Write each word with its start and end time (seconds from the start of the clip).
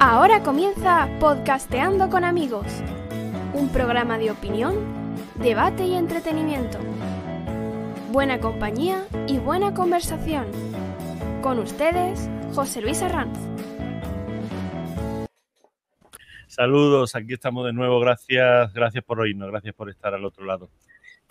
Ahora 0.00 0.42
comienza 0.42 1.08
Podcasteando 1.20 2.10
con 2.10 2.24
amigos, 2.24 2.66
un 3.54 3.70
programa 3.70 4.18
de 4.18 4.30
opinión, 4.30 4.74
debate 5.36 5.86
y 5.86 5.94
entretenimiento. 5.94 6.78
Buena 8.12 8.40
compañía 8.40 9.04
y 9.26 9.38
buena 9.38 9.74
conversación. 9.74 10.46
Con 11.42 11.58
ustedes, 11.58 12.28
José 12.54 12.80
Luis 12.80 13.02
Arranz. 13.02 13.38
Saludos, 16.46 17.16
aquí 17.16 17.32
estamos 17.32 17.66
de 17.66 17.72
nuevo. 17.72 17.98
Gracias, 17.98 18.72
gracias 18.72 19.02
por 19.02 19.18
oírnos, 19.18 19.50
gracias 19.50 19.74
por 19.74 19.90
estar 19.90 20.14
al 20.14 20.24
otro 20.24 20.44
lado. 20.44 20.70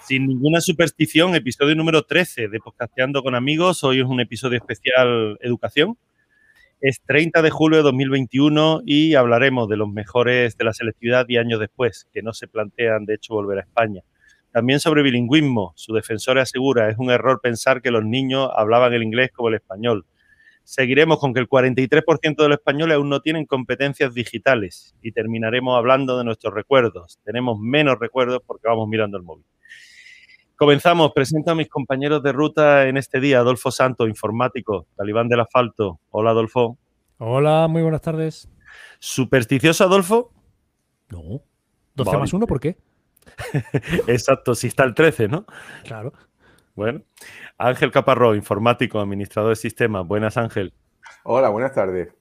Sin 0.06 0.28
ninguna 0.28 0.60
superstición, 0.60 1.34
episodio 1.34 1.76
número 1.76 2.02
13 2.04 2.50
de 2.50 2.60
Podcasteando 2.60 3.24
con 3.24 3.36
amigos. 3.36 3.86
Hoy 3.86 4.02
es 4.02 4.06
un 4.06 4.20
episodio 4.20 4.58
especial 4.58 5.38
educación. 5.40 5.98
Es 6.82 7.02
30 7.06 7.42
de 7.42 7.50
julio 7.50 7.78
de 7.78 7.84
2021 7.84 8.82
y 8.86 9.16
hablaremos 9.16 9.70
de 9.70 9.78
los 9.78 9.88
mejores 9.88 10.58
de 10.58 10.66
la 10.66 10.74
selectividad 10.74 11.26
y 11.30 11.38
años 11.38 11.62
después, 11.62 12.10
que 12.14 12.22
no 12.22 12.34
se 12.34 12.50
plantean, 12.50 13.06
de 13.06 13.14
hecho, 13.14 13.34
volver 13.34 13.60
a 13.60 13.62
España. 13.62 14.02
También 14.52 14.82
sobre 14.82 15.04
bilingüismo. 15.04 15.72
Su 15.78 15.94
defensor 15.94 16.38
asegura, 16.38 16.90
es 16.90 16.98
un 16.98 17.10
error 17.10 17.40
pensar 17.42 17.82
que 17.82 17.90
los 17.90 18.04
niños 18.04 18.50
hablaban 18.54 18.92
el 18.92 19.04
inglés 19.04 19.32
como 19.32 19.48
el 19.48 19.56
español. 19.56 20.06
Seguiremos 20.66 21.18
con 21.18 21.34
que 21.34 21.40
el 21.40 21.48
43% 21.48 22.44
de 22.44 22.50
los 22.50 22.58
españoles 22.58 22.98
aún 22.98 23.08
no 23.08 23.22
tienen 23.22 23.46
competencias 23.46 24.14
digitales 24.14 24.96
y 25.02 25.14
terminaremos 25.14 25.78
hablando 25.78 26.18
de 26.18 26.26
nuestros 26.26 26.54
recuerdos. 26.54 27.20
Tenemos 27.24 27.58
menos 27.58 27.98
recuerdos 28.02 28.42
porque 28.46 28.68
vamos 28.68 28.90
mirando 28.90 29.16
el 29.16 29.24
móvil. 29.24 29.46
Comenzamos. 30.64 31.12
Presento 31.12 31.52
a 31.52 31.56
mis 31.56 31.68
compañeros 31.68 32.24
de 32.24 32.32
ruta 32.32 32.88
en 32.88 32.96
este 32.96 33.20
día. 33.20 33.40
Adolfo 33.40 33.70
Santos, 33.70 34.08
informático, 34.08 34.88
talibán 34.96 35.28
del 35.28 35.42
asfalto. 35.42 36.00
Hola, 36.10 36.30
Adolfo. 36.30 36.78
Hola, 37.18 37.68
muy 37.68 37.82
buenas 37.82 38.00
tardes. 38.00 38.50
¿Supersticioso, 38.98 39.84
Adolfo? 39.84 40.32
No. 41.10 41.42
12 41.96 42.18
más 42.18 42.32
1, 42.32 42.48
¿por 42.48 42.62
qué? 42.62 42.78
Exacto, 44.08 44.56
si 44.56 44.68
está 44.68 44.86
el 44.86 44.94
13, 44.94 45.28
¿no? 45.28 45.46
Claro. 45.84 46.14
Bueno. 46.76 47.02
Ángel 47.58 47.92
Caparró, 47.92 48.34
informático, 48.34 49.02
administrador 49.02 49.50
de 49.50 49.58
sistemas. 49.58 50.08
Buenas, 50.08 50.38
Ángel. 50.38 50.74
Hola, 51.26 51.50
buenas 51.50 51.74
tardes. 51.74 52.14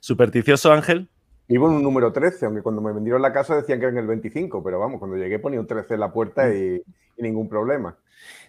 ¿Supersticioso, 0.00 0.72
Ángel? 0.72 1.10
Vivo 1.48 1.68
en 1.68 1.74
un 1.76 1.82
número 1.82 2.12
13, 2.12 2.46
aunque 2.46 2.62
cuando 2.62 2.80
me 2.80 2.92
vendieron 2.92 3.20
la 3.20 3.32
casa 3.32 3.56
decían 3.56 3.78
que 3.78 3.86
era 3.86 3.92
en 3.92 3.98
el 3.98 4.06
25, 4.06 4.62
pero 4.62 4.78
vamos, 4.78 4.98
cuando 4.98 5.16
llegué 5.16 5.38
ponía 5.38 5.60
un 5.60 5.66
13 5.66 5.94
en 5.94 6.00
la 6.00 6.12
puerta 6.12 6.52
y, 6.54 6.80
y 7.16 7.22
ningún 7.22 7.48
problema. 7.48 7.96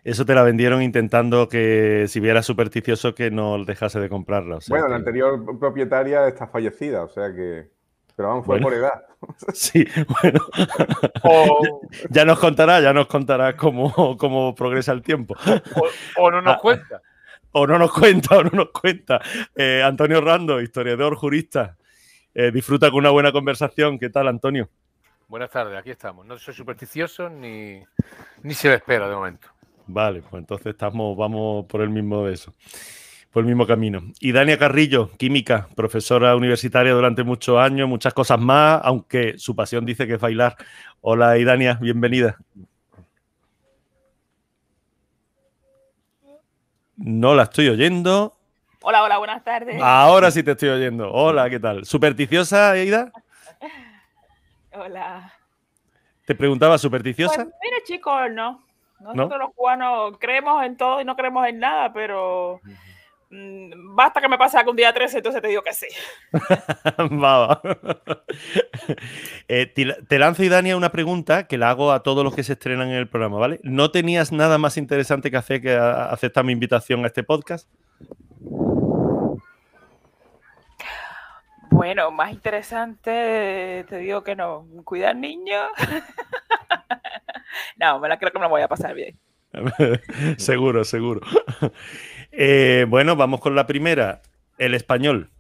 Eso 0.04 0.26
te 0.26 0.36
la 0.36 0.44
vendieron 0.44 0.82
intentando 0.82 1.48
que 1.50 2.06
si 2.08 2.20
viera 2.20 2.44
supersticioso 2.44 3.16
que 3.16 3.32
no 3.32 3.64
dejase 3.66 4.00
de 4.00 4.10
comprarla. 4.10 4.58
o 4.58 4.62
sea 4.62 4.74
bueno, 4.74 4.86
que- 4.86 4.92
la 4.92 4.98
anterior 4.98 5.60
propietaria 5.60 6.28
está 6.28 6.48
fallecida, 6.48 7.04
o 7.04 7.10
sea 7.10 7.34
que... 7.34 7.68
Pero 8.16 8.30
vamos, 8.30 8.46
fue 8.46 8.60
Bueno. 8.60 8.66
por 8.68 8.74
edad. 8.76 9.06
Sí, 9.54 9.86
bueno. 10.22 10.40
O, 11.24 11.82
Ya 12.12 12.26
nos 12.26 12.38
contará, 12.40 12.80
ya 12.80 12.94
nos 12.94 13.08
contará 13.08 13.56
cómo, 13.58 14.16
cómo 14.18 14.54
progresa 14.54 14.92
el 14.92 15.02
tiempo. 15.02 15.36
o- 16.18 16.22
o 16.24 16.32
no 16.32 16.42
nos 16.42 16.56
Ah. 16.56 16.60
cuenta. 16.62 17.02
O 17.56 17.66
no 17.68 17.78
nos 17.80 17.92
cuenta, 17.94 18.38
o 18.38 18.44
no 18.44 18.50
nos 18.52 18.70
cuenta. 18.72 19.20
Eh, 19.56 19.82
Antonio 19.84 20.22
Rando, 20.22 20.60
historiador, 20.62 21.16
jurista. 21.16 21.78
Eh, 22.36 22.52
disfruta 22.52 22.90
con 22.90 23.00
una 23.00 23.12
buena 23.12 23.32
conversación. 23.32 24.00
¿Qué 24.00 24.10
tal, 24.10 24.28
Antonio? 24.28 24.70
Buenas 25.28 25.52
tardes, 25.52 25.78
aquí 25.78 25.92
estamos. 25.92 26.26
No 26.26 26.38
soy 26.38 26.54
supersticioso 26.54 27.30
ni, 27.30 27.82
ni 28.42 28.54
se 28.54 28.70
me 28.70 28.76
espera 28.76 29.08
de 29.08 29.16
momento. 29.16 29.48
Vale, 29.86 30.22
pues 30.22 30.42
entonces 30.42 30.68
estamos, 30.68 31.16
vamos 31.18 31.66
por 31.66 31.82
el 31.82 31.90
mismo 31.90 32.26
de 32.26 32.34
eso. 32.34 32.54
Por 33.32 33.42
el 33.42 33.48
mismo 33.48 33.66
camino. 33.66 34.02
Y 34.20 34.32
Dania 34.32 34.58
Carrillo, 34.58 35.12
química, 35.18 35.68
profesora 35.76 36.36
universitaria 36.36 36.94
durante 36.94 37.24
muchos 37.24 37.58
años, 37.58 37.90
muchas 37.90 38.14
cosas 38.14 38.40
más, 38.40 38.82
aunque 38.84 39.38
su 39.38 39.56
pasión 39.56 39.86
dice 39.86 40.08
que 40.08 40.14
es 40.14 40.20
bailar. 40.20 40.56
Hola, 41.02 41.38
Idania, 41.38 41.78
bienvenida. 41.82 42.38
No 46.96 47.36
la 47.36 47.44
estoy 47.44 47.70
oyendo. 47.70 48.38
Hola, 48.86 49.02
hola, 49.04 49.18
buenas 49.18 49.44
tardes. 49.46 49.82
Ahora 49.82 50.30
sí 50.30 50.44
te 50.44 50.52
estoy 50.52 50.68
oyendo. 50.70 51.10
Hola, 51.10 51.50
¿qué 51.50 51.58
tal? 51.60 51.86
¿Supersticiosa, 51.86 52.78
Ida? 52.78 53.14
Hola. 54.74 55.32
Te 56.26 56.36
preguntaba, 56.36 56.74
Pues 56.74 56.82
¿supersticiosa? 56.82 57.46
mira, 57.46 57.78
chicos, 57.86 58.30
no. 58.32 58.62
Nosotros 59.00 59.40
los 59.40 59.54
cubanos 59.54 60.18
creemos 60.20 60.64
en 60.66 60.76
todo 60.76 61.00
y 61.00 61.06
no 61.06 61.16
creemos 61.16 61.48
en 61.48 61.60
nada, 61.60 61.94
pero 61.94 62.60
mm, 63.30 63.96
basta 63.96 64.20
que 64.20 64.28
me 64.30 64.38
pase 64.38 64.58
algún 64.58 64.76
día 64.76 64.94
13, 64.94 65.18
entonces 65.18 65.42
te 65.42 65.48
digo 65.50 65.62
que 65.62 65.74
sí. 65.74 65.88
Va, 67.24 67.48
va. 67.48 67.62
Eh, 69.48 69.66
te, 69.68 69.86
te 70.08 70.20
lanzo, 70.20 70.44
Idania, 70.44 70.76
una 70.76 70.92
pregunta 70.92 71.48
que 71.48 71.58
la 71.58 71.70
hago 71.70 71.92
a 71.92 72.02
todos 72.04 72.24
los 72.24 72.34
que 72.36 72.44
se 72.44 72.54
estrenan 72.54 72.90
en 72.90 72.96
el 72.96 73.08
programa, 73.08 73.38
¿vale? 73.38 73.60
¿No 73.64 73.92
tenías 73.92 74.32
nada 74.32 74.58
más 74.58 74.78
interesante 74.78 75.30
que 75.32 75.38
hacer 75.38 75.62
que 75.62 75.74
aceptar 75.76 76.44
mi 76.44 76.52
invitación 76.54 77.04
a 77.04 77.08
este 77.08 77.24
podcast? 77.24 77.70
Bueno, 81.74 82.12
más 82.12 82.32
interesante, 82.32 83.84
te 83.90 83.98
digo 83.98 84.24
que 84.24 84.36
no. 84.36 84.68
Cuidar 84.84 85.16
niños. 85.16 85.66
no, 87.78 88.00
me 88.00 88.08
la 88.08 88.20
creo 88.20 88.32
que 88.32 88.38
me 88.38 88.44
la 88.44 88.50
voy 88.50 88.62
a 88.62 88.68
pasar 88.68 88.94
bien. 88.94 89.18
seguro, 90.38 90.84
seguro. 90.84 91.22
Eh, 92.32 92.86
bueno, 92.88 93.16
vamos 93.16 93.40
con 93.40 93.56
la 93.56 93.66
primera. 93.66 94.22
El 94.60 94.76
español. 94.76 95.32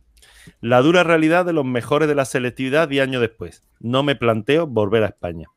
La 0.60 0.82
dura 0.82 1.04
realidad 1.04 1.46
de 1.46 1.54
los 1.54 1.66
mejores 1.66 2.08
de 2.08 2.16
la 2.16 2.26
selectividad 2.26 2.90
y 2.90 3.00
años 3.00 3.22
después. 3.22 3.62
No 3.80 4.02
me 4.02 4.16
planteo 4.16 4.66
volver 4.66 5.04
a 5.04 5.08
España. 5.08 5.50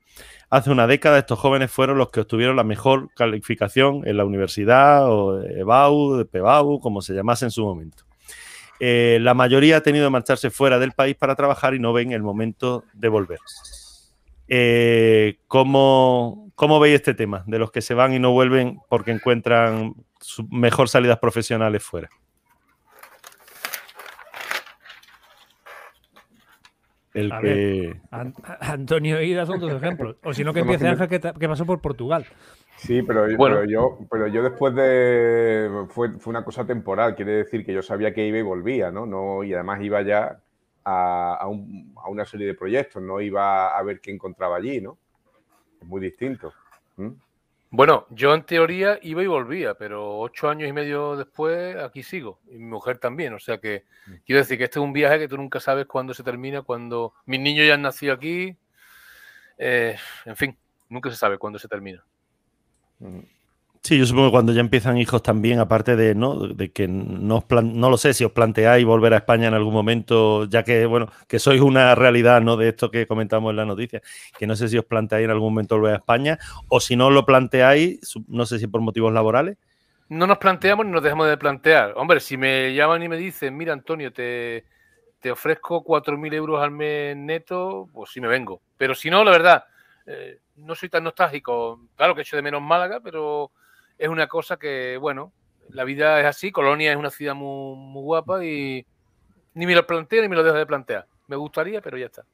Hace 0.50 0.70
una 0.70 0.87
década 0.87 1.19
estos 1.19 1.38
jóvenes 1.38 1.70
fueron 1.70 1.97
los 1.97 2.10
que 2.10 2.20
obtuvieron 2.20 2.54
la 2.54 2.64
mejor 2.64 3.08
calificación 3.14 4.06
en 4.06 4.19
la 4.19 4.26
universidad 4.26 5.10
o 5.10 5.43
EBAU, 5.43 6.26
PEBAU, 6.31 6.81
como 6.81 7.00
se 7.00 7.14
llamase 7.14 7.47
en 7.47 7.50
su 7.50 7.64
momento. 7.64 8.06
Eh, 8.81 9.19
la 9.22 9.34
mayoría 9.34 9.78
ha 9.78 9.81
tenido 9.81 10.06
que 10.06 10.10
marcharse 10.10 10.50
fuera 10.50 10.78
del 10.78 10.92
país 10.92 11.16
para 11.16 11.34
trabajar 11.34 11.75
y 11.75 11.78
no 11.78 11.92
ven 11.92 12.12
el 12.12 12.22
momento 12.22 12.84
de 12.92 13.09
volver. 13.09 13.38
Eh, 14.48 15.38
¿cómo, 15.48 16.50
¿Cómo 16.54 16.78
veis 16.78 16.97
este 16.97 17.14
tema 17.14 17.42
de 17.47 17.59
los 17.59 17.70
que 17.72 17.81
se 17.82 17.94
van 17.94 18.12
y 18.14 18.19
no 18.19 18.32
vuelven 18.32 18.78
porque 18.88 19.10
encuentran 19.10 19.94
mejor 20.50 20.88
salidas 20.88 21.19
profesionales 21.19 21.82
fuera? 21.82 22.09
El 27.14 27.32
A 27.32 27.41
que. 27.41 27.98
An- 28.10 28.34
Antonio 28.60 29.22
Ida 29.22 29.47
son 29.47 29.58
dos 29.58 29.72
ejemplos. 29.72 30.16
O 30.22 30.34
si 30.34 30.44
no, 30.44 30.53
que 30.53 30.60
empiece 30.60 30.87
Ángel, 30.87 31.08
que 31.08 31.48
pasó 31.48 31.64
por 31.64 31.81
Portugal. 31.81 32.26
Sí, 32.76 33.03
pero, 33.03 33.22
Bueno. 33.37 33.56
pero 33.56 33.64
yo, 33.64 33.98
pero 34.10 34.26
yo 34.28 34.42
después 34.42 34.75
de... 34.75 35.87
Fue, 35.88 36.19
fue 36.19 36.31
una 36.31 36.44
cosa 36.44 36.66
temporal, 36.66 37.14
quiere 37.14 37.32
decir 37.32 37.64
que 37.64 37.72
yo 37.72 37.82
sabía 37.82 38.12
que 38.12 38.26
iba 38.26 38.38
y 38.38 38.42
volvía, 38.42 38.91
¿no? 38.91 39.06
no 39.06 39.42
y 39.44 39.54
además 39.54 39.81
iba 39.82 40.03
ya 40.03 40.41
a, 40.84 41.34
a 41.41 41.47
un- 41.48 41.94
a 41.97 42.09
una 42.10 42.25
serie 42.25 42.47
de 42.47 42.54
proyectos, 42.54 43.03
no 43.03 43.20
iba 43.20 43.76
a 43.76 43.82
ver 43.82 44.00
qué 44.00 44.10
encontraba 44.12 44.56
allí, 44.56 44.81
¿no? 44.81 44.98
Es 45.81 45.87
muy 45.87 46.00
distinto. 46.00 46.53
¿Mm? 46.97 47.09
Bueno, 47.70 48.06
yo 48.10 48.32
en 48.34 48.44
teoría 48.44 48.98
iba 49.03 49.22
y 49.22 49.26
volvía, 49.26 49.75
pero 49.75 50.19
ocho 50.19 50.48
años 50.48 50.69
y 50.69 50.72
medio 50.72 51.16
después 51.16 51.76
aquí 51.76 52.03
sigo. 52.03 52.38
Y 52.48 52.56
mi 52.58 52.64
mujer 52.66 52.98
también. 52.98 53.34
O 53.34 53.38
sea 53.41 53.58
que 53.58 53.84
quiero 54.25 54.38
decir 54.41 54.56
que 54.56 54.64
este 54.64 54.78
es 54.78 54.84
un 54.84 54.93
viaje 54.93 55.19
que 55.19 55.28
tú 55.28 55.37
nunca 55.37 55.58
sabes 55.60 55.87
cuándo 55.87 56.14
se 56.14 56.22
termina, 56.22 56.62
cuando 56.62 57.14
mis 57.26 57.41
niños 57.41 57.66
ya 57.66 57.75
han 57.75 57.82
nacido 57.82 58.14
aquí. 58.14 58.56
Eh, 59.58 59.97
en 60.26 60.37
fin, 60.37 60.56
nunca 60.88 61.10
se 61.10 61.16
sabe 61.16 61.38
cuándo 61.38 61.58
se 61.58 61.69
termina. 61.69 62.04
Sí, 63.83 63.97
yo 63.99 64.05
supongo 64.05 64.29
que 64.29 64.33
cuando 64.33 64.53
ya 64.53 64.61
empiezan 64.61 64.99
hijos 64.99 65.23
también, 65.23 65.61
aparte 65.61 65.95
de, 65.95 66.17
¿no? 66.17 66.49
de 66.49 66.73
que 66.73 66.89
no, 66.89 67.37
os 67.37 67.45
plan- 67.45 67.79
no 67.79 67.89
lo 67.89 67.97
sé 67.97 68.15
si 68.15 68.25
os 68.25 68.32
planteáis 68.32 68.85
volver 68.85 69.15
a 69.15 69.19
España 69.19 69.47
en 69.47 69.55
algún 69.55 69.73
momento, 69.73 70.44
ya 70.47 70.65
que, 70.65 70.87
bueno, 70.87 71.09
que 71.29 71.38
sois 71.38 71.61
una 71.61 71.94
realidad, 71.94 72.41
¿no? 72.43 72.56
De 72.56 72.69
esto 72.70 72.91
que 72.91 73.06
comentamos 73.06 73.50
en 73.50 73.56
la 73.56 73.65
noticia, 73.65 74.03
que 74.37 74.47
no 74.49 74.56
sé 74.56 74.69
si 74.69 74.76
os 74.76 74.85
planteáis 74.85 75.26
en 75.26 75.31
algún 75.31 75.53
momento 75.53 75.76
volver 75.76 75.94
a 75.94 75.99
España, 75.99 76.37
o 76.69 76.81
si 76.81 76.97
no 76.97 77.11
lo 77.11 77.25
planteáis, 77.25 78.00
no 78.26 78.44
sé 78.44 78.59
si 78.59 78.67
por 78.67 78.81
motivos 78.81 79.12
laborales. 79.12 79.56
No 80.09 80.26
nos 80.26 80.38
planteamos 80.38 80.87
ni 80.87 80.93
nos 80.93 81.03
dejamos 81.03 81.29
de 81.29 81.37
plantear. 81.37 81.93
Hombre, 81.97 82.20
si 82.20 82.37
me 82.37 82.73
llaman 82.75 83.03
y 83.03 83.09
me 83.09 83.17
dicen, 83.17 83.56
mira, 83.56 83.73
Antonio, 83.73 84.12
te, 84.12 84.65
te 85.20 85.31
ofrezco 85.32 85.82
4.000 85.82 86.32
euros 86.35 86.62
al 86.62 86.70
mes 86.70 87.17
neto, 87.17 87.88
pues 87.93 88.11
sí 88.11 88.20
me 88.20 88.29
vengo. 88.29 88.62
Pero 88.76 88.94
si 88.94 89.11
no, 89.11 89.25
la 89.25 89.32
verdad, 89.32 89.65
eh, 90.06 90.38
no 90.56 90.75
soy 90.75 90.88
tan 90.88 91.05
nostálgico. 91.05 91.81
Claro 91.97 92.14
que 92.14 92.23
echo 92.23 92.37
de 92.37 92.43
menos 92.43 92.62
Málaga, 92.62 93.00
pero 93.00 93.50
es 93.99 94.08
una 94.08 94.26
cosa 94.26 94.56
que, 94.56 94.97
bueno, 94.99 95.32
la 95.70 95.85
vida 95.85 96.20
es 96.20 96.26
así. 96.26 96.53
Colonia 96.53 96.93
es 96.93 96.97
una 96.97 97.11
ciudad 97.11 97.35
muy, 97.35 97.76
muy 97.76 98.03
guapa 98.03 98.44
y 98.44 98.87
ni 99.55 99.67
me 99.67 99.75
lo 99.75 99.87
planteo 99.87 100.23
ni 100.23 100.29
me 100.29 100.37
lo 100.37 100.44
dejo 100.44 100.56
de 100.56 100.67
plantear. 100.67 101.06
Me 101.26 101.37
gustaría, 101.37 101.81
pero 101.81 101.99
ya 101.99 102.06
está. 102.06 102.25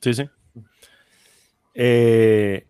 Sí, 0.00 0.14
sí. 0.14 0.28
Eh, 1.74 2.66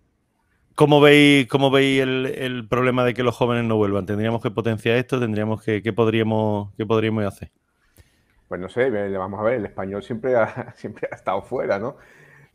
¿Cómo 0.75 1.01
veis, 1.01 1.49
cómo 1.49 1.71
veis 1.71 2.03
el, 2.03 2.27
el 2.27 2.69
problema 2.69 3.05
de 3.05 3.15
que 3.15 3.23
los 3.23 3.35
jóvenes 3.35 3.65
no 3.65 3.77
vuelvan? 3.77 4.07
¿Tendríamos 4.07 4.43
que 4.43 4.51
potenciar 4.51 4.97
esto? 4.97 5.19
¿Tendríamos 5.19 5.63
que, 5.63 5.83
qué 5.83 5.93
podríamos, 5.93 6.75
qué 6.77 6.87
podríamos 6.87 7.25
hacer? 7.25 7.51
Pues 8.49 8.61
no 8.61 8.69
sé, 8.69 8.89
vamos 8.91 9.41
a 9.41 9.43
ver, 9.43 9.55
el 9.55 9.67
español 9.67 10.03
siempre 10.03 10.37
ha, 10.37 10.73
siempre 10.77 11.09
ha 11.11 11.17
estado 11.17 11.43
fuera, 11.43 11.79
¿no? 11.79 11.97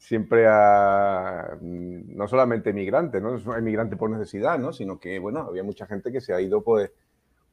Siempre 0.03 0.45
ha, 0.49 1.57
mm, 1.61 2.15
no 2.17 2.27
solamente 2.27 2.71
emigrante, 2.71 3.21
¿no? 3.21 3.35
Es 3.35 3.45
emigrante 3.47 3.95
por 3.95 4.09
necesidad, 4.09 4.59
¿no? 4.59 4.73
Sino 4.73 4.99
que, 4.99 5.17
bueno, 5.17 5.39
había 5.39 5.63
mucha 5.63 5.85
gente 5.87 6.11
que 6.11 6.19
se 6.19 6.33
ha 6.33 6.41
ido, 6.41 6.61
pues, 6.61 6.91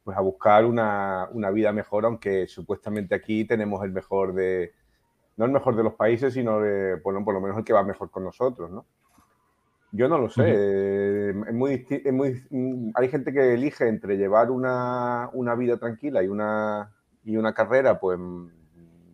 pues 0.05 0.17
a 0.17 0.21
buscar 0.21 0.65
una, 0.67 1.29
una 1.33 1.51
vida 1.51 1.73
mejor, 1.73 2.07
aunque 2.07 2.49
supuestamente 2.49 3.15
aquí 3.15 3.45
tenemos 3.47 3.85
el 3.85 3.93
mejor 3.93 4.35
de, 4.35 4.73
no 5.37 5.47
el 5.47 5.53
mejor 5.53 5.77
de 5.77 5.85
los 5.85 5.95
países, 5.95 6.35
sino 6.35 6.61
de, 6.61 6.97
bueno, 6.97 7.25
por 7.25 7.35
lo 7.35 7.41
menos 7.41 7.59
el 7.59 7.65
que 7.65 7.73
va 7.75 7.85
mejor 7.85 8.11
con 8.11 8.25
nosotros, 8.25 8.71
¿no? 8.71 8.87
Yo 9.93 10.09
no 10.09 10.19
lo 10.19 10.29
sé. 10.31 10.43
Eh, 10.47 11.31
es 11.49 11.55
muy, 11.55 11.73
disti- 11.73 12.03
es 12.05 12.13
muy- 12.13 12.43
mm, 12.51 12.93
hay 12.95 13.09
gente 13.09 13.33
que 13.33 13.55
elige 13.55 13.89
entre 13.89 14.17
llevar 14.17 14.51
una, 14.51 15.31
una 15.33 15.55
vida 15.57 15.79
tranquila 15.79 16.23
y 16.23 16.29
una, 16.29 16.95
y 17.25 17.37
una 17.37 17.53
carrera, 17.55 17.99
pues 17.99 18.19
mm, 18.19 18.49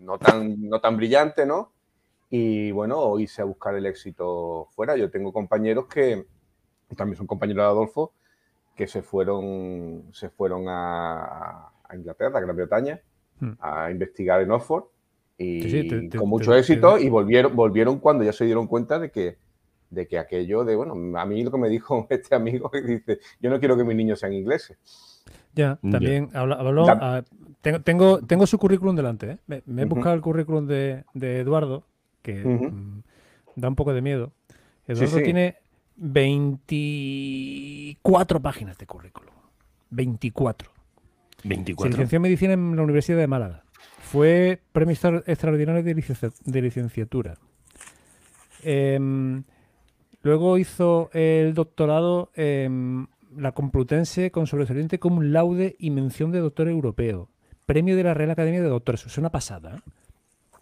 no 0.01 0.19
tan, 0.19 0.69
no 0.69 0.81
tan 0.81 0.97
brillante, 0.97 1.47
¿no? 1.47 1.73
Y 2.31 2.71
bueno, 2.73 2.99
o 2.99 3.19
irse 3.19 3.41
a 3.43 3.45
buscar 3.45 3.75
el 3.77 3.87
éxito 3.87 4.69
fuera. 4.73 4.97
Yo 4.97 5.11
tengo 5.11 5.33
compañeros 5.33 5.87
que 5.87 6.27
también 6.97 7.17
son 7.17 7.27
compañeros 7.27 7.63
de 7.65 7.69
Adolfo 7.69 8.13
que 8.75 8.87
se 8.87 9.01
fueron, 9.03 10.05
se 10.13 10.29
fueron 10.29 10.65
a, 10.69 11.69
a 11.89 11.97
Inglaterra, 11.97 12.39
a 12.39 12.43
Gran 12.43 12.57
Bretaña, 12.57 13.01
Hmm. 13.39 13.53
a 13.61 13.91
investigar 13.91 14.41
en 14.41 14.51
Oxford 14.51 14.85
y 15.37 15.61
Sí, 15.63 15.71
sí, 15.71 15.89
te- 15.89 16.09
te- 16.09 16.19
con 16.19 16.27
mucho 16.29 16.53
te- 16.53 16.59
éxito 16.59 16.97
y 16.99 17.11
volvieron, 17.11 17.55
volvieron 17.55 17.99
cuando 18.01 18.25
ya 18.25 18.33
se 18.33 18.47
dieron 18.47 18.67
cuenta 18.67 18.99
de 18.99 19.11
que, 19.11 19.37
de 19.91 20.07
que 20.09 20.19
aquello 20.19 20.65
de, 20.65 20.75
bueno, 20.75 20.95
a 21.19 21.27
mí 21.27 21.45
lo 21.45 21.51
que 21.51 21.59
me 21.59 21.69
dijo 21.69 22.07
este 22.11 22.35
amigo, 22.35 22.71
que 22.71 22.81
dice, 22.81 23.19
yo 23.41 23.51
no 23.51 23.59
quiero 23.61 23.77
que 23.77 23.85
mis 23.85 23.95
niños 23.97 24.21
sean 24.21 24.33
ingleses. 24.33 24.79
Ya, 25.55 25.79
Ya. 25.83 25.91
también. 25.91 26.31
Da- 26.33 26.99
ah, 27.01 27.23
tengo, 27.61 27.81
tengo, 27.83 28.19
tengo 28.21 28.47
su 28.47 28.59
currículum 28.59 28.97
delante. 28.97 29.33
¿eh? 29.33 29.39
Me, 29.47 29.63
me 29.67 29.83
he 29.83 29.85
buscado 29.85 30.15
el 30.15 30.23
currículum 30.23 30.67
de, 30.67 31.05
de 31.13 31.41
Eduardo, 31.41 31.85
que 32.35 32.45
mm, 32.45 33.03
da 33.57 33.69
un 33.69 33.77
poco 33.77 33.93
de 33.95 34.03
miedo. 34.03 34.33
Eduardo 34.89 35.17
sí. 35.19 35.25
tiene 35.25 35.57
24 35.97 38.41
páginas 38.41 38.79
de 38.79 38.87
currículum. 38.87 39.35
24. 39.91 40.71
Se 41.43 41.49
24. 41.49 41.91
licenció 41.91 42.17
en 42.17 42.23
medicina 42.23 42.53
en 42.55 42.77
la 42.77 42.83
Universidad 42.83 43.19
de 43.19 43.27
Málaga. 43.27 43.65
Fue 44.01 44.61
premio 44.73 44.93
extra- 44.93 45.23
extraordinario 45.27 45.83
de, 45.83 45.95
licencia- 45.95 46.33
de 46.45 46.63
licenciatura. 46.63 47.35
Em, 48.63 49.45
luego 50.23 50.59
hizo 50.59 51.11
el 51.13 51.55
doctorado 51.55 52.31
en 52.35 53.09
la 53.37 53.53
Complutense 53.53 54.31
con 54.31 54.47
sobresaliente 54.47 54.99
cum 54.99 55.21
laude 55.23 55.77
y 55.79 55.91
mención 55.91 56.33
de 56.33 56.41
doctor 56.41 56.69
europeo. 56.69 57.29
Premio 57.67 57.97
de 57.97 58.05
la 58.05 58.15
Real 58.15 58.31
Academia 58.31 58.63
de 58.63 58.69
Doctores. 58.69 59.05
Es 59.07 59.19
una 59.19 59.31
pasada. 59.31 59.77
¿eh? 59.77 59.81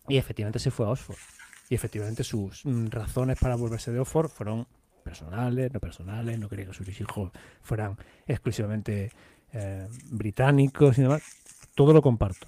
Y 0.08 0.16
efectivamente 0.16 0.58
se 0.58 0.70
fue 0.70 0.86
a 0.86 0.90
Oxford. 0.90 1.16
Y 1.70 1.74
efectivamente 1.74 2.24
sus 2.24 2.64
mm, 2.64 2.86
razones 2.88 3.38
para 3.38 3.56
volverse 3.56 3.90
de 3.92 4.00
Oxford 4.00 4.28
fueron 4.28 4.66
personales, 5.02 5.72
no 5.72 5.80
personales, 5.80 6.38
no 6.38 6.48
quería 6.48 6.66
que 6.66 6.72
sus 6.74 6.88
hijos 7.00 7.30
fueran 7.62 7.96
exclusivamente 8.26 9.10
eh, 9.52 9.86
británicos 10.10 10.98
y 10.98 11.02
demás. 11.02 11.22
Todo 11.74 11.92
lo 11.92 12.02
comparto. 12.02 12.46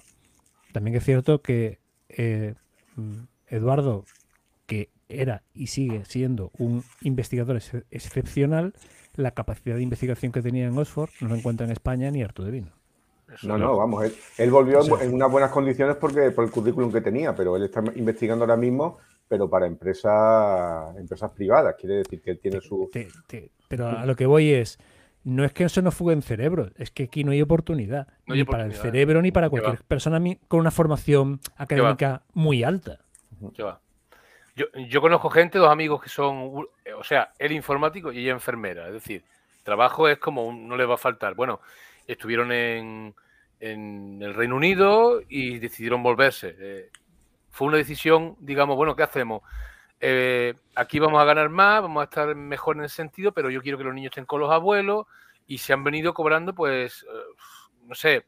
También 0.71 0.95
es 0.97 1.03
cierto 1.03 1.41
que 1.41 1.79
eh, 2.09 2.55
mm, 2.95 3.13
Eduardo, 3.47 4.05
que 4.65 4.89
era 5.09 5.43
y 5.53 5.67
sigue 5.67 6.03
siendo 6.05 6.51
un 6.57 6.83
investigador 7.01 7.55
ex- 7.57 7.85
excepcional, 7.91 8.73
la 9.15 9.31
capacidad 9.31 9.75
de 9.75 9.81
investigación 9.83 10.31
que 10.31 10.41
tenía 10.41 10.67
en 10.67 10.77
Oxford 10.77 11.09
no 11.21 11.29
lo 11.29 11.35
encuentra 11.35 11.65
en 11.65 11.71
España 11.71 12.11
ni 12.11 12.21
harto 12.23 12.43
de 12.43 12.51
vino. 12.51 12.71
Eso 13.33 13.47
No, 13.47 13.57
no. 13.57 13.65
no, 13.67 13.77
vamos, 13.77 14.03
él, 14.05 14.13
él 14.37 14.51
volvió 14.51 14.79
O 14.79 14.83
sea- 14.83 15.03
en 15.03 15.13
unas 15.13 15.31
buenas 15.31 15.51
condiciones 15.51 15.95
porque 15.97 16.31
por 16.31 16.43
el 16.45 16.51
currículum 16.51 16.91
que 16.91 17.01
tenía, 17.01 17.35
pero 17.35 17.55
él 17.55 17.63
está 17.63 17.83
investigando 17.95 18.43
ahora 18.45 18.57
mismo, 18.57 18.97
pero 19.27 19.49
para 19.49 19.65
empresas, 19.67 20.95
empresas 20.97 21.31
privadas. 21.31 21.75
Quiere 21.79 21.95
decir 21.97 22.21
que 22.21 22.31
él 22.31 22.39
tiene 22.39 22.61
su... 22.61 22.89
Te- 22.91 23.07
te- 23.27 23.51
pero 23.67 23.87
a 23.89 24.05
lo 24.05 24.15
que 24.15 24.25
voy 24.25 24.53
es, 24.53 24.79
no 25.25 25.43
es 25.43 25.51
que 25.51 25.65
eso 25.65 25.81
no 25.81 25.91
fuguen 25.91 26.21
cerebros, 26.21 26.71
es 26.77 26.89
que 26.91 27.03
aquí 27.03 27.23
no 27.25 27.31
hay 27.31 27.41
oportunidad, 27.41 28.07
No 28.25 28.33
hay 28.33 28.39
ni 28.41 28.45
para 28.45 28.63
el 28.65 28.73
cerebro 28.73 29.21
ni 29.21 29.31
para 29.31 29.47
¿Qué 29.47 29.51
cualquier 29.59 29.83
persona 29.83 30.21
con 30.47 30.61
una 30.61 30.71
formación 30.71 31.41
académica 31.57 32.23
muy 32.33 32.63
alta. 32.63 32.99
¿Qué 33.53 33.63
va? 33.63 33.81
Yo, 34.55 34.65
yo 34.87 35.01
conozco 35.01 35.29
gente, 35.29 35.57
dos 35.59 35.69
amigos 35.69 36.01
que 36.01 36.09
son, 36.09 36.65
o 36.97 37.03
sea, 37.03 37.33
él 37.37 37.51
informático 37.51 38.11
y 38.11 38.19
ella 38.19 38.31
enfermera. 38.31 38.87
Es 38.87 38.93
decir, 38.93 39.23
trabajo 39.63 40.07
es 40.07 40.17
como 40.17 40.45
un- 40.47 40.67
no 40.67 40.77
les 40.77 40.89
va 40.89 40.93
a 40.95 40.97
faltar. 40.97 41.35
Bueno, 41.35 41.59
estuvieron 42.07 42.51
en, 42.53 43.13
en 43.59 44.19
el 44.21 44.33
Reino 44.33 44.55
Unido 44.55 45.21
y 45.27 45.59
decidieron 45.59 46.01
volverse. 46.01 46.55
Eh, 46.57 46.89
fue 47.57 47.69
una 47.69 47.77
decisión, 47.77 48.35
digamos, 48.39 48.75
bueno, 48.75 48.95
¿qué 48.95 49.01
hacemos? 49.01 49.41
Eh, 49.99 50.53
aquí 50.75 50.99
vamos 50.99 51.19
a 51.19 51.25
ganar 51.25 51.49
más, 51.49 51.81
vamos 51.81 52.01
a 52.01 52.03
estar 52.03 52.35
mejor 52.35 52.77
en 52.77 52.83
ese 52.83 52.97
sentido, 52.97 53.31
pero 53.31 53.49
yo 53.49 53.63
quiero 53.63 53.79
que 53.79 53.83
los 53.83 53.95
niños 53.95 54.11
estén 54.11 54.27
con 54.27 54.39
los 54.39 54.51
abuelos 54.51 55.07
y 55.47 55.57
se 55.57 55.73
han 55.73 55.83
venido 55.83 56.13
cobrando, 56.13 56.53
pues, 56.53 57.03
eh, 57.11 57.41
no 57.81 57.95
sé, 57.95 58.27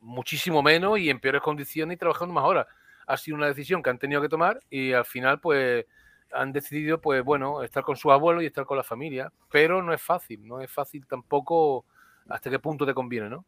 muchísimo 0.00 0.62
menos 0.62 0.98
y 0.98 1.10
en 1.10 1.20
peores 1.20 1.42
condiciones 1.42 1.96
y 1.96 1.98
trabajando 1.98 2.32
más 2.32 2.44
horas. 2.44 2.66
Ha 3.06 3.18
sido 3.18 3.36
una 3.36 3.48
decisión 3.48 3.82
que 3.82 3.90
han 3.90 3.98
tenido 3.98 4.22
que 4.22 4.30
tomar 4.30 4.58
y 4.70 4.94
al 4.94 5.04
final 5.04 5.38
pues 5.38 5.84
han 6.32 6.50
decidido 6.50 6.98
pues 6.98 7.22
bueno 7.22 7.62
estar 7.62 7.82
con 7.82 7.96
sus 7.96 8.10
abuelos 8.10 8.42
y 8.42 8.46
estar 8.46 8.64
con 8.64 8.78
la 8.78 8.84
familia. 8.84 9.30
Pero 9.50 9.82
no 9.82 9.92
es 9.92 10.00
fácil 10.00 10.46
no 10.46 10.62
es 10.62 10.70
fácil 10.70 11.06
tampoco 11.06 11.84
hasta 12.28 12.48
qué 12.48 12.58
punto 12.58 12.86
te 12.86 12.94
conviene 12.94 13.28
no 13.28 13.44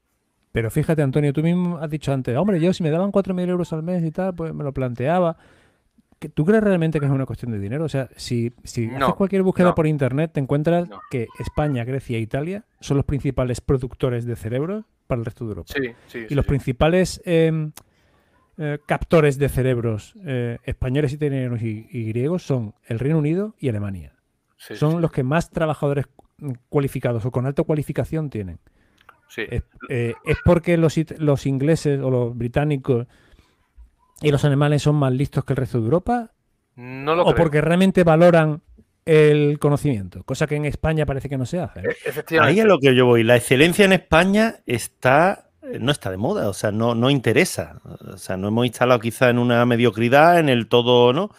Pero 0.52 0.70
fíjate, 0.70 1.02
Antonio, 1.02 1.32
tú 1.32 1.42
mismo 1.42 1.78
has 1.78 1.90
dicho 1.90 2.12
antes, 2.12 2.36
hombre, 2.36 2.58
yo 2.60 2.72
si 2.72 2.82
me 2.82 2.90
daban 2.90 3.12
4.000 3.12 3.48
euros 3.48 3.72
al 3.72 3.82
mes 3.82 4.02
y 4.04 4.10
tal, 4.10 4.34
pues 4.34 4.54
me 4.54 4.64
lo 4.64 4.72
planteaba. 4.72 5.36
¿Que- 6.18 6.28
¿Tú 6.28 6.44
crees 6.44 6.64
realmente 6.64 6.98
que 6.98 7.06
es 7.06 7.12
una 7.12 7.26
cuestión 7.26 7.52
de 7.52 7.58
dinero? 7.60 7.84
O 7.84 7.88
sea, 7.88 8.08
si, 8.16 8.52
si 8.64 8.86
No, 8.88 9.04
haces 9.06 9.14
cualquier 9.14 9.42
búsqueda 9.42 9.68
no. 9.68 9.74
por 9.74 9.86
internet, 9.86 10.32
te 10.32 10.40
encuentras 10.40 10.88
No. 10.88 11.00
que 11.10 11.28
España, 11.38 11.84
Grecia 11.84 12.16
e 12.16 12.20
Italia 12.20 12.64
son 12.80 12.96
los 12.96 13.06
principales 13.06 13.60
productores 13.60 14.24
de 14.24 14.34
cerebros 14.34 14.84
para 15.06 15.20
el 15.20 15.24
resto 15.26 15.44
de 15.44 15.50
Europa. 15.50 15.72
sí 15.76 15.90
sí 16.08 16.26
y 16.28 16.34
los 16.34 16.44
principales 16.44 17.22
eh, 17.24 17.70
eh, 18.58 18.78
captores 18.86 19.38
de 19.38 19.48
cerebros 19.48 20.14
eh, 20.24 20.58
españoles, 20.64 21.12
italianos 21.12 21.62
y, 21.62 21.86
y 21.90 22.04
griegos 22.08 22.42
son 22.42 22.74
el 22.86 22.98
Reino 22.98 23.18
Unido 23.18 23.54
y 23.60 23.68
Alemania. 23.68 24.14
son 24.56 25.00
los 25.00 25.12
que 25.12 25.22
más 25.22 25.50
trabajadores 25.50 26.06
cualificados 26.68 27.24
o 27.26 27.30
con 27.30 27.46
alta 27.46 27.62
cualificación 27.62 28.28
tienen. 28.30 28.58
Sí, 29.28 29.42
Es, 29.48 29.62
eh, 29.88 30.14
¿es 30.24 30.36
porque 30.44 30.76
los, 30.76 30.96
ingleses 31.46 32.00
o 32.00 32.10
los 32.10 32.36
británicos 32.36 33.06
y 34.20 34.30
los 34.30 34.44
alemanes 34.44 34.82
son 34.82 34.96
más 34.96 35.12
listos 35.12 35.44
que 35.44 35.52
el 35.52 35.58
resto 35.58 35.78
de 35.78 35.84
Europa? 35.84 36.32
no 36.76 37.14
lo 37.14 37.22
¿O 37.22 37.26
creo. 37.26 37.36
porque 37.36 37.60
realmente 37.60 38.04
valoran 38.04 38.62
el 39.04 39.58
conocimiento? 39.58 40.22
Cosa 40.24 40.46
que 40.46 40.56
en 40.56 40.64
España 40.64 41.06
parece 41.06 41.28
que 41.28 41.38
no 41.38 41.46
se 41.46 41.60
hace. 41.60 41.82
¿no? 41.82 41.90
E- 41.90 42.38
Ahí 42.40 42.60
es 42.60 42.66
lo 42.66 42.78
que 42.78 42.94
yo 42.94 43.06
voy. 43.06 43.24
La 43.24 43.36
excelencia 43.36 43.84
en 43.84 43.92
España 43.92 44.56
está 44.66 45.44
no 45.80 45.92
está 45.92 46.10
de 46.10 46.16
moda, 46.16 46.48
o 46.48 46.54
sea, 46.54 46.70
no, 46.72 46.94
no 46.94 47.10
interesa. 47.10 47.80
O 48.12 48.16
sea, 48.16 48.36
no 48.36 48.48
hemos 48.48 48.66
instalado 48.66 49.00
quizá 49.00 49.28
en 49.28 49.38
una 49.38 49.66
mediocridad, 49.66 50.38
en 50.38 50.48
el 50.48 50.66
todo, 50.68 51.12
¿no? 51.12 51.30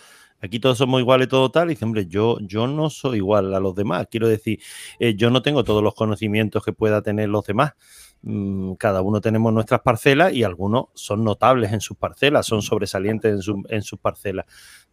Aquí 0.42 0.60
todos 0.60 0.78
somos 0.78 1.02
iguales, 1.02 1.28
todo 1.28 1.50
tal. 1.52 1.68
Y 1.68 1.74
dice, 1.74 1.86
hombre, 1.86 2.06
yo, 2.08 2.38
yo 2.42 2.68
no 2.68 2.90
soy 2.90 3.18
igual 3.18 3.54
a 3.54 3.60
los 3.60 3.76
demás. 3.76 4.08
Quiero 4.10 4.28
decir, 4.28 4.60
eh, 5.00 5.16
yo 5.16 5.30
no 5.30 5.42
tengo 5.42 5.64
todos 5.64 5.84
los 5.84 5.94
conocimientos 5.96 6.64
que 6.64 6.72
pueda 6.74 7.02
tener 7.02 7.28
los 7.30 7.46
demás. 7.46 7.74
Mm, 8.22 8.74
Cada 8.74 9.02
uno 9.02 9.22
tenemos 9.22 9.52
nuestras 9.54 9.82
parcelas 9.82 10.34
y 10.34 10.44
algunos 10.44 10.86
son 10.94 11.24
notables 11.24 11.72
en 11.74 11.82
sus 11.82 11.98
parcelas, 11.98 12.46
son 12.46 12.62
sobresalientes 12.62 13.34
en, 13.34 13.42
su- 13.42 13.64
en 13.70 13.82
sus 13.82 14.00
parcelas. 14.00 14.46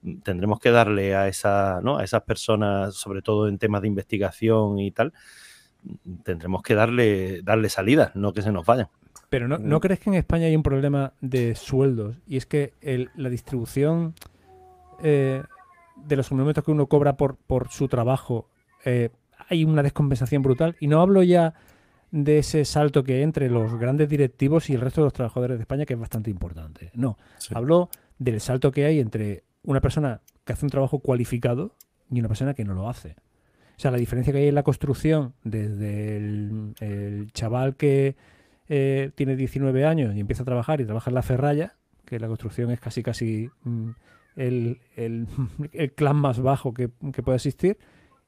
Mm, 0.03 0.19
Tendremos 0.21 0.59
que 0.61 0.71
darle 0.71 1.15
a, 1.15 1.29
esa, 1.29 1.81
¿no? 1.83 1.99
a 1.99 2.05
esas 2.05 2.23
personas, 2.23 2.95
sobre 2.95 3.23
todo 3.23 3.49
en 3.49 3.59
temas 3.59 3.83
de 3.83 3.89
investigación 3.89 4.79
y 4.79 4.91
tal, 4.93 5.13
mm, 5.83 6.15
tendremos 6.25 6.63
que 6.63 6.75
darle, 6.75 7.43
darle 7.43 7.69
salida, 7.69 8.13
no 8.15 8.33
que 8.33 8.43
se 8.43 8.53
nos 8.53 8.65
vayan. 8.67 8.89
Pero 9.29 9.49
¿no, 9.49 9.59
¿no 9.59 9.81
crees 9.81 9.99
que 9.99 10.11
en 10.11 10.15
España 10.15 10.47
hay 10.47 10.55
un 10.55 10.63
problema 10.63 11.13
de 11.21 11.57
sueldos? 11.57 12.17
Y 12.29 12.37
es 12.37 12.47
que 12.47 12.75
el- 12.81 13.11
la 13.17 13.29
distribución 13.29 14.15
eh, 15.03 15.43
de 15.97 16.17
los 16.17 16.31
monumentos 16.31 16.65
que 16.65 16.71
uno 16.71 16.87
cobra 16.87 17.17
por, 17.17 17.37
por 17.37 17.69
su 17.69 17.89
trabajo, 17.89 18.49
eh, 18.85 19.11
hay 19.49 19.65
una 19.65 19.83
descompensación 19.83 20.43
brutal. 20.43 20.77
Y 20.81 20.89
no 20.89 21.01
hablo 21.01 21.23
ya 21.23 21.55
de 22.11 22.39
ese 22.39 22.65
salto 22.65 23.05
que 23.05 23.15
hay 23.15 23.23
entre 23.23 23.51
los 23.51 23.79
grandes 23.79 24.09
directivos 24.09 24.71
y 24.71 24.75
el 24.75 24.81
resto 24.81 25.01
de 25.01 25.07
los 25.07 25.13
trabajadores 25.13 25.59
de 25.59 25.63
España, 25.63 25.85
que 25.85 25.95
es 25.95 26.01
bastante 26.01 26.31
importante. 26.31 26.91
No, 26.95 27.19
hablo 27.55 27.91
del 28.19 28.41
salto 28.41 28.71
que 28.73 28.85
hay 28.85 29.01
entre 29.01 29.45
una 29.63 29.81
persona 29.81 30.21
que 30.45 30.53
hace 30.53 30.65
un 30.65 30.71
trabajo 30.71 31.01
cualificado 31.01 31.75
y 32.11 32.21
una 32.21 32.29
persona 32.29 32.55
que 32.55 32.65
no 32.65 32.75
lo 32.75 32.89
hace. 32.89 33.17
O 33.77 33.79
sea, 33.79 33.91
la 33.91 33.99
diferencia 33.99 34.33
que 34.33 34.39
hay 34.39 34.49
en 34.49 34.55
la 34.55 34.63
construcción 34.63 35.35
desde 35.45 36.17
el, 36.17 36.75
el 36.81 37.33
chaval 37.33 37.77
que 37.77 38.17
eh, 38.69 39.11
tiene 39.15 39.37
19 39.37 39.85
años 39.85 40.15
y 40.15 40.21
empieza 40.21 40.43
a 40.43 40.47
trabajar 40.47 40.81
y 40.81 40.85
trabaja 40.85 41.11
en 41.11 41.15
la 41.15 41.23
ferralla, 41.23 41.75
que 42.05 42.19
la 42.19 42.27
construcción 42.27 42.71
es 42.71 42.81
casi 42.81 43.03
casi 43.03 43.51
mm, 43.63 43.91
el, 44.37 44.81
el- 44.97 45.27
el 45.73 45.93
clan 45.93 46.17
más 46.17 46.41
bajo 46.41 46.73
que, 46.73 46.91
que 47.13 47.23
puede 47.23 47.37
existir, 47.37 47.79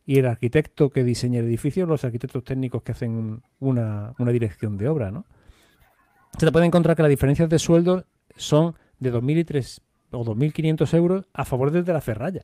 y 0.07 0.19
el 0.19 0.27
arquitecto 0.27 0.89
que 0.91 1.05
diseña 1.05 1.41
el 1.41 1.47
edificio, 1.47 1.85
los 1.87 2.03
arquitectos 2.05 2.43
técnicos 2.43 2.83
que 2.83 2.93
hacen 2.93 3.43
una, 3.61 4.15
una 4.19 4.31
dirección 4.33 4.79
de 4.79 4.89
obra, 4.89 5.11
¿no? 5.11 5.27
Se 6.39 6.47
te 6.47 6.53
puede 6.53 6.67
encontrar 6.67 6.97
que 6.97 7.03
las 7.03 7.11
diferencias 7.11 7.49
de 7.49 7.59
sueldo 7.59 8.05
son 8.37 8.75
de 9.01 9.13
2.000 9.13 9.39
y 9.39 9.45
3 9.45 9.81
o 10.13 10.25
2.500 10.25 10.95
euros 10.97 11.27
a 11.35 11.45
favor 11.45 11.71
de 11.71 11.93
la 11.93 12.01
ferralla. 12.01 12.43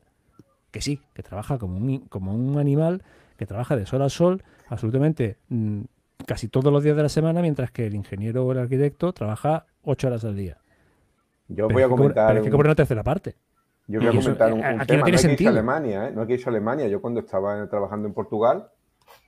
Que 0.71 0.81
sí, 0.81 0.99
que 1.13 1.23
trabaja 1.23 1.57
como 1.57 1.77
un, 1.77 1.99
como 2.07 2.35
un 2.35 2.59
animal, 2.59 3.03
que 3.37 3.45
trabaja 3.45 3.75
de 3.75 3.85
sol 3.85 4.01
a 4.01 4.09
sol, 4.09 4.43
absolutamente 4.67 5.37
mm, 5.49 5.81
casi 6.27 6.47
todos 6.49 6.71
los 6.71 6.83
días 6.83 6.95
de 6.97 7.03
la 7.03 7.09
semana, 7.09 7.41
mientras 7.41 7.71
que 7.71 7.87
el 7.87 7.95
ingeniero 7.95 8.45
o 8.45 8.51
el 8.51 8.59
arquitecto 8.59 9.13
trabaja 9.13 9.65
8 9.83 10.07
horas 10.07 10.23
al 10.25 10.35
día. 10.35 10.57
Yo 11.47 11.67
voy 11.69 11.81
a 11.83 11.87
comentar. 11.87 12.27
Pero 12.27 12.39
es 12.41 12.45
que 12.45 12.51
cobra 12.51 12.67
una 12.69 12.75
tercera 12.75 13.03
parte. 13.03 13.35
Yo 13.87 13.99
voy 13.99 14.09
a 14.09 14.11
comentar 14.11 14.51
un, 14.51 14.59
un 14.59 14.63
tema. 14.63 14.77
No, 14.77 14.85
tiene 14.85 15.43
no 15.43 15.49
Alemania, 15.49 16.07
¿eh? 16.07 16.11
no 16.11 16.21
hay 16.21 16.27
que 16.27 16.33
irse 16.33 16.49
a 16.49 16.51
Alemania. 16.51 16.87
Yo 16.87 17.01
cuando 17.01 17.19
estaba 17.19 17.67
trabajando 17.69 18.07
en 18.07 18.13
Portugal, 18.13 18.69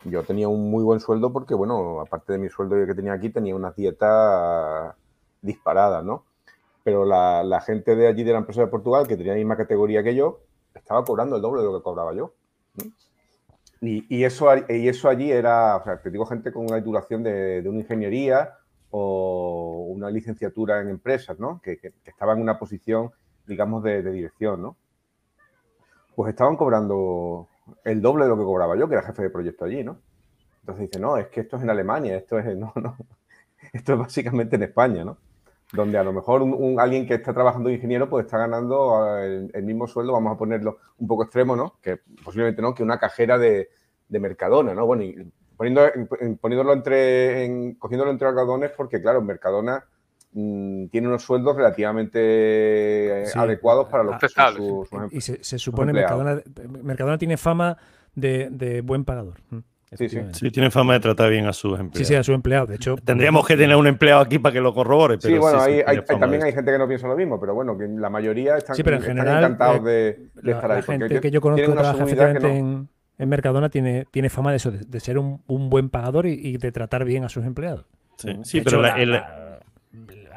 yo 0.04 0.24
tenía 0.24 0.48
un 0.48 0.72
muy 0.72 0.84
buen 0.84 1.00
sueldo 1.00 1.32
porque, 1.32 1.54
bueno, 1.54 2.00
aparte 2.00 2.34
de 2.34 2.40
mi 2.40 2.50
sueldo 2.50 2.76
que 2.86 2.96
tenía 2.96 3.14
aquí, 3.14 3.30
tenía 3.30 3.56
una 3.56 3.72
dieta 3.72 4.96
disparada, 5.42 6.02
¿no? 6.02 6.26
Pero 6.84 7.06
la, 7.06 7.44
la, 7.44 7.62
gente 7.62 7.96
de 7.96 8.08
allí 8.08 8.24
de 8.24 8.32
la 8.32 8.40
empresa 8.40 8.62
de 8.62 8.68
Portugal, 8.68 9.08
que 9.08 9.18
tenía 9.18 9.34
la 9.34 9.38
misma 9.38 9.58
categoría 9.58 10.04
que 10.04 10.16
yo, 10.16 10.40
estaba 10.74 11.04
cobrando 11.04 11.36
el 11.36 11.42
doble 11.42 11.62
de 11.62 11.68
lo 11.68 11.78
que 11.78 11.84
cobraba 11.84 12.14
yo. 12.14 12.34
Y, 13.82 14.06
y, 14.10 14.24
eso, 14.24 14.48
y 14.70 14.88
eso 14.88 15.10
allí 15.10 15.32
era, 15.32 15.76
o 15.78 15.84
sea, 15.84 16.02
te 16.02 16.10
digo, 16.10 16.26
gente 16.26 16.52
con 16.52 16.66
una 16.66 16.78
titulación 16.78 17.22
de, 17.24 17.62
de 17.62 17.70
una 17.70 17.80
ingeniería 17.80 18.54
o 18.90 19.88
una 19.90 20.10
licenciatura 20.10 20.82
en 20.82 20.90
empresas, 20.90 21.38
¿no? 21.40 21.62
Que, 21.62 21.78
que, 21.78 21.92
que 21.92 22.10
estaba 22.10 22.34
en 22.34 22.42
una 22.42 22.58
posición, 22.58 23.12
digamos, 23.48 23.84
de, 23.84 24.04
dirección, 24.04 24.62
¿no? 24.62 24.78
Pues 26.16 26.30
estaban 26.30 26.56
cobrando 26.56 27.48
el 27.84 28.02
doble 28.02 28.26
de 28.26 28.30
lo 28.30 28.38
que 28.38 28.44
cobraba 28.44 28.76
yo, 28.76 28.88
que 28.88 28.96
era 28.96 29.04
jefe 29.04 29.24
de 29.24 29.30
proyecto 29.30 29.66
allí, 29.66 29.84
¿no? 29.84 30.00
Entonces 30.62 30.90
dice, 30.90 31.00
no, 31.00 31.18
es 31.18 31.28
que 31.28 31.42
esto 31.42 31.58
es 31.58 31.64
en 31.64 31.70
Alemania, 31.70 32.18
esto 32.18 32.38
es, 32.40 32.46
no, 32.58 32.74
no, 32.76 32.98
esto 33.74 33.94
es 33.94 34.00
básicamente 34.00 34.56
en 34.56 34.64
España, 34.64 35.04
¿no? 35.04 35.18
Donde 35.74 35.98
a 35.98 36.04
lo 36.04 36.14
mejor 36.14 36.42
un, 36.42 36.80
alguien 36.80 37.06
que 37.06 37.16
está 37.16 37.34
trabajando 37.34 37.70
de 37.70 37.76
ingeniero 37.76 38.10
pues 38.10 38.26
está 38.26 38.38
ganando 38.38 39.18
el, 39.18 39.52
el, 39.54 39.64
mismo 39.64 39.86
sueldo, 39.86 40.14
vamos 40.14 40.34
a 40.34 40.38
ponerlo 40.38 40.78
un 40.98 41.08
poco 41.08 41.24
extremo, 41.24 41.56
¿no? 41.56 41.76
Que 41.82 42.00
posiblemente 42.24 42.62
no, 42.62 42.74
que 42.74 42.84
una 42.84 43.00
cajera 43.00 43.38
de, 43.38 43.70
de 44.08 44.20
Mercadona, 44.20 44.74
¿no? 44.74 44.86
Bueno, 44.86 45.04
y 45.04 45.30
poniendo, 45.58 45.82
poniéndolo 46.40 46.74
entre, 46.74 47.44
en, 47.44 47.76
cogiéndolo 47.76 48.12
entre 48.12 48.28
algodones 48.28 48.72
porque, 48.72 49.02
claro, 49.02 49.22
Mercadona 49.22 49.84
mmm, 50.32 50.88
tiene 50.88 51.08
unos 51.08 51.24
sueldos 51.24 51.56
relativamente 51.56 53.24
sí, 53.26 53.38
adecuados 53.38 53.88
para 53.90 54.04
los 54.04 54.16
ah, 54.36 54.52
sus, 54.56 54.90
sus, 54.90 55.14
Y 55.14 55.22
se, 55.22 55.44
se 55.44 55.60
supone 55.60 55.94
Mercadona, 55.94 56.42
Mercadona 56.84 57.18
tiene 57.18 57.38
fama 57.38 57.78
de, 58.16 58.50
de 58.50 58.82
buen 58.82 59.06
pagador. 59.06 59.36
Sí, 59.94 60.10
sí. 60.10 60.20
sí, 60.34 60.52
tiene 60.52 60.70
fama 60.70 60.96
de 60.96 61.00
tratar 61.00 61.30
bien 61.30 61.46
a 61.46 61.54
sus 61.54 61.80
empleados. 61.80 61.98
Sí, 61.98 62.04
sí, 62.04 62.16
a 62.16 62.22
sus 62.22 62.36
empleados. 62.36 62.68
De 62.68 62.76
hecho, 62.76 62.98
tendríamos 62.98 63.48
que 63.48 63.56
tener 63.56 63.78
un 63.78 63.88
empleado 63.88 64.22
aquí 64.22 64.38
para 64.38 64.52
que 64.52 64.60
lo 64.60 64.74
corrobore. 64.74 65.18
Pero 65.18 65.34
sí, 65.36 65.40
bueno, 65.40 65.64
sí, 65.64 65.72
hay, 65.72 65.84
hay, 65.88 66.04
hay, 66.06 66.20
también 66.20 66.44
hay 66.44 66.52
gente 66.52 66.72
que 66.72 66.78
no 66.78 66.88
piensa 66.90 67.08
lo 67.08 67.16
mismo, 67.16 67.40
pero 67.40 67.54
bueno, 67.54 67.78
que 67.78 67.88
la 67.88 68.10
mayoría 68.10 68.58
están, 68.58 68.76
sí, 68.76 68.84
pero 68.84 68.98
en 68.98 69.04
están 69.04 69.16
general, 69.16 69.44
encantados 69.46 69.80
eh, 69.80 69.84
de, 69.84 70.42
de, 70.42 70.52
estar 70.52 70.70
la, 70.70 70.76
ahí. 70.76 70.82
La 70.82 70.94
gente 70.94 71.22
que 71.22 71.32
yo 71.32 71.40
conozco 71.40 71.68
que 71.68 71.72
trabaja 71.72 72.04
efectivamente 72.04 72.48
no... 72.48 72.54
en, 72.54 72.90
en, 73.18 73.30
Mercadona 73.30 73.70
tiene, 73.70 74.06
tiene 74.12 74.30
fama 74.30 74.52
de 74.52 74.58
eso, 74.58 74.72
de, 74.72 74.80
de 74.80 75.00
ser 75.00 75.18
un, 75.18 75.42
un, 75.48 75.70
buen 75.70 75.90
pagador 75.90 76.26
y, 76.26 76.34
y, 76.34 76.58
de 76.58 76.72
tratar 76.74 77.06
bien 77.06 77.24
a 77.24 77.30
sus 77.30 77.46
empleados. 77.46 77.86
Sí, 78.18 78.38
sí 78.44 78.62
pero 78.62 78.82
la, 78.82 79.02
el, 79.02 79.22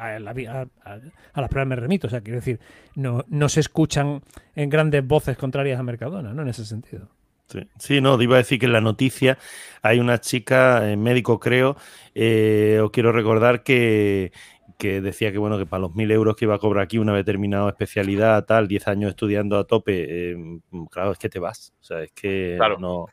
a, 0.01 0.19
la, 0.19 0.31
a, 0.31 0.91
a, 1.33 1.41
las 1.41 1.49
pruebas 1.49 1.67
me 1.67 1.75
remito. 1.75 2.07
O 2.07 2.09
sea, 2.09 2.21
quiero 2.21 2.39
decir, 2.39 2.59
no, 2.95 3.23
no 3.27 3.49
se 3.49 3.59
escuchan 3.59 4.21
en 4.55 4.69
grandes 4.69 5.05
voces 5.05 5.37
contrarias 5.37 5.79
a 5.79 5.83
Mercadona, 5.83 6.33
¿no? 6.33 6.41
En 6.41 6.49
ese 6.49 6.65
sentido. 6.65 7.07
Sí, 7.47 7.59
sí, 7.77 8.01
no, 8.01 8.19
iba 8.21 8.35
a 8.35 8.37
decir 8.37 8.59
que 8.59 8.65
en 8.65 8.71
la 8.71 8.81
noticia 8.81 9.37
hay 9.81 9.99
una 9.99 10.21
chica, 10.21 10.89
eh, 10.89 10.95
médico 10.95 11.37
creo, 11.39 11.75
eh, 12.15 12.79
os 12.81 12.91
quiero 12.91 13.11
recordar 13.11 13.61
que, 13.61 14.31
que 14.77 15.01
decía 15.01 15.33
que 15.33 15.37
bueno, 15.37 15.57
que 15.57 15.65
para 15.65 15.81
los 15.81 15.93
mil 15.93 16.09
euros 16.11 16.37
que 16.37 16.45
iba 16.45 16.55
a 16.55 16.59
cobrar 16.59 16.85
aquí 16.85 16.97
una 16.97 17.13
determinada 17.13 17.67
especialidad, 17.67 18.45
tal, 18.45 18.69
10 18.69 18.87
años 18.87 19.09
estudiando 19.09 19.59
a 19.59 19.65
tope, 19.65 20.31
eh, 20.31 20.59
claro, 20.89 21.11
es 21.11 21.17
que 21.17 21.29
te 21.29 21.39
vas. 21.39 21.73
O 21.81 21.83
sea, 21.83 22.01
es 22.03 22.11
que 22.13 22.55
claro. 22.57 22.79
no, 22.79 23.07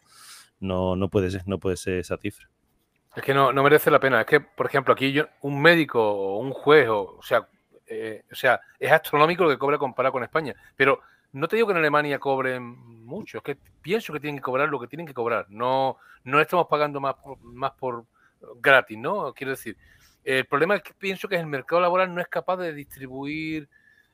no, 0.60 0.94
no, 0.94 1.10
puede 1.10 1.32
ser, 1.32 1.42
no 1.46 1.58
puede 1.58 1.76
ser 1.76 1.98
esa 1.98 2.16
cifra. 2.16 2.48
Es 3.18 3.24
que 3.24 3.34
no, 3.34 3.52
no 3.52 3.64
merece 3.64 3.90
la 3.90 3.98
pena. 3.98 4.20
Es 4.20 4.26
que, 4.28 4.38
por 4.40 4.66
ejemplo, 4.66 4.94
aquí 4.94 5.10
yo, 5.10 5.26
un 5.40 5.60
médico 5.60 6.00
o 6.00 6.38
un 6.38 6.52
juez, 6.52 6.88
o, 6.88 7.16
o 7.18 7.22
sea, 7.22 7.48
eh, 7.88 8.22
o 8.30 8.34
sea, 8.36 8.60
es 8.78 8.92
astronómico 8.92 9.42
lo 9.42 9.50
que 9.50 9.58
cobra 9.58 9.76
comparado 9.76 10.12
con 10.12 10.22
España. 10.22 10.54
Pero 10.76 11.00
no 11.32 11.48
te 11.48 11.56
digo 11.56 11.66
que 11.66 11.72
en 11.72 11.78
Alemania 11.78 12.20
cobren 12.20 12.62
mucho, 12.62 13.38
es 13.38 13.42
que 13.42 13.58
pienso 13.82 14.12
que 14.12 14.20
tienen 14.20 14.36
que 14.36 14.42
cobrar 14.42 14.68
lo 14.68 14.78
que 14.78 14.86
tienen 14.86 15.04
que 15.04 15.14
cobrar. 15.14 15.46
No, 15.48 15.96
no 16.22 16.40
estamos 16.40 16.68
pagando 16.68 17.00
más 17.00 17.16
por, 17.16 17.40
más 17.42 17.72
por 17.72 18.04
gratis, 18.60 18.96
¿no? 18.96 19.34
Quiero 19.34 19.50
decir, 19.50 19.76
el 20.22 20.44
problema 20.44 20.76
es 20.76 20.82
que 20.84 20.94
pienso 20.94 21.26
que 21.26 21.34
el 21.34 21.46
mercado 21.46 21.82
laboral 21.82 22.14
no 22.14 22.20
es 22.20 22.28
capaz 22.28 22.58
de 22.58 22.72
distribuir 22.72 23.68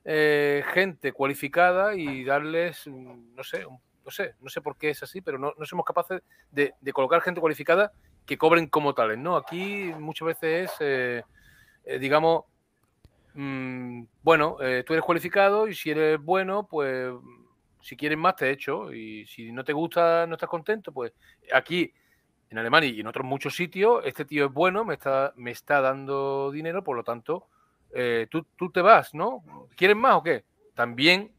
eh, 0.07 0.65
gente 0.73 1.13
cualificada 1.13 1.95
y 1.95 2.25
darles, 2.25 2.87
no 2.87 3.45
sé, 3.45 3.67
no 4.05 4.11
sé, 4.11 4.35
no 4.41 4.51
sé 4.51 4.61
por 4.61 4.77
qué 4.77 4.91
es 4.91 5.03
así, 5.03 5.21
pero 5.21 5.39
no, 5.39 5.53
no 5.59 5.65
somos 5.65 5.85
capaces 5.85 6.23
de, 6.51 6.75
colocar 6.93 7.21
gente 7.23 7.41
cualificada 7.41 7.93
que 8.27 8.39
cobren 8.39 8.69
como 8.69 8.95
tales, 8.95 9.19
¿no? 9.19 9.37
Aquí 9.37 9.93
muchas 9.99 10.27
veces 10.27 10.71
es, 10.71 10.77
eh, 10.81 11.25
eh, 11.85 11.99
digamos, 11.99 12.45
mmm, 13.35 14.03
bueno, 14.23 14.57
eh, 14.61 14.83
tú 14.87 14.95
eres 14.95 15.05
cualificado 15.05 15.69
y 15.69 15.75
si 15.75 15.91
eres 15.91 16.21
bueno, 16.21 16.67
pues 16.67 17.13
si 17.81 17.97
quieres 17.97 18.17
más 18.17 18.37
te 18.37 18.51
echo 18.51 18.93
y 18.93 19.27
si 19.27 19.53
no 19.53 19.63
te 19.63 19.75
gusta, 19.75 20.27
no 20.27 20.35
estás 20.35 20.49
contento, 20.49 20.91
pues 20.93 21.13
aquí 21.53 21.93
en 22.49 22.59
Alemania 22.59 22.89
y 22.89 23.01
en 23.01 23.07
otros 23.07 23.27
muchos 23.27 23.55
sitios, 23.55 24.03
este 24.07 24.25
tío 24.25 24.47
es 24.47 24.53
bueno, 24.53 24.85
me 24.85 24.95
está, 24.95 25.35
me 25.37 25.51
está 25.51 25.81
dando 25.83 26.51
dinero, 26.51 26.83
por 26.83 26.97
lo 26.97 27.05
tanto, 27.05 27.49
tú, 28.31 28.47
tú, 28.57 28.71
te 28.71 28.81
vas, 28.81 29.15
¿no? 29.15 29.45
¿Quieres 29.77 29.97
más 29.97 30.15
o 30.15 30.23
qué? 30.23 30.45
También 30.75 31.33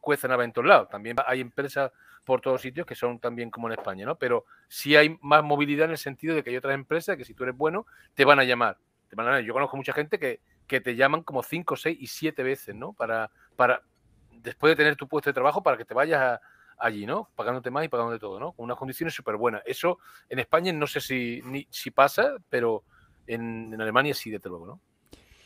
cuestan 0.00 0.32
a 0.32 0.44
en 0.44 0.52
todos 0.52 0.68
lados, 0.68 0.88
también 0.90 1.16
hay 1.26 1.40
empresas 1.40 1.92
por 2.30 2.40
todos 2.40 2.60
sitios 2.60 2.86
que 2.86 2.94
son 2.94 3.18
también 3.18 3.50
como 3.50 3.66
en 3.66 3.72
España, 3.72 4.06
¿no? 4.06 4.14
Pero 4.14 4.44
sí 4.68 4.94
hay 4.94 5.18
más 5.20 5.42
movilidad 5.42 5.86
en 5.86 5.90
el 5.90 5.98
sentido 5.98 6.36
de 6.36 6.44
que 6.44 6.50
hay 6.50 6.56
otras 6.56 6.76
empresas 6.76 7.16
que 7.16 7.24
si 7.24 7.34
tú 7.34 7.42
eres 7.42 7.56
bueno, 7.56 7.86
te 8.14 8.24
van 8.24 8.38
a 8.38 8.44
llamar. 8.44 8.78
Te 9.08 9.16
van 9.16 9.26
a. 9.26 9.40
Yo 9.40 9.52
conozco 9.52 9.76
mucha 9.76 9.92
gente 9.92 10.16
que, 10.16 10.38
que 10.68 10.80
te 10.80 10.94
llaman 10.94 11.24
como 11.24 11.42
5, 11.42 11.74
6 11.74 11.98
y 12.00 12.06
7 12.06 12.44
veces, 12.44 12.76
¿no? 12.76 12.92
Para, 12.92 13.32
para, 13.56 13.82
después 14.30 14.70
de 14.70 14.76
tener 14.76 14.94
tu 14.94 15.08
puesto 15.08 15.28
de 15.28 15.34
trabajo, 15.34 15.60
para 15.60 15.76
que 15.76 15.84
te 15.84 15.92
vayas 15.92 16.20
a, 16.20 16.40
allí, 16.78 17.04
¿no? 17.04 17.28
Pagándote 17.34 17.68
más 17.72 17.84
y 17.84 17.88
pagándote 17.88 18.20
todo, 18.20 18.38
¿no? 18.38 18.52
Con 18.52 18.62
unas 18.62 18.78
condiciones 18.78 19.12
súper 19.12 19.34
buenas. 19.34 19.62
Eso 19.66 19.98
en 20.28 20.38
España 20.38 20.72
no 20.72 20.86
sé 20.86 21.00
si, 21.00 21.42
ni, 21.46 21.66
si 21.68 21.90
pasa, 21.90 22.36
pero 22.48 22.84
en, 23.26 23.74
en, 23.74 23.80
Alemania 23.80 24.14
sí, 24.14 24.30
desde 24.30 24.48
luego, 24.48 24.68
¿no? 24.68 24.80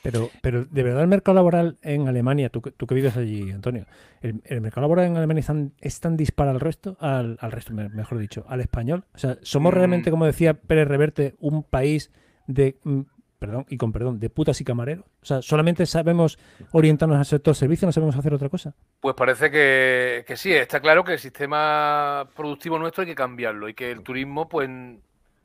Pero, 0.05 0.29
pero 0.43 0.67
de 0.67 0.83
verdad 0.83 1.01
el 1.01 1.09
mercado 1.09 1.35
laboral 1.35 1.79
en 1.81 2.09
Alemania, 2.09 2.51
tú, 2.51 2.61
tú 2.61 2.87
que 2.87 2.95
vives 2.95 3.17
allí, 3.17 3.51
Antonio, 3.51 3.87
el, 4.21 4.43
el, 4.45 4.61
mercado 4.61 4.83
laboral 4.83 5.07
en 5.07 5.17
Alemania 5.17 5.41
es 5.41 5.47
tan, 5.47 5.73
es 5.81 5.99
tan 5.99 6.15
dispara 6.19 6.51
al 6.51 6.61
resto, 6.61 6.99
al, 7.01 7.39
al, 7.41 7.51
resto, 7.51 7.73
mejor 7.73 8.19
dicho, 8.19 8.45
al 8.47 8.61
español. 8.61 9.07
O 9.15 9.19
sea, 9.19 9.39
somos 9.41 9.73
mm. 9.73 9.77
realmente, 9.77 10.11
como 10.11 10.27
decía 10.27 10.53
Pérez 10.53 10.89
Reverte, 10.89 11.37
un 11.41 11.63
país 11.63 12.13
de 12.47 12.77
mm, 12.85 13.01
perdón, 13.39 13.67
y 13.69 13.79
con 13.79 13.93
perdón, 13.93 14.21
de 14.21 14.31
putas 14.31 14.61
y 14.61 14.65
camareros? 14.65 15.07
O 15.23 15.25
sea, 15.25 15.43
¿solamente 15.43 15.87
sabemos 15.87 16.39
orientarnos 16.73 17.19
al 17.19 17.25
sector 17.25 17.55
servicio, 17.55 17.87
no 17.87 17.93
sabemos 17.93 18.17
hacer 18.17 18.35
otra 18.35 18.49
cosa? 18.49 18.75
Pues 19.01 19.15
parece 19.15 19.51
que, 19.51 20.25
que, 20.27 20.37
sí, 20.37 20.53
está 20.53 20.81
claro 20.81 21.05
que 21.05 21.15
el 21.15 21.19
sistema 21.19 22.29
productivo 22.37 22.79
nuestro 22.79 23.03
hay 23.03 23.09
que 23.09 23.15
cambiarlo 23.15 23.69
y 23.69 23.75
que 23.75 23.91
el 23.91 24.03
turismo, 24.03 24.49
pues, 24.49 24.69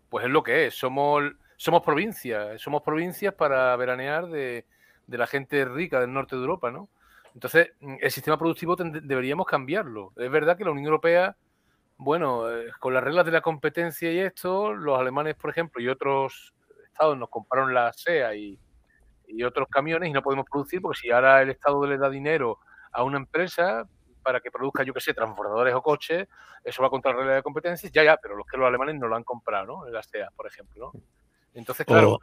pues 0.09 0.25
es 0.25 0.31
lo 0.31 0.43
que 0.43 0.67
es. 0.67 0.75
Somos, 0.75 1.23
somos 1.59 1.83
provincias, 1.83 2.61
somos 2.61 2.81
provincias 2.83 3.33
para 3.33 3.75
veranear 3.75 4.27
de, 4.27 4.65
de 5.05 5.17
la 5.17 5.27
gente 5.27 5.65
rica 5.65 5.99
del 5.99 6.13
norte 6.13 6.37
de 6.37 6.41
Europa, 6.41 6.71
¿no? 6.71 6.87
Entonces, 7.33 7.71
el 7.81 8.11
sistema 8.11 8.37
productivo 8.37 8.77
deberíamos 8.77 9.45
cambiarlo. 9.45 10.13
Es 10.15 10.31
verdad 10.31 10.57
que 10.57 10.63
la 10.63 10.71
Unión 10.71 10.85
Europea, 10.85 11.35
bueno, 11.97 12.49
eh, 12.49 12.71
con 12.79 12.93
las 12.93 13.03
reglas 13.03 13.25
de 13.25 13.33
la 13.33 13.41
competencia 13.41 14.09
y 14.09 14.19
esto, 14.19 14.73
los 14.73 14.97
alemanes, 14.97 15.35
por 15.35 15.49
ejemplo, 15.49 15.83
y 15.83 15.89
otros 15.89 16.53
Estado 16.85 17.17
nos 17.17 17.29
compraron 17.29 17.73
la 17.73 17.91
SEA 17.91 18.35
y, 18.35 18.57
y, 19.27 19.43
otros 19.43 19.67
camiones 19.67 20.09
y 20.09 20.13
no 20.13 20.21
podemos 20.21 20.45
producir 20.49 20.81
porque 20.81 20.99
si 20.99 21.11
ahora 21.11 21.41
el 21.41 21.49
Estado 21.49 21.85
le 21.85 21.97
da 21.97 22.09
dinero 22.09 22.59
a 22.93 23.03
una 23.03 23.17
empresa 23.17 23.85
para 24.23 24.39
que 24.39 24.49
produzca, 24.49 24.83
yo 24.83 24.93
qué 24.93 25.01
sé, 25.01 25.13
transbordadores 25.13 25.75
o 25.75 25.81
coches, 25.81 26.25
eso 26.63 26.81
va 26.81 26.89
contra 26.89 27.11
la 27.11 27.17
regla 27.17 27.35
de 27.35 27.43
competencias, 27.43 27.91
ya, 27.91 28.03
ya, 28.05 28.15
pero 28.15 28.37
los 28.37 28.47
que 28.47 28.57
los 28.57 28.65
alemanes 28.65 28.95
no 28.95 29.09
lo 29.09 29.17
han 29.17 29.25
comprado, 29.25 29.65
¿no? 29.65 29.87
En 29.87 29.93
la 29.93 30.03
SEA, 30.03 30.29
por 30.35 30.47
ejemplo, 30.47 30.91
¿no? 30.93 31.18
Entonces, 31.53 31.86
claro... 31.86 32.20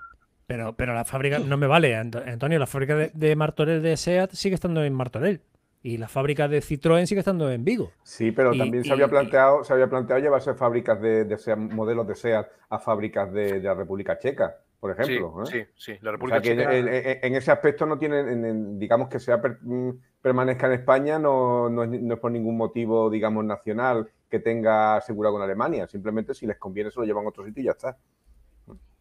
Pero, 0.48 0.74
pero 0.76 0.94
la 0.94 1.04
fábrica, 1.04 1.40
no 1.40 1.56
me 1.56 1.66
vale, 1.66 1.96
Antonio, 1.96 2.60
la 2.60 2.68
fábrica 2.68 2.94
de, 2.94 3.10
de 3.12 3.34
Martorell 3.34 3.82
de 3.82 3.96
SEAT 3.96 4.30
sigue 4.32 4.54
estando 4.54 4.84
en 4.84 4.94
Martorell 4.94 5.40
y 5.82 5.98
la 5.98 6.06
fábrica 6.06 6.46
de 6.46 6.60
Citroën 6.60 7.06
sigue 7.06 7.18
estando 7.18 7.50
en 7.50 7.64
Vigo. 7.64 7.90
Sí, 8.04 8.30
pero 8.30 8.54
y, 8.54 8.58
también 8.58 8.84
se, 8.84 8.92
había 8.92 9.08
planteado, 9.08 9.62
y... 9.62 9.64
se 9.64 9.72
había 9.72 9.88
planteado 9.88 10.22
llevarse 10.22 10.54
fábricas 10.54 11.00
de, 11.00 11.24
de 11.24 11.36
SEAT, 11.36 11.58
modelos 11.58 12.06
de 12.06 12.14
SEAT 12.14 12.46
a 12.68 12.78
fábricas 12.78 13.32
de, 13.32 13.60
de 13.60 13.62
la 13.62 13.74
República 13.74 14.18
Checa 14.18 14.56
por 14.80 14.90
ejemplo. 14.90 15.44
Sí, 15.46 15.58
¿eh? 15.58 15.68
sí, 15.74 15.92
sí, 15.92 15.98
la 16.02 16.12
República 16.12 16.38
o 16.38 16.42
sea, 16.42 16.56
Checa... 16.56 16.76
en, 16.76 16.88
en, 16.88 17.18
en, 17.22 17.34
ese 17.34 17.50
aspecto 17.50 17.86
no 17.86 17.98
tiene, 17.98 18.20
en, 18.20 18.78
digamos 18.78 19.08
que 19.08 19.18
sea 19.18 19.40
per, 19.40 19.58
mm, 19.62 19.90
permanezca 20.20 20.66
en 20.66 20.72
España, 20.74 21.18
no, 21.18 21.68
no, 21.68 21.82
es, 21.82 21.88
no, 21.88 22.14
es, 22.14 22.20
por 22.20 22.30
ningún 22.30 22.56
motivo, 22.56 23.10
digamos, 23.10 23.44
nacional 23.44 24.08
que 24.28 24.38
tenga 24.38 24.96
asegurado 24.96 25.36
con 25.36 25.42
Alemania. 25.42 25.86
Simplemente 25.86 26.34
si 26.34 26.46
les 26.46 26.58
conviene 26.58 26.90
se 26.90 27.00
lo 27.00 27.06
llevan 27.06 27.24
a 27.24 27.28
otro 27.28 27.44
sitio 27.44 27.62
y 27.62 27.66
ya 27.66 27.72
está. 27.72 27.96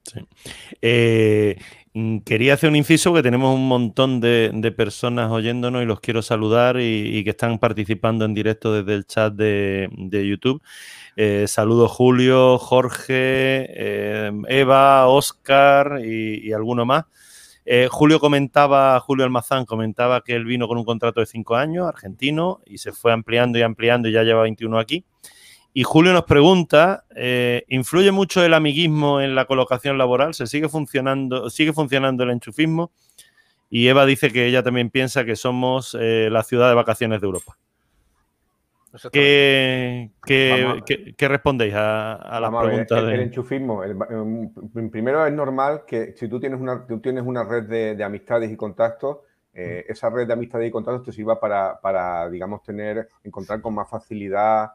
Sí. 0.06 0.20
Eh, 0.82 1.58
mm, 1.94 2.20
quería 2.20 2.54
hacer 2.54 2.70
un 2.70 2.76
inciso 2.76 3.14
que 3.14 3.24
tenemos 3.24 3.56
un 3.56 3.68
montón 3.68 4.22
de, 4.22 4.74
personas 4.78 5.32
oyéndonos 5.32 5.82
y 5.84 5.86
los 5.86 6.00
quiero 6.00 6.22
saludar 6.22 6.78
y, 6.80 7.24
que 7.24 7.32
están 7.32 7.58
participando 7.58 8.26
en 8.26 8.34
directo 8.34 8.74
desde 8.74 8.94
el 8.94 9.06
chat 9.06 9.34
de, 9.34 9.90
YouTube. 10.28 10.62
Eh, 11.16 11.46
saludos 11.48 11.92
Julio, 11.92 12.58
Jorge, 12.60 13.16
eh, 13.70 14.32
Eva, 14.48 15.08
Oscar 15.08 16.02
y, 16.04 16.48
y, 16.48 16.54
alguno 16.54 16.86
más. 16.86 17.06
Julio 17.90 18.20
comentaba, 18.20 19.00
Julio 19.00 19.26
Almazán 19.26 19.66
comentaba 19.66 20.22
que 20.22 20.36
él 20.36 20.46
vino 20.46 20.68
con 20.68 20.78
un 20.78 20.86
contrato 20.86 21.20
de 21.20 21.26
cinco 21.26 21.56
años, 21.56 21.88
argentino, 21.88 22.62
y 22.68 22.78
se 22.78 22.92
fue 22.92 23.12
ampliando 23.12 23.58
y 23.58 23.64
ampliando 23.64 24.08
y 24.08 24.12
ya 24.12 24.22
lleva 24.22 24.44
21 24.44 24.78
aquí. 24.78 25.04
Y 25.78 25.84
Julio 25.84 26.14
nos 26.14 26.24
pregunta, 26.24 27.04
eh, 27.18 27.66
¿influye 27.68 28.10
mucho 28.10 28.42
el 28.42 28.54
amiguismo 28.54 29.20
en 29.20 29.36
la 29.36 29.44
colocación 29.44 29.98
laboral? 29.98 30.34
¿Se 30.34 30.48
sigue 30.48 30.70
funcionando, 30.70 31.50
sigue 31.50 31.74
funcionando 31.74 32.24
el 32.24 32.30
enchufismo? 32.30 32.92
Y 33.70 33.90
Eva 33.90 34.06
dice 34.06 34.32
que 34.32 34.46
ella 34.46 34.64
también 34.64 34.90
piensa 34.90 35.26
que 35.26 35.36
somos 35.36 35.98
eh, 36.00 36.30
la 36.32 36.44
ciudad 36.44 36.70
de 36.70 36.76
vacaciones 36.76 37.20
de 37.20 37.26
Europa. 37.26 37.58
¿Qué, 39.12 40.12
respondéis 41.20 41.74
a, 41.76 42.40
la 42.40 42.58
pregunta? 42.58 42.98
El, 43.00 43.20
enchufismo, 43.20 43.82
primero 44.90 45.26
es 45.26 45.34
normal 45.34 45.84
que 45.86 46.14
si 46.16 46.30
tú 46.30 46.40
tienes 46.40 46.62
una, 46.62 46.88
tienes 47.04 47.26
una 47.26 47.44
red 47.44 47.98
de, 47.98 48.02
amistades 48.02 48.50
y 48.50 48.56
contactos, 48.56 49.18
eh, 49.54 49.84
mm. 49.86 49.92
esa 49.92 50.10
red 50.10 50.26
de 50.26 50.32
amistades 50.32 50.70
y 50.70 50.72
contactos 50.72 51.04
te 51.04 51.12
sirva 51.12 51.38
para, 51.38 51.78
para, 51.82 52.30
digamos, 52.30 52.64
tener, 52.64 53.10
encontrar 53.26 53.60
con 53.60 53.76
más 53.76 53.90
facilidad 53.90 54.70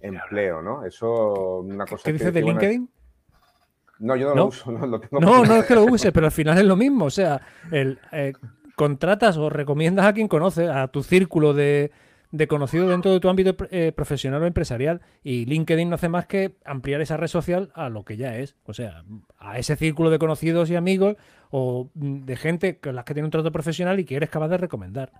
empleo, 0.00 0.62
¿no? 0.62 0.84
Eso 0.84 1.60
una 1.60 1.84
cosa 1.86 2.04
¿Qué 2.04 2.12
dices 2.12 2.32
de 2.32 2.42
LinkedIn? 2.42 2.88
No, 3.98 4.16
yo 4.16 4.28
no, 4.30 4.34
lo 4.34 4.46
uso. 4.46 4.70
No, 5.10 5.20
no, 5.20 5.44
no 5.44 5.56
es 5.56 5.64
que 5.64 5.74
lo 5.74 5.84
use, 5.84 6.12
pero 6.12 6.26
al 6.26 6.32
final 6.32 6.58
es 6.58 6.64
lo 6.64 6.76
mismo. 6.76 7.06
O 7.06 7.10
sea, 7.10 7.40
el, 7.70 7.98
eh, 8.12 8.32
contratas 8.74 9.36
o 9.36 9.48
recomiendas 9.48 10.06
a 10.06 10.12
quien 10.12 10.28
conoce, 10.28 10.68
a 10.68 10.88
tu 10.88 11.02
círculo 11.02 11.54
de, 11.54 11.90
de 12.30 12.46
conocidos 12.46 12.90
dentro 12.90 13.10
de 13.10 13.20
tu 13.20 13.28
ámbito 13.28 13.56
eh, 13.70 13.92
profesional 13.94 14.42
o 14.42 14.46
empresarial. 14.46 15.00
Y 15.24 15.46
LinkedIn 15.46 15.88
no 15.88 15.94
hace 15.94 16.08
más 16.08 16.26
que 16.26 16.56
ampliar 16.64 17.00
esa 17.00 17.16
red 17.16 17.28
social 17.28 17.70
a 17.74 17.88
lo 17.88 18.04
que 18.04 18.16
ya 18.16 18.36
es. 18.36 18.56
O 18.64 18.74
sea, 18.74 19.04
a 19.38 19.58
ese 19.58 19.76
círculo 19.76 20.10
de 20.10 20.18
conocidos 20.18 20.70
y 20.70 20.76
amigos 20.76 21.16
o 21.50 21.90
de 21.94 22.36
gente 22.36 22.78
con 22.78 22.94
las 22.94 23.04
que 23.04 23.14
tiene 23.14 23.26
un 23.26 23.30
trato 23.30 23.52
profesional 23.52 23.98
y 23.98 24.04
que 24.04 24.16
eres 24.16 24.30
capaz 24.30 24.48
de 24.48 24.58
recomendar. 24.58 25.12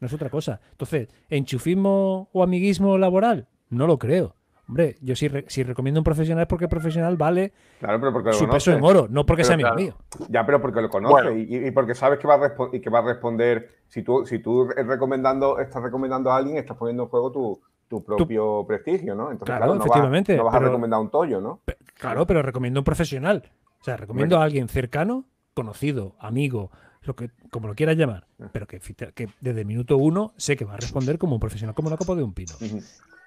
No 0.00 0.06
es 0.06 0.12
otra 0.12 0.30
cosa. 0.30 0.60
Entonces, 0.72 1.08
¿enchufismo 1.28 2.28
o 2.32 2.42
amiguismo 2.42 2.98
laboral? 2.98 3.48
No 3.70 3.86
lo 3.86 3.98
creo. 3.98 4.34
Hombre, 4.68 4.96
yo 5.00 5.16
si, 5.16 5.30
si 5.46 5.62
recomiendo 5.62 6.00
un 6.00 6.04
profesional 6.04 6.42
es 6.42 6.48
porque 6.48 6.66
el 6.66 6.68
profesional 6.68 7.16
vale 7.16 7.54
claro, 7.80 8.00
pero 8.00 8.12
porque 8.12 8.34
su 8.34 8.46
peso 8.48 8.70
en 8.70 8.84
oro, 8.84 9.06
no 9.08 9.24
porque 9.24 9.42
sea 9.42 9.54
amigo 9.54 9.74
mío. 9.74 9.94
Ya, 10.28 10.44
pero 10.44 10.60
porque 10.60 10.82
lo 10.82 10.90
conoce 10.90 11.38
y, 11.38 11.70
porque 11.70 11.94
sabes 11.94 12.18
que 12.18 12.28
va, 12.28 12.34
a 12.34 12.54
y 12.72 12.80
que 12.80 12.90
va 12.90 12.98
a 12.98 13.02
responder. 13.02 13.78
Si 13.88 14.02
tú, 14.02 14.26
si 14.26 14.40
tú 14.40 14.68
recomendando, 14.68 15.58
estás 15.58 15.82
recomendando 15.82 16.30
a 16.30 16.36
alguien, 16.36 16.58
estás 16.58 16.76
poniendo 16.76 17.04
en 17.04 17.08
juego 17.08 17.32
tu, 17.32 17.60
tu 17.88 18.04
propio 18.04 18.66
prestigio, 18.66 19.14
¿no? 19.14 19.30
Entonces, 19.30 19.56
claro, 19.56 19.74
efectivamente. 19.74 20.36
no 20.36 20.44
vas 20.44 20.54
a 20.54 20.58
recomendar 20.58 21.00
un 21.00 21.10
tollo, 21.10 21.40
¿no? 21.40 21.60
Claro, 21.94 22.26
pero 22.26 22.42
recomiendo 22.42 22.80
un 22.80 22.84
profesional. 22.84 23.50
O 23.80 23.84
sea, 23.84 23.96
recomiendo 23.96 24.38
a 24.38 24.44
alguien 24.44 24.68
cercano, 24.68 25.24
conocido, 25.54 26.14
amigo, 26.18 26.70
lo 27.02 27.16
que, 27.16 27.30
como 27.50 27.68
lo 27.68 27.74
quieras 27.74 27.96
llamar, 27.96 28.26
ah. 28.40 28.50
pero 28.52 28.66
que, 28.66 28.80
que 28.80 29.28
desde 29.40 29.60
el 29.60 29.66
minuto 29.66 29.96
uno 29.96 30.34
sé 30.36 30.56
que 30.56 30.66
va 30.66 30.74
a 30.74 30.76
responder 30.76 31.16
como 31.16 31.34
un 31.34 31.40
profesional, 31.40 31.74
como 31.74 31.88
la 31.88 31.96
copa 31.96 32.14
de 32.14 32.22
un 32.22 32.34
pino. 32.34 32.52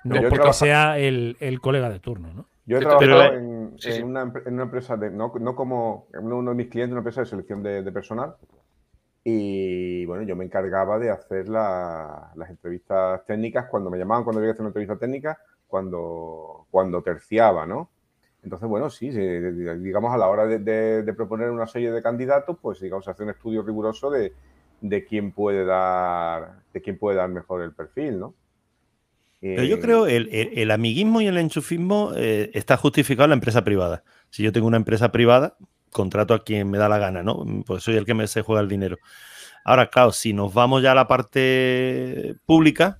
No 0.03 0.29
porque 0.29 0.53
sea 0.53 0.97
el, 0.97 1.59
colega 1.61 1.89
de 1.89 1.99
turno, 1.99 2.33
¿no? 2.33 2.45
Yo 2.65 2.77
he 2.77 2.81
trabajado 2.81 3.33
en, 3.33 3.75
una, 4.03 4.63
empresa, 4.63 4.95
de, 4.95 5.09
no, 5.09 5.31
como 5.31 6.07
uno 6.13 6.51
de 6.51 6.55
mis 6.55 6.67
clientes, 6.67 6.91
una 6.91 6.99
empresa 6.99 7.21
de 7.21 7.27
selección 7.27 7.63
de, 7.63 7.91
personal. 7.91 8.35
Y 9.23 10.05
bueno, 10.05 10.23
yo 10.23 10.35
me 10.35 10.45
encargaba 10.45 10.97
de 10.97 11.11
hacer 11.11 11.47
las 11.49 12.49
entrevistas 12.49 13.25
técnicas 13.25 13.67
cuando 13.69 13.89
me 13.89 13.97
llamaban, 13.97 14.23
cuando 14.23 14.39
había 14.39 14.49
que 14.49 14.53
hacer 14.53 14.61
una 14.61 14.69
entrevista 14.69 14.97
técnica, 14.97 15.37
cuando, 15.67 16.67
cuando 16.71 17.01
terciaba, 17.01 17.65
¿no? 17.65 17.89
Entonces, 18.43 18.67
bueno, 18.67 18.89
sí, 18.89 19.09
digamos, 19.09 20.13
a 20.13 20.17
la 20.17 20.27
hora 20.27 20.47
de, 20.47 21.13
proponer 21.15 21.51
una 21.51 21.67
serie 21.67 21.91
de 21.91 22.01
candidatos, 22.01 22.57
pues 22.59 22.79
digamos, 22.79 23.07
hacer 23.07 23.25
un 23.25 23.31
estudio 23.31 23.61
riguroso 23.61 24.09
de, 24.09 24.33
de 24.81 25.05
quién 25.05 25.31
puede 25.31 25.63
dar, 25.65 26.61
de 26.73 26.81
quién 26.81 26.97
puede 26.97 27.17
dar 27.17 27.29
mejor 27.29 27.61
el 27.61 27.73
perfil, 27.73 28.19
¿no? 28.19 28.33
Pero 29.41 29.63
yo 29.63 29.79
creo 29.79 30.05
el, 30.05 30.29
el, 30.31 30.69
amiguismo 30.69 31.19
y 31.19 31.25
el 31.25 31.37
enchufismo 31.37 32.11
eh, 32.15 32.51
está 32.53 32.77
justificado 32.77 33.25
en 33.25 33.31
la 33.31 33.35
empresa 33.35 33.63
privada. 33.63 34.03
Si 34.29 34.43
yo 34.43 34.51
tengo 34.51 34.67
una 34.67 34.77
empresa 34.77 35.11
privada, 35.11 35.57
contrato 35.91 36.35
a 36.35 36.43
quien 36.43 36.69
me 36.69 36.77
da 36.77 36.87
la 36.87 36.99
gana, 36.99 37.23
¿no? 37.23 37.43
Pues 37.65 37.83
soy 37.83 37.95
el 37.95 38.05
que 38.05 38.13
me 38.13 38.27
se 38.27 38.43
juega 38.43 38.61
el 38.61 38.69
dinero. 38.69 38.97
Ahora, 39.65 39.89
claro, 39.89 40.11
si 40.11 40.33
nos 40.33 40.53
vamos 40.53 40.83
ya 40.83 40.91
a 40.91 40.95
la 40.95 41.07
parte 41.07 42.35
pública, 42.45 42.97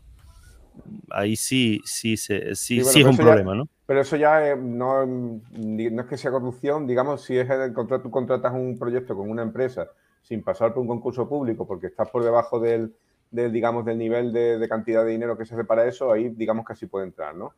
ahí 1.12 1.36
sí, 1.36 1.80
sí, 1.86 2.18
sí, 2.18 2.40
sí, 2.56 2.80
es 2.80 2.96
un 2.96 3.18
problema, 3.18 3.54
¿no? 3.54 3.68
Pero 3.86 4.02
eso 4.02 4.16
ya 4.16 4.56
no, 4.56 5.06
no, 5.06 6.02
es 6.02 6.08
que 6.08 6.18
sea 6.18 6.32
corrupción, 6.32 6.88
digamos, 6.88 7.24
si 7.24 7.38
es 7.38 7.50
el 7.50 7.74
contrato, 7.74 8.04
tú 8.04 8.12
contratas 8.12 8.54
un 8.54 8.80
proyecto 8.80 9.16
con 9.16 9.30
una 9.30 9.44
empresa 9.44 9.90
sin 10.22 10.44
pasar 10.44 10.74
por 10.74 10.82
un 10.82 10.88
concurso 10.88 11.28
público 11.28 11.68
porque 11.68 11.88
estás 11.88 12.10
por 12.10 12.24
debajo 12.24 12.60
del, 12.60 12.96
digamos, 13.32 13.86
del 13.86 13.98
nivel 13.98 14.34
de, 14.34 14.68
cantidad 14.70 15.04
de 15.04 15.12
dinero 15.12 15.38
que 15.38 15.46
se 15.46 15.54
hace 15.56 15.64
para 15.64 15.86
eso, 15.86 16.12
ahí 16.12 16.30
digamos 16.30 16.66
que 16.66 16.74
así 16.74 16.86
puede 16.86 17.06
entrar, 17.06 17.36
¿no? 17.36 17.54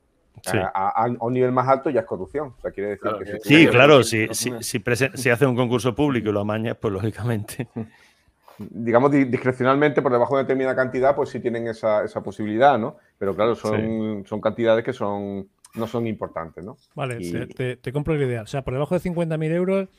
A, 0.74 1.08
un 1.20 1.34
nivel 1.34 1.52
más 1.52 1.68
alto 1.68 1.90
ya 1.90 2.02
es 2.02 2.06
corrupción. 2.06 2.54
O 2.58 2.62
sea, 2.62 2.72
quiere 2.72 2.92
decir 2.92 3.12
que 3.20 3.40
sí, 3.42 3.68
claro, 3.68 4.04
si, 4.04 4.28
si, 4.34 5.30
hace 5.30 5.46
un 5.46 5.56
concurso 5.56 5.94
público 5.94 6.30
y 6.30 6.32
lo 6.32 6.42
amañas, 6.42 6.78
pues 6.80 6.94
lógicamente. 6.94 7.68
Digamos, 8.58 9.12
discrecionalmente, 9.12 10.02
por 10.02 10.12
debajo 10.12 10.38
de 10.38 10.44
determinada 10.44 10.76
cantidad, 10.76 11.16
pues 11.16 11.30
sí 11.30 11.40
tienen 11.40 11.68
esa, 11.68 12.06
posibilidad, 12.24 12.78
¿no? 12.78 12.98
Pero 13.18 13.36
claro, 13.36 13.56
son, 13.56 14.24
son 14.26 14.42
cantidades 14.42 14.84
que 14.84 14.94
son 14.94 15.48
no 15.76 15.88
son 15.88 16.08
importantes, 16.08 16.64
¿no? 16.64 16.78
Vale, 16.94 17.18
te, 17.56 17.78
te, 17.78 17.92
compro 17.92 18.16
la 18.16 18.26
idea. 18.26 18.42
O 18.44 18.48
sea, 18.48 18.64
por 18.64 18.74
debajo 18.74 18.94
de 18.98 19.02
50.000 19.02 19.52
euros, 19.52 19.90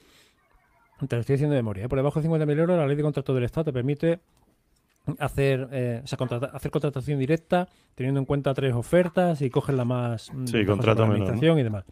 te 1.08 1.16
lo 1.16 1.20
estoy 1.20 1.34
diciendo 1.34 1.54
de 1.54 1.62
memoria, 1.62 1.84
¿eh? 1.84 1.88
por 1.88 1.98
debajo 1.98 2.20
de 2.20 2.28
50.000 2.28 2.58
euros 2.60 2.78
la 2.78 2.86
ley 2.86 2.96
de 2.96 3.02
contrato 3.02 3.34
del 3.34 3.44
Estado 3.44 3.64
te 3.64 3.72
permite 3.72 4.20
hacer, 5.18 5.68
eh, 5.72 6.02
hacer 6.04 6.70
contratación 6.70 7.18
directa 7.18 7.68
teniendo 7.94 8.20
en 8.20 8.26
cuenta 8.26 8.54
tres 8.54 8.74
ofertas 8.74 9.42
y 9.42 9.50
coger 9.50 9.74
la 9.74 9.84
más 9.84 10.32
mm, 10.32 10.46
sí, 10.46 10.58
y 10.58 11.62
demás. 11.62 11.84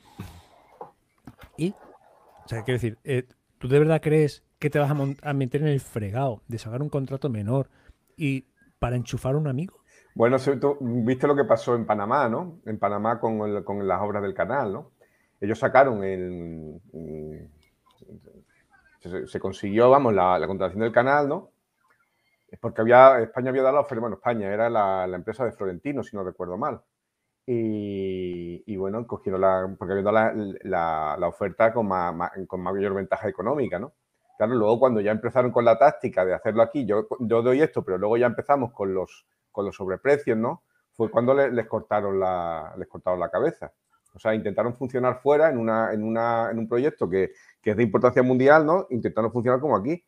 Y, 1.56 1.70
o 1.70 2.48
sea, 2.48 2.62
quiero 2.62 2.76
decir, 2.76 2.98
eh, 3.04 3.26
¿tú 3.58 3.68
de 3.68 3.78
verdad 3.78 4.00
crees 4.02 4.44
que 4.58 4.70
te 4.70 4.78
vas 4.78 4.90
a, 4.90 5.32
meter 5.32 5.62
en 5.62 5.68
el 5.68 5.80
fregado 5.80 6.42
de 6.48 6.58
sacar 6.58 6.82
un 6.82 6.88
contrato 6.88 7.28
menor 7.28 7.68
y 8.16 8.46
para 8.78 8.96
enchufar 8.96 9.34
a 9.34 9.38
un 9.38 9.48
amigo? 9.48 9.76
Bueno, 10.14 10.38
tú 10.38 10.76
viste 10.80 11.26
lo 11.26 11.36
que 11.36 11.44
pasó 11.44 11.74
en 11.74 11.86
Panamá, 11.86 12.28
¿no? 12.28 12.60
En 12.66 12.78
Panamá 12.78 13.18
con, 13.18 13.62
con 13.64 13.86
las 13.86 14.02
obras 14.02 14.22
del 14.22 14.34
canal, 14.34 14.72
¿no? 14.72 14.90
Ellos 15.40 15.58
sacaron 15.58 16.04
el... 16.04 16.80
Se, 19.26 19.40
consiguió, 19.40 19.90
vamos, 19.90 20.14
la, 20.14 20.38
la 20.38 20.46
contratación 20.46 20.82
del 20.82 20.92
canal, 20.92 21.28
¿no? 21.28 21.51
Porque 22.60 22.82
había, 22.82 23.20
España 23.20 23.50
había 23.50 23.62
dado 23.62 23.76
la 23.76 23.80
oferta, 23.80 24.00
bueno, 24.00 24.16
España 24.16 24.52
era 24.52 24.68
la, 24.68 25.04
empresa 25.14 25.44
de 25.44 25.52
Florentino, 25.52 26.02
si 26.02 26.16
no 26.16 26.24
recuerdo 26.24 26.56
mal. 26.58 26.82
Y, 27.44 28.76
bueno, 28.76 29.06
cogieron 29.06 29.40
la, 29.40 29.74
porque 29.78 29.92
había 29.92 30.04
dado 30.04 30.52
la, 30.62 31.16
la, 31.18 31.28
oferta 31.28 31.72
con, 31.72 31.88
con 32.46 32.60
mayor 32.60 32.94
ventaja 32.94 33.28
económica, 33.28 33.78
¿no? 33.78 33.92
Claro, 34.38 34.54
luego 34.54 34.78
cuando 34.78 35.00
ya 35.00 35.10
empezaron 35.10 35.50
con 35.50 35.64
la 35.64 35.78
táctica 35.78 36.24
de 36.24 36.34
hacerlo 36.34 36.62
aquí, 36.62 36.86
yo, 36.86 37.06
yo 37.20 37.42
doy 37.42 37.62
esto, 37.62 37.84
pero 37.84 37.98
luego 37.98 38.16
ya 38.16 38.26
empezamos 38.26 38.72
con 38.72 38.94
los, 38.94 39.26
con 39.50 39.64
los 39.64 39.76
sobreprecios, 39.76 40.38
¿no? 40.38 40.62
Fue 40.92 41.10
cuando 41.10 41.34
les, 41.34 41.66
cortaron 41.66 42.20
la, 42.20 42.74
les 42.76 42.88
cortaron 42.88 43.20
la 43.20 43.30
cabeza. 43.30 43.72
O 44.14 44.18
sea, 44.18 44.34
intentaron 44.34 44.74
funcionar 44.74 45.20
fuera 45.22 45.48
en, 45.48 45.58
una, 45.58 45.92
en, 45.92 46.02
una, 46.02 46.50
en 46.50 46.58
un 46.58 46.68
proyecto 46.68 47.08
que, 47.08 47.32
que 47.62 47.70
es 47.70 47.76
de 47.76 47.82
importancia 47.82 48.22
mundial, 48.22 48.66
¿no? 48.66 48.86
Intentaron 48.90 49.32
funcionar 49.32 49.60
como 49.60 49.76
aquí 49.76 50.04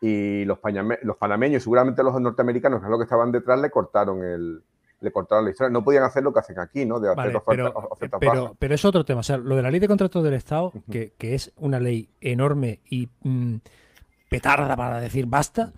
y 0.00 0.44
los, 0.44 0.58
los 1.02 1.16
panameños, 1.16 1.62
seguramente 1.62 2.02
los 2.02 2.20
norteamericanos, 2.20 2.80
que 2.80 2.86
es 2.86 2.90
lo 2.90 2.98
que 2.98 3.04
estaban 3.04 3.32
detrás, 3.32 3.60
le 3.60 3.70
cortaron 3.70 4.22
el, 4.22 4.62
le 5.00 5.12
cortaron 5.12 5.44
la 5.44 5.50
historia. 5.50 5.70
No 5.70 5.84
podían 5.84 6.04
hacer 6.04 6.22
lo 6.22 6.32
que 6.32 6.40
hacen 6.40 6.58
aquí, 6.58 6.84
¿no? 6.84 7.00
De 7.00 7.10
hacer 7.10 7.40
pero, 7.46 8.54
pero, 8.58 8.74
es 8.74 8.84
otro 8.84 9.04
tema. 9.04 9.20
O 9.20 9.22
sea, 9.22 9.36
lo 9.38 9.56
de 9.56 9.62
la 9.62 9.70
ley 9.70 9.80
de 9.80 9.88
contratos 9.88 10.22
del 10.22 10.34
Estado, 10.34 10.72
que, 10.90 11.14
es 11.18 11.52
una 11.56 11.80
ley 11.80 12.08
enorme 12.20 12.80
y 12.88 13.08
mm, 13.22 13.56
petarda 14.28 14.76
para 14.76 15.00
decir 15.00 15.26
basta, 15.26 15.72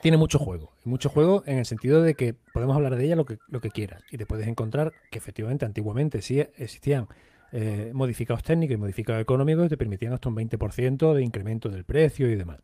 tiene 0.00 0.16
mucho 0.16 0.38
juego. 0.38 0.72
Mucho 0.84 1.08
juego 1.08 1.42
en 1.46 1.58
el 1.58 1.66
sentido 1.66 2.02
de 2.02 2.14
que 2.14 2.34
podemos 2.52 2.76
hablar 2.76 2.96
de 2.96 3.04
ella 3.04 3.16
lo 3.16 3.24
que, 3.24 3.38
lo 3.48 3.60
que 3.60 3.70
quieras. 3.70 4.02
Y 4.10 4.18
te 4.18 4.26
puedes 4.26 4.46
encontrar 4.46 4.92
que 5.10 5.18
efectivamente 5.18 5.64
antiguamente 5.64 6.22
sí 6.22 6.40
existían 6.40 7.08
eh, 7.52 7.90
modificados 7.92 8.44
técnicos 8.44 8.74
y 8.74 8.76
modificados 8.76 9.20
económicos 9.20 9.64
que 9.64 9.70
te 9.70 9.76
permitían 9.76 10.12
hasta 10.12 10.28
un 10.28 10.36
20% 10.36 11.14
de 11.14 11.22
incremento 11.22 11.68
del 11.68 11.84
precio 11.84 12.30
y 12.30 12.36
demás. 12.36 12.60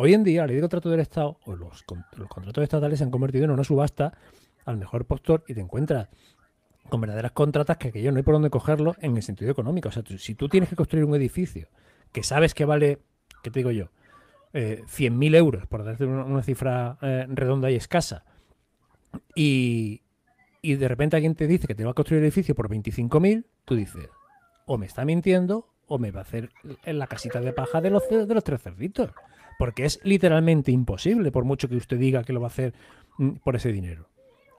Hoy 0.00 0.14
en 0.14 0.22
día, 0.22 0.42
la 0.42 0.46
ley 0.46 0.54
de 0.56 0.62
contrato 0.62 0.90
del 0.90 1.00
Estado 1.00 1.40
o 1.44 1.56
los, 1.56 1.82
contratos 1.82 2.62
estatales 2.62 3.00
se 3.00 3.04
han 3.04 3.10
convertido 3.10 3.46
en 3.46 3.50
una 3.50 3.64
subasta 3.64 4.16
al 4.64 4.76
mejor 4.76 5.06
postor 5.06 5.42
y 5.48 5.54
te 5.54 5.60
encuentras 5.60 6.08
con 6.88 7.00
verdaderas 7.00 7.32
contratas 7.32 7.78
que 7.78 7.88
aquello 7.88 8.12
no 8.12 8.18
hay 8.18 8.22
por 8.22 8.34
dónde 8.34 8.48
cogerlo 8.48 8.94
en 9.00 9.16
el 9.16 9.24
sentido 9.24 9.50
económico. 9.50 9.88
O 9.88 9.92
sea, 9.92 10.04
si 10.18 10.36
tú 10.36 10.48
tienes 10.48 10.68
que 10.68 10.76
construir 10.76 11.04
un 11.04 11.16
edificio 11.16 11.66
que 12.12 12.22
sabes 12.22 12.54
que 12.54 12.64
vale, 12.64 13.00
¿qué 13.42 13.50
te 13.50 13.58
digo 13.58 13.72
yo? 13.72 13.88
Eh, 14.52 14.84
100.000 14.86 15.34
euros, 15.34 15.66
por 15.66 15.82
darte 15.82 16.04
una, 16.04 16.44
cifra 16.44 16.96
eh, 17.02 17.26
redonda 17.28 17.68
y 17.68 17.74
escasa, 17.74 18.24
y, 19.34 20.02
y 20.62 20.76
de 20.76 20.86
repente 20.86 21.16
alguien 21.16 21.34
te 21.34 21.48
dice 21.48 21.66
que 21.66 21.74
te 21.74 21.84
va 21.84 21.90
a 21.90 21.94
construir 21.94 22.20
el 22.20 22.26
edificio 22.26 22.54
por 22.54 22.68
25.000, 22.68 23.46
tú 23.64 23.74
dices, 23.74 24.08
o 24.64 24.78
me 24.78 24.86
está 24.86 25.04
mintiendo 25.04 25.66
o 25.88 25.98
me 25.98 26.12
va 26.12 26.20
a 26.20 26.22
hacer 26.22 26.50
en 26.84 27.00
la 27.00 27.08
casita 27.08 27.40
de 27.40 27.52
paja 27.52 27.80
de 27.80 27.90
los, 27.90 28.08
de 28.08 28.32
los 28.32 28.44
tres 28.44 28.62
cerditos. 28.62 29.10
Porque 29.58 29.84
es 29.84 30.00
literalmente 30.04 30.70
imposible, 30.70 31.32
por 31.32 31.44
mucho 31.44 31.68
que 31.68 31.76
usted 31.76 31.98
diga 31.98 32.24
que 32.24 32.32
lo 32.32 32.40
va 32.40 32.46
a 32.46 32.50
hacer 32.50 32.74
mm, 33.18 33.36
por 33.44 33.56
ese 33.56 33.72
dinero. 33.72 34.08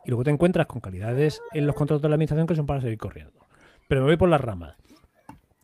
Y 0.05 0.09
luego 0.09 0.23
te 0.23 0.31
encuentras 0.31 0.67
con 0.67 0.81
calidades 0.81 1.41
en 1.53 1.65
los 1.65 1.75
contratos 1.75 2.01
de 2.01 2.09
la 2.09 2.15
administración 2.15 2.47
que 2.47 2.55
son 2.55 2.65
para 2.65 2.81
seguir 2.81 2.97
corriendo. 2.97 3.47
Pero 3.87 4.01
me 4.01 4.07
voy 4.07 4.17
por 4.17 4.29
las 4.29 4.41
ramas. 4.41 4.75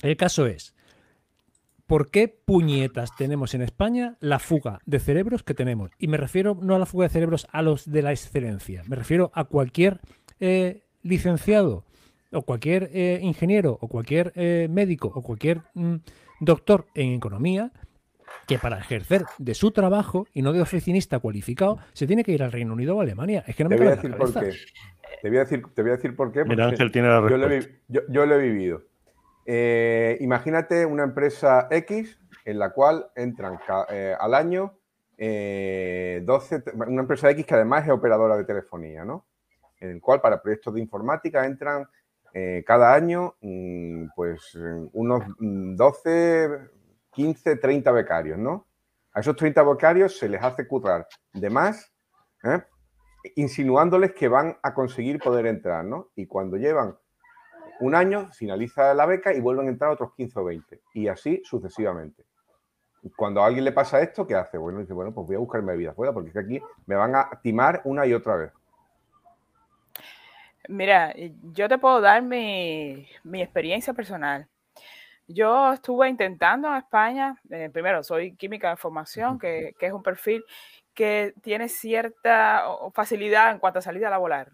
El 0.01 0.17
caso 0.17 0.45
es, 0.45 0.75
¿por 1.87 2.09
qué 2.09 2.27
puñetas 2.27 3.15
tenemos 3.15 3.53
en 3.53 3.61
España 3.61 4.17
la 4.19 4.39
fuga 4.39 4.79
de 4.85 4.99
cerebros 4.99 5.43
que 5.43 5.53
tenemos? 5.53 5.91
Y 5.99 6.07
me 6.07 6.17
refiero 6.17 6.57
no 6.61 6.75
a 6.75 6.79
la 6.79 6.85
fuga 6.85 7.05
de 7.05 7.13
cerebros 7.13 7.47
a 7.51 7.61
los 7.61 7.89
de 7.89 8.01
la 8.01 8.11
excelencia, 8.11 8.83
me 8.87 8.95
refiero 8.95 9.31
a 9.33 9.45
cualquier 9.45 10.01
eh, 10.39 10.83
licenciado 11.01 11.85
o 12.31 12.41
cualquier 12.41 12.89
eh, 12.93 13.19
ingeniero 13.21 13.77
o 13.79 13.87
cualquier 13.87 14.33
eh, 14.35 14.67
médico 14.69 15.11
o 15.13 15.21
cualquier 15.21 15.61
mm, 15.73 15.95
doctor 16.41 16.87
en 16.95 17.13
economía 17.13 17.71
que 18.47 18.59
para 18.59 18.77
ejercer 18.77 19.25
de 19.37 19.53
su 19.53 19.71
trabajo 19.71 20.27
y 20.33 20.41
no 20.41 20.53
de 20.53 20.61
oficinista 20.61 21.19
cualificado 21.19 21.79
se 21.93 22.07
tiene 22.07 22.23
que 22.23 22.31
ir 22.31 22.43
al 22.43 22.51
Reino 22.51 22.73
Unido 22.73 22.95
o 22.95 22.99
a 22.99 23.03
Alemania. 23.03 23.43
Es 23.47 23.55
que 23.55 23.63
no 23.63 23.69
me 23.69 23.77
te 23.77 23.83
voy 23.83 23.91
a 23.91 23.95
decir 23.95 24.17
por 24.17 24.33
qué. 24.33 24.51
Te 25.21 25.29
voy 25.29 25.37
a 25.37 25.41
decir, 25.41 25.63
te 25.73 25.81
voy 25.81 25.91
a 25.91 25.95
decir 25.95 26.15
por 26.15 26.31
qué. 26.31 26.45
Mira, 26.45 26.65
Ángel 26.65 26.91
tiene 26.91 27.07
la 27.07 27.27
yo, 27.27 27.37
lo 27.37 27.49
he, 27.49 27.81
yo, 27.87 28.25
lo 28.25 28.35
he 28.35 28.41
vivido. 28.41 28.83
Eh, 29.45 30.17
imagínate 30.21 30.85
una 30.85 31.03
empresa 31.03 31.67
X 31.71 32.19
en 32.45 32.59
la 32.59 32.71
cual 32.71 33.07
entran 33.15 33.57
eh, 33.89 34.15
al 34.19 34.33
año 34.33 34.77
12, 35.17 35.25
eh, 35.25 36.61
una 36.87 37.01
empresa 37.01 37.29
X 37.31 37.45
que 37.45 37.55
además 37.55 37.85
es 37.85 37.91
operadora 37.91 38.37
de 38.37 38.43
telefonía, 38.43 39.05
¿no? 39.05 39.25
En 39.79 39.89
el 39.91 40.01
cual 40.01 40.21
para 40.21 40.41
proyectos 40.41 40.73
de 40.73 40.81
informática 40.81 41.45
entran 41.45 41.87
cada 42.65 42.93
año 42.93 43.35
mm, 43.39 44.07
pues 44.13 44.57
unos 44.91 45.23
12, 45.39 46.49
mm, 46.49 46.74
15, 47.15 47.55
30 47.57 47.91
becarios, 47.91 48.37
¿no? 48.37 48.67
A 49.13 49.21
esos 49.21 49.35
30 49.35 49.63
becarios 49.63 50.17
se 50.17 50.27
les 50.27 50.43
hace 50.43 50.67
currar 50.67 51.07
de 51.33 51.49
más, 51.49 51.93
¿eh? 52.43 52.61
insinuándoles 53.35 54.13
que 54.13 54.27
van 54.27 54.57
a 54.61 54.73
conseguir 54.73 55.19
poder 55.19 55.47
entrar, 55.47 55.83
¿no? 55.85 56.09
Y 56.15 56.27
cuando 56.27 56.57
llevan 56.57 56.95
un 57.79 57.95
año, 57.95 58.29
finaliza 58.33 58.93
la 58.93 59.05
beca 59.05 59.33
y 59.33 59.41
vuelven 59.41 59.67
a 59.67 59.71
entrar 59.71 59.91
otros 59.91 60.13
15 60.15 60.39
o 60.39 60.43
20. 60.45 60.81
Y 60.93 61.07
así 61.07 61.41
sucesivamente. 61.43 62.25
Cuando 63.15 63.41
a 63.41 63.47
alguien 63.47 63.65
le 63.65 63.71
pasa 63.71 64.01
esto, 64.01 64.25
¿qué 64.25 64.35
hace? 64.35 64.57
Bueno, 64.57 64.79
dice, 64.79 64.93
bueno, 64.93 65.13
pues 65.13 65.27
voy 65.27 65.35
a 65.35 65.39
buscarme 65.39 65.75
vida 65.75 65.93
fuera, 65.93 66.13
porque 66.13 66.29
es 66.29 66.33
que 66.33 66.39
aquí 66.39 66.61
me 66.85 66.95
van 66.95 67.15
a 67.15 67.29
timar 67.41 67.81
una 67.85 68.05
y 68.05 68.13
otra 68.13 68.35
vez. 68.35 68.51
Mira, 70.67 71.13
yo 71.53 71.69
te 71.69 71.77
puedo 71.77 72.01
dar 72.01 72.23
mi, 72.23 73.07
mi 73.23 73.41
experiencia 73.41 73.93
personal. 73.93 74.47
Yo 75.27 75.73
estuve 75.73 76.07
intentando 76.07 76.67
en 76.67 76.75
España, 76.75 77.35
eh, 77.49 77.69
primero 77.73 78.03
soy 78.03 78.35
química 78.35 78.69
de 78.69 78.77
formación, 78.77 79.39
que, 79.39 79.75
es 79.79 79.91
un 79.91 80.03
perfil 80.03 80.43
que 80.93 81.33
tiene 81.41 81.67
cierta 81.67 82.63
facilidad 82.93 83.51
en 83.51 83.59
cuanto 83.59 83.79
a 83.79 83.81
salida 83.81 84.09
laboral. 84.09 84.51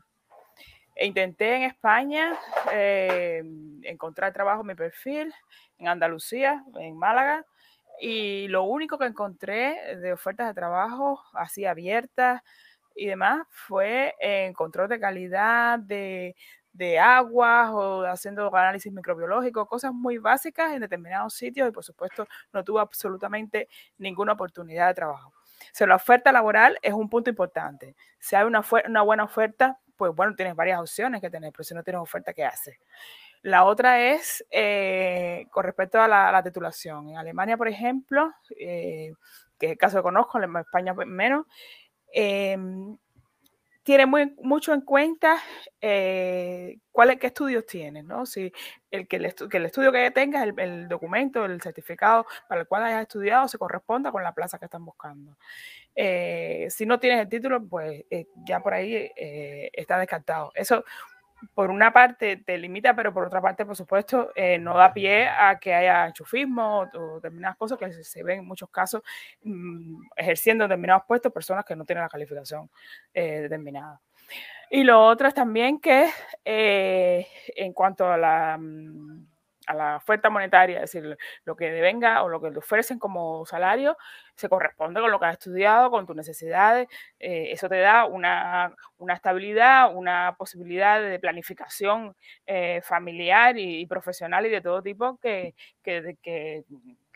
E 0.95 1.05
intenté 1.05 1.55
en 1.55 1.63
España 1.63 2.37
eh, 2.71 3.43
encontrar 3.83 4.31
trabajo 4.31 4.61
en 4.61 4.67
mi 4.67 4.75
perfil, 4.75 5.33
en 5.77 5.89
Andalucía, 5.89 6.63
en 6.79 6.97
Málaga, 6.97 7.45
y 7.99 8.47
lo 8.47 8.63
único 8.63 8.97
que 8.97 9.05
encontré 9.05 9.97
de 9.97 10.13
ofertas 10.13 10.47
de 10.47 10.53
trabajo 10.53 11.21
así 11.33 11.65
abiertas 11.65 12.41
y 12.95 13.07
demás 13.07 13.45
fue 13.49 14.15
en 14.19 14.53
control 14.53 14.87
de 14.89 14.99
calidad, 14.99 15.79
de, 15.79 16.35
de 16.73 16.99
aguas 16.99 17.69
o 17.71 18.03
haciendo 18.05 18.53
análisis 18.55 18.91
microbiológico, 18.91 19.65
cosas 19.65 19.93
muy 19.93 20.17
básicas 20.17 20.73
en 20.73 20.81
determinados 20.81 21.33
sitios 21.33 21.69
y 21.69 21.71
por 21.71 21.83
supuesto 21.83 22.27
no 22.53 22.63
tuvo 22.63 22.79
absolutamente 22.79 23.67
ninguna 23.97 24.33
oportunidad 24.33 24.87
de 24.87 24.93
trabajo. 24.93 25.33
O 25.79 25.85
la 25.85 25.95
oferta 25.95 26.31
laboral 26.31 26.77
es 26.81 26.93
un 26.93 27.09
punto 27.09 27.29
importante. 27.29 27.95
Si 28.19 28.35
hay 28.35 28.45
una, 28.45 28.63
una 28.87 29.01
buena 29.01 29.23
oferta, 29.23 29.79
pues 29.95 30.13
bueno, 30.15 30.35
tienes 30.35 30.55
varias 30.55 30.79
opciones 30.79 31.21
que 31.21 31.29
tener, 31.29 31.51
pero 31.51 31.63
si 31.63 31.75
no 31.75 31.83
tienes 31.83 32.01
oferta, 32.01 32.33
¿qué 32.33 32.43
haces? 32.45 32.77
La 33.43 33.65
otra 33.65 34.01
es 34.13 34.45
eh, 34.51 35.47
con 35.51 35.63
respecto 35.63 35.99
a 35.99 36.07
la, 36.07 36.43
titulación. 36.43 37.09
En 37.09 37.17
Alemania, 37.17 37.57
por 37.57 37.67
ejemplo, 37.67 38.31
eh, 38.59 39.13
que 39.57 39.65
es 39.67 39.71
el 39.73 39.77
caso 39.77 39.97
que 39.97 40.03
conozco, 40.03 40.39
en 40.39 40.55
España 40.57 40.93
menos, 40.93 41.45
eh, 42.13 42.57
tiene 43.83 44.05
muy, 44.05 44.33
mucho 44.41 44.73
en 44.73 44.81
cuenta 44.81 45.41
eh, 45.79 46.77
cuál, 46.91 47.17
qué 47.17 47.27
estudios 47.27 47.65
tienes, 47.65 48.05
¿no? 48.05 48.25
Si 48.25 48.51
el 48.91 49.07
que 49.07 49.15
el, 49.17 49.25
estudio 49.25 49.91
que 49.91 50.11
tengas, 50.11 50.47
el, 50.57 50.87
documento, 50.87 51.45
el 51.45 51.61
certificado 51.61 52.25
para 52.47 52.61
el 52.61 52.67
cual 52.67 52.83
hayas 52.83 53.01
estudiado 53.03 53.47
se 53.47 53.57
corresponda 53.57 54.11
con 54.11 54.23
la 54.23 54.33
plaza 54.33 54.59
que 54.59 54.65
están 54.65 54.85
buscando. 54.85 55.37
Eh, 55.95 56.67
si 56.69 56.85
no 56.85 56.99
tienes 56.99 57.21
el 57.21 57.29
título, 57.29 57.67
pues 57.67 58.05
eh, 58.09 58.27
ya 58.45 58.59
por 58.59 58.73
ahí 58.73 59.11
está 59.15 59.97
descartado. 59.97 60.51
Eso 60.55 60.83
por 61.53 61.69
una 61.69 61.91
parte 61.91 62.37
te 62.37 62.57
limita, 62.57 62.95
pero 62.95 63.13
por 63.13 63.25
otra 63.25 63.41
parte, 63.41 63.65
por 63.65 63.75
supuesto, 63.75 64.31
eh, 64.35 64.57
no 64.57 64.77
da 64.77 64.93
pie 64.93 65.27
a 65.27 65.59
que 65.59 65.73
haya 65.73 66.07
enchufismo 66.07 66.89
o, 66.93 67.15
determinadas 67.15 67.57
cosas 67.57 67.77
que 67.77 67.91
se, 67.91 68.23
ven 68.23 68.39
en 68.39 68.47
muchos 68.47 68.69
casos 68.69 69.01
mm, 69.43 70.01
ejerciendo 70.15 70.65
determinados 70.65 71.03
puestos 71.07 71.31
personas 71.31 71.65
que 71.65 71.75
no 71.75 71.85
tienen 71.85 72.03
la 72.03 72.09
calificación 72.09 72.69
eh, 73.13 73.41
determinada. 73.41 73.99
Y 74.69 74.83
lo 74.83 75.05
otro 75.05 75.27
es 75.27 75.33
también 75.33 75.79
que 75.79 76.09
eh, 76.45 77.27
en 77.55 77.73
cuanto 77.73 78.09
a 78.09 78.17
la... 78.17 78.57
Mm, 78.57 79.30
a 79.71 79.73
la 79.73 79.95
oferta 79.97 80.29
monetaria, 80.29 80.83
es 80.83 80.91
decir, 80.91 81.17
lo 81.45 81.55
que 81.55 81.71
devenga 81.71 82.23
o 82.23 82.29
lo 82.29 82.41
que 82.41 82.51
te 82.51 82.59
ofrecen 82.59 82.99
como 82.99 83.45
salario, 83.45 83.97
se 84.35 84.49
corresponde 84.49 85.01
con 85.01 85.11
lo 85.11 85.19
que 85.19 85.25
has 85.25 85.33
estudiado, 85.33 85.89
con 85.91 86.05
tus 86.05 86.15
necesidades. 86.15 86.87
Eh, 87.19 87.51
eso 87.51 87.69
te 87.69 87.79
da 87.79 88.05
una, 88.05 88.75
estabilidad, 89.13 89.95
una 89.95 90.35
posibilidad 90.37 91.01
de 91.01 91.19
planificación 91.19 92.15
eh, 92.45 92.81
familiar 92.83 93.57
y, 93.57 93.85
profesional 93.85 94.45
y 94.45 94.49
de 94.49 94.61
todo 94.61 94.81
tipo 94.81 95.17
que, 95.17 95.55
que, 95.83 96.17
que, 96.21 96.63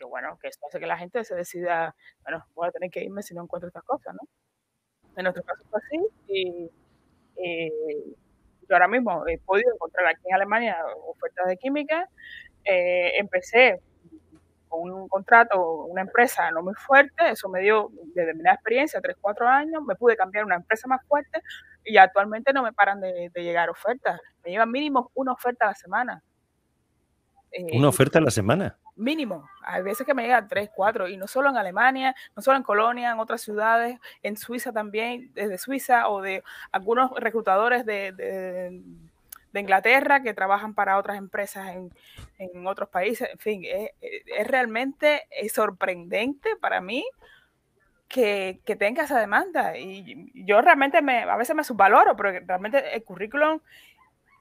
bueno, 0.08 0.38
que 0.41 0.48
esto 0.50 0.65
hace 0.68 0.80
que 0.80 0.88
la 0.88 0.98
gente 0.98 1.24
se 1.24 1.36
decida, 1.36 1.96
bueno, 2.24 2.46
voy 2.54 2.68
a 2.68 2.72
tener 2.72 2.89
que 2.89 3.04
irme 3.04 3.22
si 3.24 3.34
no 3.34 3.44
encuentro 3.44 3.68
estas 3.68 3.84
cosas, 3.84 4.13
¿no? 4.13 4.28
En 5.15 5.24
nuestro 5.24 5.44
caso 5.44 5.63
fue 5.70 5.80
así 5.80 6.00
y, 6.28 6.70
yo 8.68 8.76
ahora 8.76 8.88
mismo 8.88 9.24
he 9.28 9.38
podido 9.39 9.74
encontrar 9.74 10.08
aquí 10.08 10.22
en 10.26 10.36
Alemania 10.36 10.78
ofertas 11.06 11.48
de 11.48 11.58
química. 11.58 12.10
Eh, 12.65 13.17
empecé 13.19 13.80
con 14.67 14.91
un 14.91 15.08
contrato, 15.08 15.86
una 15.86 16.01
empresa 16.01 16.49
no 16.51 16.63
muy 16.63 16.73
fuerte, 16.73 17.30
eso 17.30 17.47
me 17.47 17.62
dio 17.62 17.91
determinada 18.13 18.56
experiencia, 18.56 18.99
3, 18.99 19.15
4 19.21 19.47
años, 19.47 19.84
me 19.84 19.95
pude 19.95 20.17
cambiar 20.17 20.43
a 20.43 20.45
una 20.47 20.56
empresa 20.56 20.88
más 20.88 21.06
fuerte 21.08 21.41
y 21.84 21.97
actualmente 21.97 22.51
no 22.51 22.63
me 22.63 22.73
paran 22.73 22.99
de, 22.99 23.30
llegar 23.36 23.69
ofertas. 23.69 24.19
Me 24.43 24.51
llevan 24.51 24.71
mínimo 24.71 25.12
una 25.13 25.32
oferta 25.32 25.65
a 25.65 25.69
la 25.69 25.75
semana. 25.75 26.23
¿Una 27.73 27.86
eh, 27.86 27.89
oferta 27.89 28.19
a 28.19 28.21
la 28.21 28.32
semana? 28.32 28.78
Mínimo. 28.95 29.47
Hay 29.62 29.84
veces 29.84 30.06
que 30.06 30.13
me 30.13 30.23
llegan 30.23 30.47
tres, 30.47 30.69
cuatro, 30.73 31.08
y 31.08 31.15
no 31.15 31.28
solo 31.28 31.49
en 31.49 31.58
Alemania, 31.58 32.15
no 32.36 32.41
solo 32.41 32.58
en 32.58 32.63
Colonia, 32.63 33.12
en 33.12 33.19
otras 33.19 33.41
ciudades, 33.41 33.99
en 34.23 34.36
Suiza 34.36 34.71
también, 34.71 35.32
desde 35.34 35.58
Suiza 35.58 36.10
o 36.10 36.21
de 36.21 36.43
algunos 36.71 37.12
reclutadores 37.12 37.86
de, 37.86 38.12
de, 38.13 38.82
Inglaterra 39.60 40.22
que 40.22 40.34
trabajan 40.34 40.74
para 40.74 40.98
otras 40.98 41.18
empresas 41.18 41.76
en, 41.76 41.91
en 42.38 42.68
otros 42.68 42.89
países. 42.89 43.30
En 43.32 43.39
fin, 43.39 43.63
es, 43.65 43.91
es 44.02 44.48
realmente 44.48 45.24
sorprendente 45.50 46.56
para 46.58 46.82
mí 46.82 47.06
que, 48.08 48.62
que, 48.65 48.76
tenga 48.76 49.04
esa 49.04 49.20
demanda. 49.20 49.78
Y 49.78 50.32
yo 50.46 50.62
realmente 50.62 51.02
me, 51.02 51.24
a 51.24 51.36
veces 51.38 51.56
me 51.56 51.63
subvaloro, 51.63 52.15
porque 52.15 52.41
realmente 52.41 52.96
el 52.96 53.04
currículum 53.04 53.60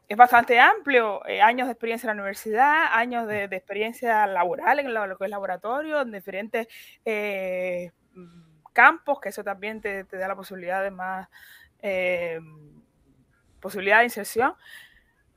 es 0.09 0.17
bastante 0.17 0.61
amplio, 0.61 1.27
eh, 1.27 1.41
años 1.41 1.67
de 1.67 1.73
experiencia 1.73 2.11
en 2.11 2.17
la 2.17 2.23
universidad, 2.23 2.87
años 2.93 3.27
de, 3.27 3.45
experiencia 3.45 4.27
laboral 4.27 4.79
en 4.81 4.93
lo, 4.93 5.17
que 5.17 5.25
es 5.25 5.31
laboratorio, 5.31 6.03
en 6.03 6.13
diferentes 6.13 6.69
eh, 7.05 7.91
campos, 8.73 9.21
que 9.21 9.31
eso 9.31 9.43
también 9.43 9.81
te, 9.81 10.05
da 10.05 10.29
la 10.29 10.37
posibilidad 10.37 10.83
de 10.83 10.91
más 10.91 11.29
eh, 11.81 12.39
posibilidad 13.61 13.99
de 13.99 14.05
inserción. 14.05 14.55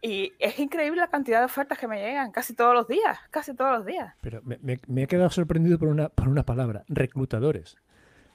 Y 0.08 0.32
es 0.40 0.58
increíble 0.58 1.02
la 1.02 1.10
cantidad 1.10 1.40
de 1.40 1.46
ofertas 1.46 1.78
que 1.78 1.86
me 1.86 2.00
llegan 2.00 2.32
casi 2.32 2.56
todos 2.56 2.74
los 2.74 2.88
días, 2.88 3.20
casi 3.30 3.54
todos 3.54 3.80
los 3.80 3.86
días. 3.86 4.16
Pero 4.22 4.42
me, 4.42 5.04
he 5.04 5.08
quedado 5.08 5.30
sorprendido 5.30 5.78
por 5.78 5.90
una, 5.90 6.08
por 6.08 6.30
una 6.30 6.44
palabra, 6.44 6.86
reclutadores. 6.88 7.76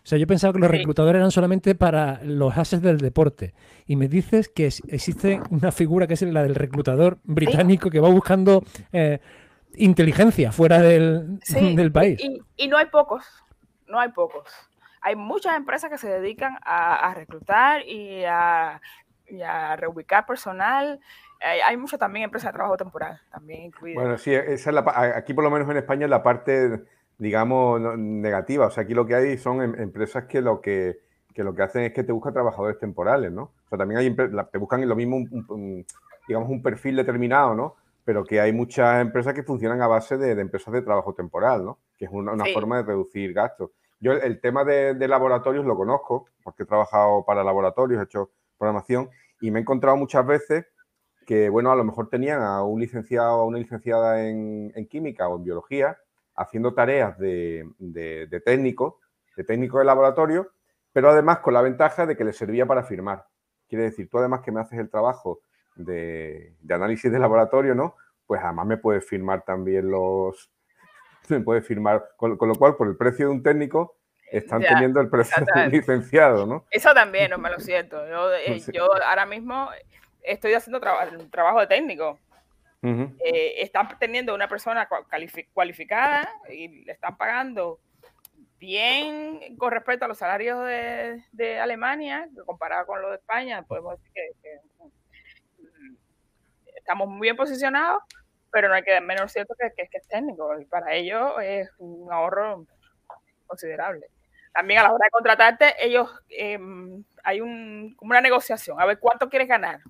O 0.05 0.07
sea, 0.07 0.19
yo 0.19 0.27
pensaba 0.27 0.53
que 0.53 0.59
los 0.59 0.71
reclutadores 0.71 1.21
eran 1.21 1.31
solamente 1.31 1.75
para 1.75 2.23
los 2.25 2.59
ases 2.59 2.83
del 2.83 2.99
deporte. 2.99 3.55
Y 3.87 3.97
me 3.97 4.07
dices 4.07 4.51
que 4.51 4.67
existe 4.67 5.41
una 5.49 5.73
figura 5.73 6.07
que 6.07 6.13
es 6.13 6.21
la 6.21 6.43
del 6.43 6.57
reclutador 6.57 7.21
británico 7.25 7.89
que 7.89 8.01
va 8.01 8.11
buscando 8.11 8.65
eh, 8.93 9.21
inteligencia 9.77 10.53
fuera 10.53 10.79
del, 10.79 11.39
Sí, 11.43 11.75
del 11.77 11.91
país. 11.91 12.21
Y, 12.23 12.43
y 12.59 12.69
no 12.69 12.77
hay 12.77 12.87
pocos, 12.87 13.25
no 13.87 13.99
hay 13.99 14.11
pocos. 14.11 14.45
Hay 15.01 15.17
muchas 15.17 15.57
empresas 15.57 15.89
que 15.91 15.97
se 15.97 16.11
dedican 16.11 16.59
a, 16.63 16.97
a 16.97 17.15
reclutar 17.15 17.89
y 17.89 18.25
a, 18.25 18.79
y 19.27 19.41
a 19.41 19.75
reubicar 19.77 20.27
personal. 20.27 21.01
Hay, 21.45 21.61
hay 21.61 21.77
muchas 21.77 21.99
también 21.99 22.25
empresas 22.25 22.53
de 22.53 22.57
trabajo 22.57 22.77
temporal, 22.77 23.21
también. 23.31 23.71
Bueno, 23.95 24.17
sí, 24.19 24.33
esa 24.35 24.71
es 24.71 24.75
la, 24.75 25.13
aquí 25.17 25.35
por 25.35 25.45
lo 25.45 25.51
menos 25.51 25.69
en 25.71 25.77
España 25.77 26.05
es 26.05 26.11
la 26.11 26.23
parte, 26.23 26.83
digamos, 27.19 27.81
negativa. 27.99 28.67
O 28.67 28.71
sea, 28.71 28.85
aquí 28.85 28.95
lo 28.95 29.07
que 29.07 29.15
hay 29.15 29.39
son 29.39 29.63
em- 29.63 29.75
empresas 29.81 30.25
que 30.25 30.41
lo 30.41 30.61
que, 30.61 30.99
que 31.35 31.43
lo 31.45 31.55
que 31.55 31.63
hacen 31.63 31.83
es 31.85 31.93
que 31.93 32.05
te 32.05 32.13
buscan 32.13 32.33
trabajadores 32.33 32.79
temporales, 32.79 33.33
¿no? 33.33 33.43
O 33.67 33.69
sea, 33.69 33.79
también 33.79 34.01
hay 34.01 34.15
te 34.15 34.59
buscan 34.59 34.87
lo 34.89 34.97
mismo, 34.97 35.17
un- 35.17 35.29
un- 35.33 35.47
un- 35.49 35.87
digamos, 36.29 36.49
un 36.49 36.63
perfil 36.63 36.97
determinado, 36.97 37.55
¿no? 37.55 37.77
Pero 38.05 38.25
que 38.25 38.41
hay 38.41 38.53
muchas 38.53 39.01
empresas 39.01 39.33
que 39.35 39.43
funcionan 39.43 39.81
a 39.83 39.87
base 39.87 40.17
de, 40.19 40.35
de 40.35 40.43
empresas 40.43 40.73
de 40.75 40.83
trabajo 40.83 41.15
temporal, 41.15 41.65
¿no? 41.65 41.79
Que 41.99 42.05
es 42.07 42.11
una, 42.13 42.33
una 42.33 42.45
Sí. 42.45 42.53
forma 42.53 42.79
de 42.79 42.83
reducir 42.85 43.33
gastos. 43.33 43.71
Yo 44.01 44.13
el, 44.13 44.23
el 44.23 44.41
tema 44.41 44.65
de, 44.65 44.95
de 44.95 45.09
laboratorios 45.09 45.65
lo 45.65 45.77
conozco, 45.77 46.27
porque 46.43 46.65
he 46.65 46.67
trabajado 46.67 47.25
para 47.25 47.45
laboratorios, 47.45 48.01
he 48.01 48.05
hecho 48.05 48.31
programación, 48.59 49.09
y 49.41 49.51
me 49.53 49.61
he 49.61 49.63
encontrado 49.63 49.97
muchas 49.97 50.27
veces 50.27 50.67
que, 51.25 51.49
bueno, 51.49 51.71
a 51.73 51.77
lo 51.77 51.85
mejor 51.85 52.09
tenían 52.09 52.43
a 52.43 52.63
un 52.63 52.81
licenciado 52.81 53.37
o 53.39 53.47
una 53.47 53.59
licenciada 53.59 54.23
en, 54.27 54.73
en 54.75 54.87
química 54.87 55.29
o 55.29 55.37
en 55.37 55.45
biología 55.45 55.99
haciendo 56.35 56.75
tareas 56.75 57.19
de, 57.19 57.69
de- 57.79 58.27
de 58.27 58.41
técnico, 58.41 59.01
de 59.37 59.45
técnico 59.45 59.79
de 59.79 59.85
laboratorio, 59.85 60.51
pero 60.93 61.11
además 61.11 61.39
con 61.41 61.55
la 61.55 61.63
ventaja 61.63 62.07
de 62.07 62.17
que 62.17 62.25
les 62.25 62.37
servía 62.37 62.67
para 62.67 62.83
firmar. 62.85 63.27
Quiere 63.69 63.85
decir, 63.85 64.09
tú 64.11 64.19
además 64.19 64.41
que 64.43 64.53
me 64.53 64.61
haces 64.61 64.79
el 64.79 64.91
trabajo 64.91 65.41
de, 65.75 66.55
de 66.61 66.75
análisis 66.75 67.11
de 67.11 67.19
laboratorio, 67.19 67.75
¿no? 67.75 67.97
Pues 68.27 68.43
además 68.43 68.67
me 68.67 68.77
puedes 68.77 69.05
firmar 69.07 69.43
también 69.45 69.91
los... 69.91 70.51
Me 71.29 71.39
puedes 71.41 71.65
firmar, 71.65 72.05
con, 72.17 72.37
con 72.37 72.49
lo 72.49 72.57
cual 72.57 72.75
por 72.77 72.89
el 72.89 72.97
precio 72.97 73.27
de 73.27 73.33
un 73.33 73.43
técnico 73.45 73.97
están 74.33 74.61
Ya, 74.63 74.71
teniendo 74.71 75.01
el 75.01 75.09
precio 75.09 75.37
de 75.37 75.43
un 75.43 75.49
exactamente. 75.49 75.77
licenciado, 75.77 76.47
¿no? 76.47 76.67
Eso 76.71 76.93
también, 76.95 77.31
no 77.31 77.39
me 77.39 77.49
lo 77.51 77.61
siento. 77.61 77.97
Yo, 78.09 78.35
eh, 78.35 78.61
yo 78.73 78.89
ahora 79.05 79.25
mismo 79.25 79.69
estoy 80.23 80.55
haciendo 80.55 80.81
traba- 80.81 81.09
trabajo 81.31 81.61
de 81.61 81.67
técnico. 81.67 82.19
Eh, 83.25 83.63
están 83.63 83.97
teniendo 83.99 84.35
una 84.35 84.49
persona 84.49 84.89
cualificada 85.53 86.29
y 86.51 86.85
le 86.85 86.93
están 86.93 87.17
pagando 87.17 87.79
bien 88.59 89.57
con 89.57 89.71
respecto 89.73 90.05
a 90.05 90.09
los 90.09 90.19
salarios 90.19 90.65
de, 90.67 91.23
de 91.33 91.59
Alemania, 91.61 92.29
comparado 92.47 92.87
con 92.87 93.01
los 93.03 93.11
de 93.11 93.17
España, 93.19 93.63
podemos 93.63 93.97
decir 93.99 94.13
que, 94.13 94.31
que, 94.43 94.61
mm, 95.59 95.97
estamos 96.77 97.09
muy 97.09 97.27
bien 97.27 97.37
posicionados, 97.37 98.03
pero 98.51 98.69
no 98.69 98.75
hay 98.75 98.83
que 98.83 99.01
menos 99.01 99.33
cierto 99.33 99.55
que, 99.59 99.71
que, 99.77 99.89
que 99.89 99.99
es 99.99 100.09
técnico. 100.09 100.59
Y 100.61 100.65
para 100.65 100.93
ellos 100.95 101.35
es 101.43 101.71
un 101.79 102.13
ahorro 102.13 102.67
considerable. 103.47 104.07
También 104.53 104.81
a 104.81 104.83
la 104.85 104.93
hora 104.93 105.05
de 105.07 105.11
contratarte, 105.11 105.75
ellos 105.79 106.11
em, 106.29 107.03
hay 107.25 107.41
un, 107.41 107.95
como 107.97 108.11
una 108.11 108.21
negociación, 108.21 108.81
a 108.81 108.87
ver 108.87 108.99
cuánto 108.99 109.29
quieres 109.31 109.49
ganar. 109.49 109.81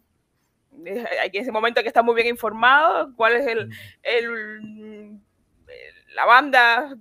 Hay 1.20 1.30
en 1.32 1.42
ese 1.42 1.52
momento 1.52 1.80
hay 1.80 1.84
que 1.84 1.88
estar 1.88 2.04
muy 2.04 2.14
bien 2.14 2.26
informado, 2.28 3.14
cuál 3.16 3.34
es 3.36 3.46
el, 3.46 3.70
el- 4.02 5.18
la 6.14 6.24
banda, 6.26 6.94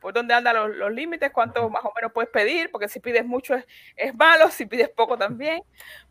por 0.00 0.12
dónde 0.12 0.34
andan 0.34 0.54
los, 0.56 0.76
los 0.76 0.92
límites, 0.92 1.30
cuánto 1.32 1.70
más 1.70 1.84
o 1.84 1.92
menos 1.96 2.12
puedes 2.12 2.30
pedir, 2.30 2.70
porque 2.70 2.88
si 2.88 3.00
pides 3.00 3.24
mucho 3.24 3.54
es, 3.54 3.64
es 3.96 4.14
malo, 4.14 4.50
si 4.50 4.66
pides 4.66 4.90
poco 4.90 5.16
también, 5.16 5.62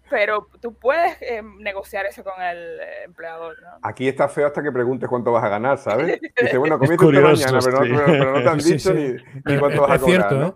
pero 0.10 0.48
tú 0.60 0.74
puedes 0.74 1.22
eh, 1.22 1.42
negociar 1.60 2.06
eso 2.08 2.24
con 2.24 2.42
el 2.42 2.80
empleador. 3.06 3.62
¿no? 3.62 3.70
Aquí 3.84 4.08
está 4.08 4.28
feo 4.28 4.48
hasta 4.48 4.64
que 4.64 4.72
preguntes 4.72 5.08
cuánto 5.08 5.32
vas 5.32 5.44
a 5.44 5.50
ganar, 5.50 5.78
¿sabes? 5.78 6.20
Dice, 6.42 6.58
bueno, 6.58 6.80
curioso, 6.98 7.46
mañana, 7.46 7.60
pero 7.64 7.80
no, 7.86 7.96
pero- 7.98 8.06
pero 8.06 8.32
no 8.38 8.44
te 8.44 8.50
han 8.50 8.58
dicho 8.60 8.94
sí. 8.94 9.16
ni, 9.46 9.54
ni 9.54 9.60
cuánto 9.60 9.82
vas 9.82 9.92
a 9.92 9.96
es 9.96 10.02
cobrar, 10.02 10.20
cierto, 10.30 10.36
¿no? 10.36 10.48
¿eh? 10.48 10.54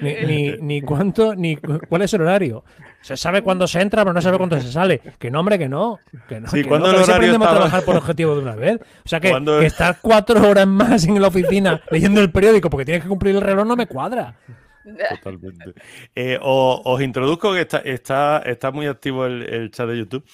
Ni, 0.00 0.14
ni, 0.26 0.52
ni 0.60 0.82
cuánto, 0.82 1.34
ni 1.34 1.56
cu- 1.56 1.80
cuál 1.88 2.02
es 2.02 2.14
el 2.14 2.22
horario. 2.22 2.64
Se 3.02 3.16
sabe 3.16 3.42
cuándo 3.42 3.66
se 3.66 3.80
entra, 3.80 4.02
pero 4.02 4.12
no 4.12 4.20
sabe 4.20 4.36
cuándo 4.36 4.60
se 4.60 4.70
sale. 4.70 5.00
Que 5.18 5.30
no, 5.30 5.40
hombre, 5.40 5.58
que 5.58 5.68
no. 5.68 5.98
Que 6.28 6.40
no, 6.40 6.48
Sí, 6.48 6.62
que 6.62 6.68
¿cuándo 6.68 6.88
no, 6.88 6.92
el 6.94 7.00
a 7.00 7.02
horario 7.04 7.14
aprendemos 7.16 7.46
a 7.46 7.50
estaba? 7.50 7.66
trabajar 7.68 7.84
por 7.86 7.96
objetivo 7.96 8.34
de 8.36 8.42
una 8.42 8.54
vez. 8.56 8.78
O 9.04 9.08
sea, 9.08 9.20
que, 9.20 9.30
¿Cuándo- 9.30 9.58
que 9.60 9.66
estar 9.66 9.96
cuatro 10.02 10.48
horas 10.48 10.66
más 10.66 11.04
en 11.04 11.20
la 11.20 11.28
oficina 11.28 11.80
leyendo 11.90 12.20
el 12.20 12.30
periódico 12.30 12.68
porque 12.70 12.84
tienes 12.84 13.02
que 13.02 13.08
cumplir 13.08 13.34
el 13.36 13.40
reloj 13.40 13.66
no 13.66 13.76
me 13.76 13.86
cuadra. 13.86 14.34
Totalmente. 14.82 15.74
Eh, 16.14 16.38
os 16.40 17.02
introduzco 17.02 17.52
que 17.52 17.60
está, 17.60 17.78
está, 17.78 18.38
está 18.38 18.70
muy 18.70 18.86
activo 18.86 19.26
el, 19.26 19.42
el 19.42 19.70
chat 19.70 19.88
de 19.88 19.98
YouTube. 19.98 20.24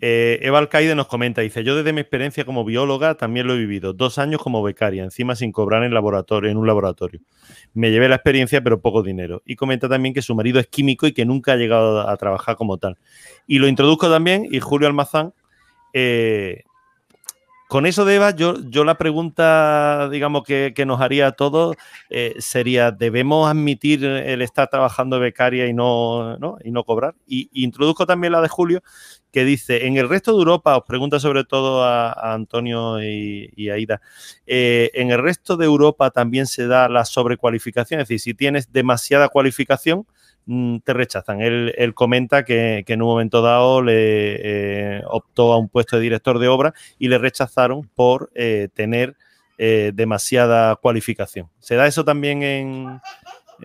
Eh, 0.00 0.38
Eva 0.42 0.58
Alcaide 0.58 0.94
nos 0.94 1.08
comenta, 1.08 1.40
dice, 1.40 1.64
yo 1.64 1.74
desde 1.74 1.92
mi 1.92 2.00
experiencia 2.00 2.44
como 2.44 2.64
bióloga 2.64 3.16
también 3.16 3.46
lo 3.46 3.54
he 3.54 3.58
vivido, 3.58 3.92
dos 3.92 4.18
años 4.18 4.40
como 4.40 4.62
becaria, 4.62 5.02
encima 5.02 5.34
sin 5.34 5.50
cobrar 5.52 5.82
en, 5.82 5.92
laboratorio, 5.92 6.50
en 6.50 6.56
un 6.56 6.66
laboratorio. 6.66 7.20
Me 7.74 7.90
llevé 7.90 8.08
la 8.08 8.16
experiencia, 8.16 8.62
pero 8.62 8.80
poco 8.80 9.02
dinero. 9.02 9.42
Y 9.44 9.56
comenta 9.56 9.88
también 9.88 10.14
que 10.14 10.22
su 10.22 10.34
marido 10.34 10.60
es 10.60 10.68
químico 10.68 11.06
y 11.06 11.12
que 11.12 11.24
nunca 11.24 11.52
ha 11.52 11.56
llegado 11.56 12.08
a 12.08 12.16
trabajar 12.16 12.56
como 12.56 12.78
tal. 12.78 12.98
Y 13.46 13.58
lo 13.58 13.68
introduzco 13.68 14.08
también, 14.08 14.46
y 14.50 14.60
Julio 14.60 14.86
Almazán, 14.86 15.34
eh, 15.92 16.64
con 17.68 17.84
eso 17.86 18.04
de 18.04 18.14
Eva, 18.14 18.30
yo, 18.30 18.56
yo 18.68 18.84
la 18.84 18.96
pregunta, 18.96 20.08
digamos, 20.10 20.44
que, 20.44 20.72
que 20.74 20.86
nos 20.86 21.00
haría 21.00 21.26
a 21.28 21.32
todos 21.32 21.76
eh, 22.10 22.34
sería, 22.38 22.92
¿debemos 22.92 23.50
admitir 23.50 24.04
el 24.04 24.40
estar 24.42 24.68
trabajando 24.68 25.18
becaria 25.18 25.66
y 25.66 25.74
no, 25.74 26.38
¿no? 26.38 26.58
y 26.62 26.70
no 26.70 26.84
cobrar? 26.84 27.16
Y, 27.26 27.50
introduzco 27.52 28.06
también 28.06 28.32
la 28.32 28.40
de 28.40 28.48
Julio, 28.48 28.82
que 29.32 29.44
dice, 29.44 29.86
en 29.86 29.96
el 29.96 30.08
resto 30.08 30.32
de 30.32 30.38
Europa, 30.38 30.76
os 30.76 30.84
pregunta 30.84 31.18
sobre 31.18 31.44
todo 31.44 31.82
a, 31.82 32.34
Antonio 32.34 33.02
y, 33.02 33.50
y 33.56 33.70
a 33.70 33.78
Ida, 33.78 34.00
eh, 34.46 34.90
¿en 34.94 35.10
el 35.10 35.20
resto 35.20 35.56
de 35.56 35.64
Europa 35.64 36.10
también 36.10 36.46
se 36.46 36.68
da 36.68 36.88
la 36.88 37.04
sobrecualificación? 37.04 38.00
Es 38.00 38.08
decir, 38.08 38.20
si 38.20 38.34
tienes 38.34 38.72
demasiada 38.72 39.28
cualificación, 39.28 40.06
te 40.84 40.92
rechazan. 40.92 41.40
Él, 41.40 41.74
él 41.76 41.92
comenta 41.94 42.44
que, 42.44 42.84
que 42.86 42.92
en 42.92 43.02
un 43.02 43.08
momento 43.08 43.42
dado 43.42 43.82
le 43.82 43.96
eh, 44.98 45.02
optó 45.06 45.52
a 45.52 45.58
un 45.58 45.68
puesto 45.68 45.96
de 45.96 46.02
director 46.02 46.38
de 46.38 46.48
obra 46.48 46.72
y 46.98 47.08
le 47.08 47.18
rechazaron 47.18 47.88
por 47.94 48.30
eh, 48.34 48.68
tener 48.74 49.16
eh, 49.58 49.90
demasiada 49.94 50.76
cualificación. 50.76 51.48
¿Se 51.58 51.74
da 51.74 51.86
eso 51.86 52.04
también 52.04 52.42
en... 52.42 53.00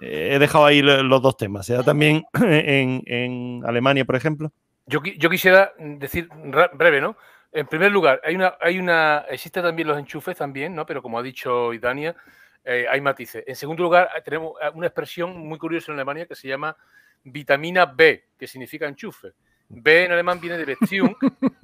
he 0.01 0.39
dejado 0.39 0.65
ahí 0.65 0.81
lo- 0.81 1.03
los 1.03 1.21
dos 1.21 1.37
temas. 1.37 1.65
¿Se 1.65 1.73
da 1.73 1.83
también 1.83 2.23
en, 2.41 3.03
en 3.05 3.61
Alemania, 3.65 4.05
por 4.05 4.15
ejemplo? 4.15 4.51
Yo, 4.87 5.01
yo 5.03 5.29
quisiera 5.29 5.73
decir 5.77 6.27
breve, 6.73 6.99
¿no? 7.01 7.15
En 7.53 7.67
primer 7.67 7.91
lugar, 7.91 8.21
hay 8.23 8.35
una, 8.35 8.55
hay 8.61 8.79
una, 8.79 9.25
existen 9.29 9.63
también 9.63 9.87
los 9.87 9.99
enchufes 9.99 10.37
también, 10.37 10.73
¿no? 10.73 10.85
Pero 10.85 11.01
como 11.01 11.19
ha 11.19 11.21
dicho 11.21 11.73
Idania, 11.73 12.15
eh, 12.63 12.85
hay 12.89 13.01
matices. 13.01 13.43
En 13.47 13.55
segundo 13.55 13.83
lugar, 13.83 14.09
eh, 14.15 14.21
tenemos 14.23 14.53
eh, 14.61 14.69
una 14.73 14.87
expresión 14.87 15.37
muy 15.37 15.57
curiosa 15.57 15.91
en 15.91 15.97
Alemania 15.97 16.25
que 16.25 16.35
se 16.35 16.47
llama 16.47 16.75
vitamina 17.23 17.85
B, 17.85 18.29
que 18.37 18.47
significa 18.47 18.87
enchufe. 18.87 19.33
B 19.73 20.03
en 20.03 20.11
alemán 20.11 20.39
viene 20.39 20.57
de 20.57 20.65
Beziehung. 20.65 21.15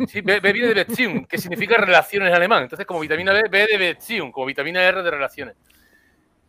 Sí, 0.07 0.21
B, 0.21 0.39
B 0.39 0.53
viene 0.53 0.69
de 0.69 0.86
Beziehung, 0.86 1.27
que 1.27 1.38
significa 1.38 1.77
relaciones 1.77 2.29
en 2.29 2.36
alemán. 2.36 2.63
Entonces, 2.63 2.86
como 2.86 3.01
vitamina 3.01 3.33
B, 3.33 3.43
B 3.49 3.67
de 3.67 3.77
Beziehung, 3.77 4.31
como 4.31 4.45
vitamina 4.45 4.81
R 4.81 5.03
de 5.03 5.12
relaciones. 5.12 5.55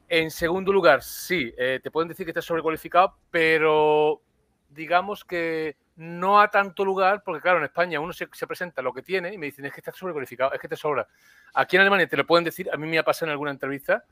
En 0.09 0.31
segundo 0.31 0.73
lugar, 0.73 1.03
sí, 1.03 1.53
eh, 1.59 1.81
te 1.83 1.91
pueden 1.91 2.09
decir 2.09 2.25
que 2.25 2.31
estás 2.31 2.45
sobrecualificado, 2.45 3.19
pero 3.31 4.23
digamos 4.71 5.25
que 5.25 5.77
no 5.97 6.41
a 6.41 6.49
tanto 6.49 6.85
lugar, 6.85 7.23
porque 7.25 7.43
claro, 7.43 7.59
en 7.59 7.65
España 7.65 7.99
uno 7.99 8.13
se, 8.13 8.29
se 8.33 8.47
presenta 8.47 8.81
lo 8.81 8.93
que 8.93 9.03
tiene 9.03 9.35
y 9.35 9.39
me 9.39 9.47
dicen, 9.47 9.65
es 9.65 9.73
que 9.73 9.81
estás 9.81 9.97
sobrecualificado, 9.97 10.53
es 10.53 10.61
que 10.61 10.69
te 10.69 10.77
sobra. 10.77 11.09
Aquí 11.55 11.77
en 11.77 11.83
Alemania 11.83 12.07
te 12.07 12.17
lo 12.17 12.25
pueden 12.25 12.45
decir, 12.45 12.71
a 12.73 12.77
mí 12.77 12.87
me 12.87 12.99
ha 12.99 13.03
pasado 13.03 13.27
en 13.27 13.33
alguna 13.33 13.51
entrevista, 13.51 14.05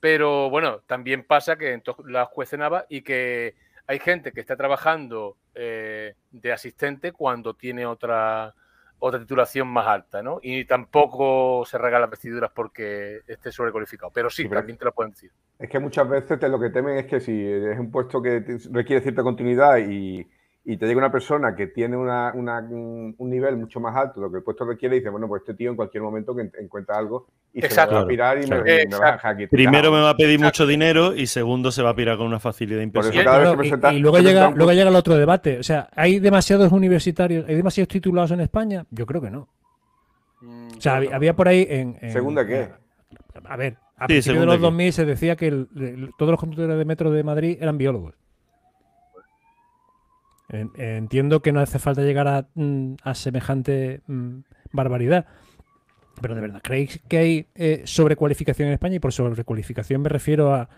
pero 0.00 0.50
bueno, 0.50 0.80
también 0.86 1.24
pasa 1.24 1.56
que 1.56 1.72
en 1.74 1.82
la 2.06 2.24
juez 2.24 2.52
Nava 2.54 2.86
y 2.88 3.02
que 3.02 3.54
hay 3.86 3.98
gente 3.98 4.32
que 4.32 4.40
está 4.40 4.56
trabajando 4.56 5.36
eh, 5.54 6.14
de 6.30 6.52
asistente 6.52 7.12
cuando 7.12 7.54
tiene 7.54 7.84
otra, 7.86 8.54
otra 8.98 9.18
titulación 9.20 9.68
más 9.68 9.86
alta, 9.86 10.22
¿no? 10.22 10.38
Y 10.42 10.64
tampoco 10.64 11.64
se 11.66 11.76
regala 11.78 12.06
vestiduras 12.06 12.50
porque 12.54 13.20
esté 13.26 13.50
sobrecualificado, 13.52 14.10
pero 14.12 14.30
sí, 14.30 14.42
Sí, 14.42 14.48
pero- 14.48 14.60
también 14.60 14.78
te 14.78 14.84
lo 14.84 14.92
pueden 14.92 15.10
decir. 15.12 15.30
Es 15.58 15.68
que 15.68 15.78
muchas 15.78 16.08
veces 16.08 16.38
te- 16.38 16.48
lo 16.48 16.58
que 16.58 16.70
temen 16.70 16.96
es 16.96 17.06
que 17.06 17.20
si 17.20 17.44
es 17.46 17.78
un 17.78 17.90
puesto 17.90 18.22
que 18.22 18.40
te- 18.40 18.58
requiere 18.70 19.02
cierta 19.02 19.22
continuidad 19.22 19.76
y, 19.78 20.26
y 20.64 20.76
te 20.76 20.86
llega 20.86 20.98
una 20.98 21.12
persona 21.12 21.54
que 21.54 21.66
tiene 21.66 21.96
una- 21.96 22.32
una- 22.34 22.60
un 22.60 23.14
nivel 23.18 23.56
mucho 23.56 23.80
más 23.80 23.94
alto 23.96 24.20
de 24.20 24.26
lo 24.26 24.30
que 24.30 24.38
el 24.38 24.44
puesto 24.44 24.64
requiere, 24.64 24.96
y 24.96 25.00
dice, 25.00 25.10
bueno, 25.10 25.28
pues 25.28 25.42
este 25.42 25.54
tío 25.54 25.68
en 25.70 25.76
cualquier 25.76 26.02
momento 26.02 26.34
que 26.34 26.42
en- 26.42 26.52
encuentra 26.60 26.96
algo 26.96 27.26
y 27.52 27.64
Exacto. 27.64 27.96
va 27.96 28.00
a 28.02 28.06
pirar 28.06 28.36
y 28.38 28.40
me- 28.42 28.46
Claro. 28.46 28.64
y 28.64 28.86
me, 28.86 28.96
va 28.98 29.08
a 29.22 29.28
aquí. 29.28 29.46
Primero 29.48 29.90
me 29.90 30.00
va 30.00 30.10
a 30.10 30.16
pedir 30.16 30.38
mucho 30.38 30.66
dinero 30.66 31.14
y 31.16 31.26
segundo 31.26 31.72
se 31.72 31.82
va 31.82 31.90
a 31.90 31.94
pirar 31.96 32.16
con 32.16 32.26
una 32.28 32.38
facilidad 32.38 32.80
impresionante. 32.80 33.94
y- 33.94 33.98
luego 33.98 34.18
llega, 34.18 34.48
un 34.48 34.54
luego 34.56 34.72
llega 34.72 34.88
el 34.90 34.96
otro 34.96 35.16
debate. 35.16 35.58
O 35.58 35.62
sea, 35.62 35.88
¿hay 35.96 36.20
demasiados 36.20 36.70
universitarios, 36.72 37.44
hay 37.48 37.56
demasiados 37.56 37.88
titulados 37.88 38.30
en 38.30 38.40
España? 38.40 38.84
Yo 38.90 39.04
creo 39.06 39.20
que 39.20 39.30
no. 39.30 39.48
Mm, 40.42 40.68
O 40.76 40.80
sea, 40.80 40.96
había, 40.96 41.34
por 41.34 41.48
ahí 41.48 41.66
en, 41.68 41.98
en- 42.00 42.12
¿Segunda 42.12 42.46
qué? 42.46 42.68
A 43.44 43.56
ver, 43.56 43.76
A 43.96 44.04
Sí, 44.04 44.14
principios 44.14 44.40
de 44.40 44.46
los 44.46 44.54
de 44.54 44.58
qué. 44.58 44.62
2000 44.62 44.92
se 44.94 45.04
decía 45.04 45.36
que 45.36 45.48
el- 45.48 45.68
el- 45.76 46.10
todos 46.16 46.30
los 46.30 46.40
conductores 46.40 46.78
de 46.78 46.84
metro 46.86 47.10
de 47.10 47.22
Madrid 47.22 47.58
eran 47.60 47.76
biólogos. 47.76 48.14
En- 50.48 50.70
Entiendo 50.76 51.40
que 51.42 51.52
no 51.52 51.60
hace 51.60 51.78
falta 51.78 52.02
llegar 52.02 52.26
a, 52.26 52.46
mm, 52.54 52.94
a 53.04 53.14
semejante 53.14 54.00
mm, 54.06 54.38
barbaridad. 54.72 55.26
Pero 56.20 56.34
de 56.34 56.40
verdad, 56.40 56.60
¿creéis 56.62 57.00
que 57.08 57.18
hay 57.18 57.46
eh, 57.54 57.82
sobrecualificación 57.84 58.68
en 58.68 58.74
España? 58.74 58.96
Y 58.96 58.98
por 59.00 59.12
sobrecualificación 59.12 60.02
me 60.02 60.08
refiero 60.08 60.54
a. 60.54 60.68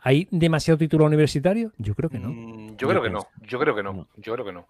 ¿Hay 0.00 0.28
demasiado 0.30 0.78
título 0.78 1.04
universitario? 1.06 1.72
Yo 1.76 1.94
creo 1.94 2.08
que 2.08 2.18
no. 2.18 2.28
Mm, 2.30 2.76
Yo 2.76 2.88
creo 2.88 3.02
que 3.02 3.10
no, 3.10 3.26
yo 3.42 3.58
creo 3.58 3.74
que 3.74 3.82
no, 3.82 4.08
yo 4.16 4.32
creo 4.34 4.44
que 4.44 4.52
no. 4.52 4.66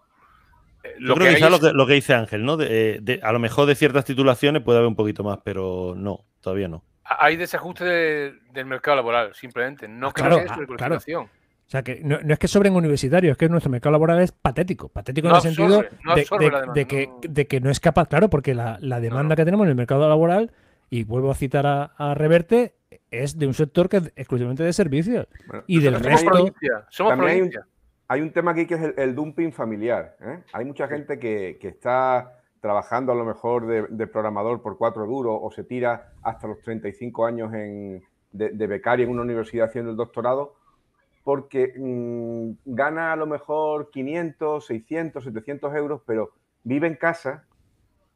Eh, 0.83 0.95
Yo 1.01 1.07
Lo 1.09 1.15
creo 1.17 1.29
que 1.35 1.41
que 1.41 1.51
lo 1.51 1.61
que, 1.61 1.73
lo 1.73 1.87
que 1.87 1.93
dice 1.95 2.15
Ángel, 2.15 2.45
¿no? 2.45 2.57
De, 2.57 2.67
eh, 2.95 2.99
de- 3.03 3.21
a 3.23 3.33
lo 3.33 3.39
mejor 3.39 3.67
de 3.67 3.75
ciertas 3.75 4.05
titulaciones 4.05 4.63
puede 4.63 4.79
haber 4.79 4.89
un 4.89 4.97
poquito 4.97 5.23
más, 5.25 5.39
pero 5.45 5.95
no, 5.97 6.25
todavía 6.41 6.69
no. 6.69 6.83
hay 7.05 7.37
desajuste 7.37 7.85
de- 7.85 8.35
del 8.53 8.67
mercado 8.67 8.97
laboral, 8.97 9.35
simplemente. 9.35 9.87
No 9.89 10.09
Ah, 10.09 10.13
que 10.15 10.21
claro, 10.23 10.37
no 10.37 10.43
haya 10.43 10.51
ah, 10.51 10.55
sobrecualificación. 10.55 11.29
O 11.69 11.71
sea, 11.71 11.83
que 11.83 12.01
no, 12.03 12.19
no 12.25 12.33
es 12.33 12.39
que 12.39 12.49
sobren 12.49 12.75
universitarios, 12.75 13.33
es 13.33 13.37
que 13.37 13.47
nuestro 13.49 13.71
mercado 13.71 13.93
laboral 13.93 14.21
es 14.23 14.33
patético. 14.33 14.89
Patético 14.89 15.29
No 15.29 15.35
en 15.35 15.37
el 15.37 15.43
sentido 15.43 15.83
no 16.03 16.15
de, 16.15 16.21
absorbe 16.23 16.45
de- 16.47 16.51
la 16.51 16.61
demanda, 16.61 16.75
de 16.75 16.87
que, 16.87 17.07
no. 17.09 17.21
de 17.29 17.47
que 17.47 17.61
no 17.61 17.71
es 17.71 17.79
capaz, 17.79 18.09
claro, 18.09 18.31
porque 18.31 18.55
la, 18.55 18.79
la 18.81 19.01
demanda 19.01 19.35
no. 19.35 19.37
que 19.37 19.45
tenemos 19.45 19.65
en 19.67 19.71
el 19.71 19.77
mercado 19.77 20.09
laboral, 20.09 20.51
y 20.89 21.05
vuelvo 21.05 21.31
a 21.31 21.35
citar 21.35 21.67
a, 21.67 21.85
a 21.99 22.15
Reverte, 22.15 22.75
es 23.11 23.39
de 23.39 23.47
un 23.47 23.53
sector 23.53 23.91
que 23.91 23.99
es 23.99 24.13
exclusivamente 24.17 24.63
de 24.63 24.73
servicios. 24.73 25.27
Bueno, 25.47 25.65
Y 25.67 25.81
del 25.81 25.97
hay- 25.97 26.03
resto, 26.03 26.31
Provincia, 26.31 26.87
somos 26.89 27.11
también 27.13 27.31
hay 27.31 27.41
un- 27.43 27.51
provincia. 27.51 27.67
Hay 28.11 28.23
un 28.23 28.33
tema 28.33 28.53
aquí 28.53 28.67
que 28.67 28.75
es 28.75 28.81
el, 28.81 28.95
el 28.97 29.15
dumping 29.15 29.53
familiar. 29.53 30.17
¿eh? 30.23 30.39
Hay 30.55 30.65
mucha 30.65 30.89
gente 30.89 31.19
que, 31.19 31.59
que 31.61 31.69
está 31.69 32.41
trabajando 32.63 33.13
a 33.13 33.15
lo 33.15 33.27
mejor 33.27 33.67
de, 33.67 33.83
de 33.91 34.07
programador 34.07 34.63
por 34.63 34.79
cuatro 34.79 35.05
duros 35.05 35.39
o 35.43 35.51
se 35.51 35.63
tira 35.65 36.13
hasta 36.23 36.47
los 36.49 36.63
35 36.63 37.27
años 37.27 37.53
en, 37.53 38.03
de, 38.33 38.49
de 38.49 38.67
becario 38.67 39.05
en 39.05 39.11
una 39.13 39.21
universidad 39.21 39.67
haciendo 39.67 39.91
el 39.91 39.99
doctorado 39.99 40.55
porque 41.29 41.75
mm, 41.77 42.53
gana 42.75 43.13
a 43.13 43.17
lo 43.17 43.27
mejor 43.27 43.91
500, 43.91 44.65
600, 44.65 45.23
700 45.25 45.75
euros, 45.77 46.01
pero 46.07 46.31
vive 46.65 46.87
en 46.87 46.95
casa 46.95 47.45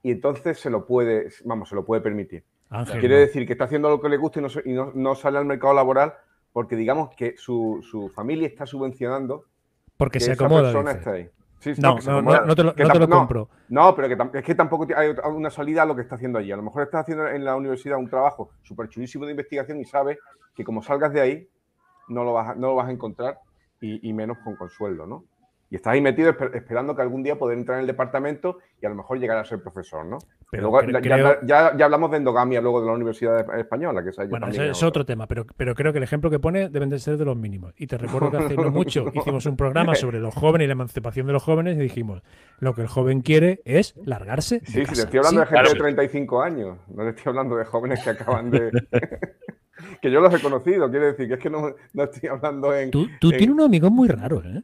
y 0.02 0.12
entonces 0.12 0.58
se 0.58 0.70
lo 0.70 0.86
puede, 0.86 1.28
vamos, 1.44 1.68
se 1.68 1.74
lo 1.74 1.84
puede 1.84 2.00
permitir. 2.00 2.42
Ángel, 2.70 3.00
Quiere 3.00 3.16
decir 3.18 3.46
que 3.46 3.52
está 3.52 3.64
haciendo 3.66 3.90
lo 3.90 4.00
que 4.00 4.08
le 4.08 4.16
gusta 4.16 4.40
y 4.40 4.42
no, 4.44 4.48
y 4.64 4.72
no- 4.72 4.92
no 4.94 5.14
sale 5.14 5.36
al 5.36 5.44
mercado 5.44 5.74
laboral 5.74 6.14
porque 6.54 6.74
digamos 6.74 7.14
que 7.14 7.34
su, 7.36 7.80
su 7.82 8.08
familia 8.08 8.48
está 8.48 8.64
subvencionando 8.64 9.44
porque 9.98 10.18
que 10.18 10.24
se 10.24 10.32
esa 10.32 10.44
acomoda. 10.46 10.72
persona 10.72 10.94
dice. 10.94 10.98
está 11.00 11.10
ahí. 11.12 11.28
Sí, 11.60 11.72
No, 11.82 11.98
no, 11.98 12.22
no, 12.22 12.46
no 12.46 12.56
te 12.56 12.64
lo, 12.64 12.72
te 12.74 13.08
compro. 13.08 13.50
No, 13.68 13.94
pero 13.94 14.08
que 14.32 14.38
es 14.38 14.42
que 14.44 14.54
tampoco 14.54 14.86
hay 14.96 15.10
una 15.34 15.50
salida 15.50 15.82
a 15.82 15.84
lo 15.84 15.94
que 15.94 16.00
está 16.00 16.14
haciendo 16.14 16.38
allí. 16.38 16.50
A 16.50 16.56
lo 16.56 16.62
mejor 16.62 16.84
estás 16.84 17.02
haciendo 17.02 17.28
en 17.28 17.44
la 17.44 17.56
universidad 17.56 17.98
un 17.98 18.08
trabajo 18.08 18.52
súper 18.62 18.88
chulísimo 18.88 19.26
de 19.26 19.32
investigación 19.32 19.78
y 19.80 19.84
sabes 19.84 20.16
que 20.54 20.64
como 20.64 20.82
salgas 20.82 21.12
de 21.12 21.20
ahí, 21.20 21.48
no 22.08 22.24
lo 22.24 22.32
vas 22.32 22.50
a, 22.50 22.54
no 22.54 22.68
lo 22.68 22.74
vas 22.76 22.88
a 22.88 22.92
encontrar 22.92 23.38
y, 23.80 24.08
y 24.08 24.12
menos 24.12 24.38
con, 24.38 24.56
con 24.56 24.70
sueldo, 24.70 25.06
¿no? 25.06 25.24
Y 25.70 25.76
estás 25.76 25.94
ahí 25.94 26.02
metido 26.02 26.30
esper- 26.30 26.54
esperando 26.54 26.94
que 26.94 27.00
algún 27.00 27.22
día 27.22 27.38
poder 27.38 27.56
entrar 27.56 27.78
en 27.78 27.82
el 27.82 27.86
departamento 27.86 28.58
y 28.82 28.84
a 28.84 28.90
lo 28.90 28.94
mejor 28.94 29.18
llegar 29.18 29.38
a 29.38 29.44
ser 29.46 29.62
profesor, 29.62 30.04
¿no? 30.04 30.18
Pero 30.50 30.64
Luego, 30.70 30.82
ya, 31.00 31.40
ya- 31.46 31.74
ya 31.74 31.84
hablamos 31.86 32.10
de 32.10 32.18
endogamia 32.18 32.60
luego 32.60 32.82
de 32.82 32.88
la 32.88 32.92
Universidad 32.92 33.58
Española, 33.58 34.04
que 34.04 34.12
ya 34.12 34.24
Bueno, 34.26 34.48
ese 34.48 34.68
es 34.68 34.82
otro 34.82 35.06
tema, 35.06 35.26
pero, 35.26 35.46
pero 35.56 35.74
creo 35.74 35.90
que 35.92 35.96
el 35.96 36.04
ejemplo 36.04 36.28
que 36.28 36.38
pone 36.38 36.68
deben 36.68 36.90
de 36.90 36.98
ser 36.98 37.16
de 37.16 37.24
los 37.24 37.38
mínimos. 37.38 37.72
Y 37.78 37.86
te 37.86 37.96
recuerdo 37.96 38.30
que 38.30 38.36
hace 38.36 38.54
no 38.54 38.70
mucho 38.70 39.06
hicimos 39.14 39.46
un 39.46 39.56
programa 39.56 39.94
sobre 39.94 40.20
los 40.20 40.34
jóvenes 40.34 40.66
y 40.66 40.68
la 40.68 40.72
emancipación 40.74 41.26
de 41.26 41.32
los 41.32 41.42
jóvenes 41.42 41.78
y 41.78 41.80
dijimos, 41.80 42.22
lo 42.58 42.74
que 42.74 42.82
el 42.82 42.88
joven 42.88 43.22
quiere 43.22 43.62
es 43.64 43.96
largarse. 44.04 44.60
de 44.60 44.66
Sí, 44.66 44.84
sí, 44.84 44.92
te 44.94 45.00
estoy 45.00 45.18
hablando 45.20 45.40
de 45.40 45.46
gente 45.46 45.60
claro. 45.62 45.72
de 45.72 45.78
35 45.80 46.42
años, 46.42 46.78
no 46.94 47.02
le 47.02 47.10
estoy 47.10 47.30
hablando 47.30 47.56
de 47.56 47.64
jóvenes 47.64 48.04
que 48.04 48.10
acaban 48.10 48.50
de... 48.50 48.70
que 50.00 50.10
yo 50.10 50.20
los 50.20 50.32
he 50.34 50.40
conocido, 50.40 50.90
quiere 50.90 51.06
decir 51.06 51.28
que 51.28 51.34
es 51.34 51.40
que 51.40 51.50
no, 51.50 51.74
no 51.92 52.02
estoy 52.04 52.28
hablando 52.28 52.74
en... 52.76 52.90
Tú, 52.90 53.08
tú 53.20 53.30
en- 53.30 53.36
tienes 53.38 53.54
unos 53.54 53.66
amigos 53.66 53.90
muy 53.90 54.08
raros, 54.08 54.44
¿eh? 54.44 54.62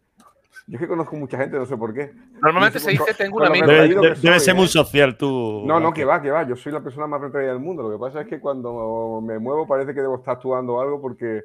Yo 0.66 0.74
es 0.76 0.80
que 0.82 0.86
conozco 0.88 1.16
mucha 1.16 1.38
gente, 1.38 1.56
no 1.56 1.64
sé 1.64 1.78
por 1.78 1.94
qué. 1.94 2.12
Normalmente 2.42 2.78
se 2.78 2.90
dice 2.90 3.14
tengo 3.16 3.36
un 3.38 3.42
lo 3.44 3.48
amigo. 3.48 3.66
Debe, 3.66 3.88
debe 3.88 4.16
soy, 4.16 4.40
ser 4.40 4.54
¿eh? 4.54 4.58
muy 4.58 4.68
social 4.68 5.16
tú. 5.16 5.62
No, 5.66 5.80
no, 5.80 5.94
que 5.94 6.04
va, 6.04 6.20
que 6.20 6.30
va. 6.30 6.46
Yo 6.46 6.56
soy 6.56 6.72
la 6.72 6.82
persona 6.82 7.06
más 7.06 7.22
retraída 7.22 7.52
del 7.52 7.60
mundo. 7.60 7.82
Lo 7.84 7.90
que 7.92 7.98
pasa 7.98 8.20
es 8.20 8.28
que 8.28 8.38
cuando 8.38 9.22
me 9.24 9.38
muevo 9.38 9.66
parece 9.66 9.94
que 9.94 10.02
debo 10.02 10.16
estar 10.16 10.34
actuando 10.34 10.78
algo 10.78 11.00
porque... 11.00 11.40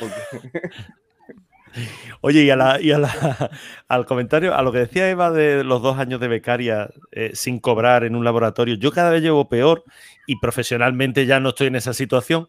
porque- 0.00 0.70
Oye, 2.20 2.42
y, 2.44 2.50
a 2.50 2.56
la, 2.56 2.80
y 2.80 2.92
a 2.92 2.98
la- 2.98 3.50
al 3.88 4.06
comentario, 4.06 4.54
a 4.54 4.62
lo 4.62 4.70
que 4.70 4.78
decía 4.78 5.10
Eva 5.10 5.32
de 5.32 5.64
los 5.64 5.82
dos 5.82 5.98
años 5.98 6.20
de 6.20 6.28
becaria 6.28 6.88
eh, 7.10 7.30
sin 7.34 7.58
cobrar 7.58 8.04
en 8.04 8.14
un 8.14 8.24
laboratorio, 8.24 8.76
yo 8.76 8.92
cada 8.92 9.10
vez 9.10 9.22
llevo 9.22 9.48
peor 9.48 9.82
y 10.26 10.38
profesionalmente 10.38 11.26
ya 11.26 11.40
no 11.40 11.48
estoy 11.50 11.66
en 11.66 11.76
esa 11.76 11.92
situación, 11.92 12.46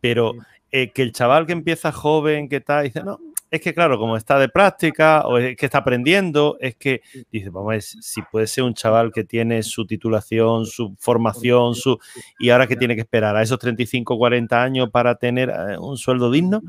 pero 0.00 0.32
eh, 0.70 0.92
que 0.92 1.02
el 1.02 1.12
chaval 1.12 1.46
que 1.46 1.52
empieza 1.52 1.92
joven, 1.92 2.48
que 2.48 2.56
está, 2.56 2.82
dice, 2.82 3.02
no, 3.02 3.18
es 3.50 3.60
que 3.60 3.72
claro, 3.72 3.98
como 3.98 4.16
está 4.16 4.38
de 4.38 4.48
práctica 4.48 5.22
o 5.26 5.38
es 5.38 5.56
que 5.56 5.66
está 5.66 5.78
aprendiendo, 5.78 6.56
es 6.60 6.76
que 6.76 7.02
dice, 7.30 7.48
vamos 7.50 7.70
a 7.70 7.72
ver, 7.74 7.82
si 7.82 8.20
puede 8.22 8.46
ser 8.48 8.64
un 8.64 8.74
chaval 8.74 9.12
que 9.12 9.24
tiene 9.24 9.62
su 9.62 9.86
titulación, 9.86 10.66
su 10.66 10.96
formación, 10.98 11.74
su 11.74 11.98
y 12.38 12.50
ahora 12.50 12.66
que 12.66 12.76
tiene 12.76 12.94
que 12.96 13.02
esperar 13.02 13.36
a 13.36 13.42
esos 13.42 13.58
35, 13.58 14.18
40 14.18 14.62
años 14.62 14.90
para 14.90 15.14
tener 15.14 15.50
eh, 15.50 15.78
un 15.78 15.96
sueldo 15.96 16.30
digno. 16.30 16.60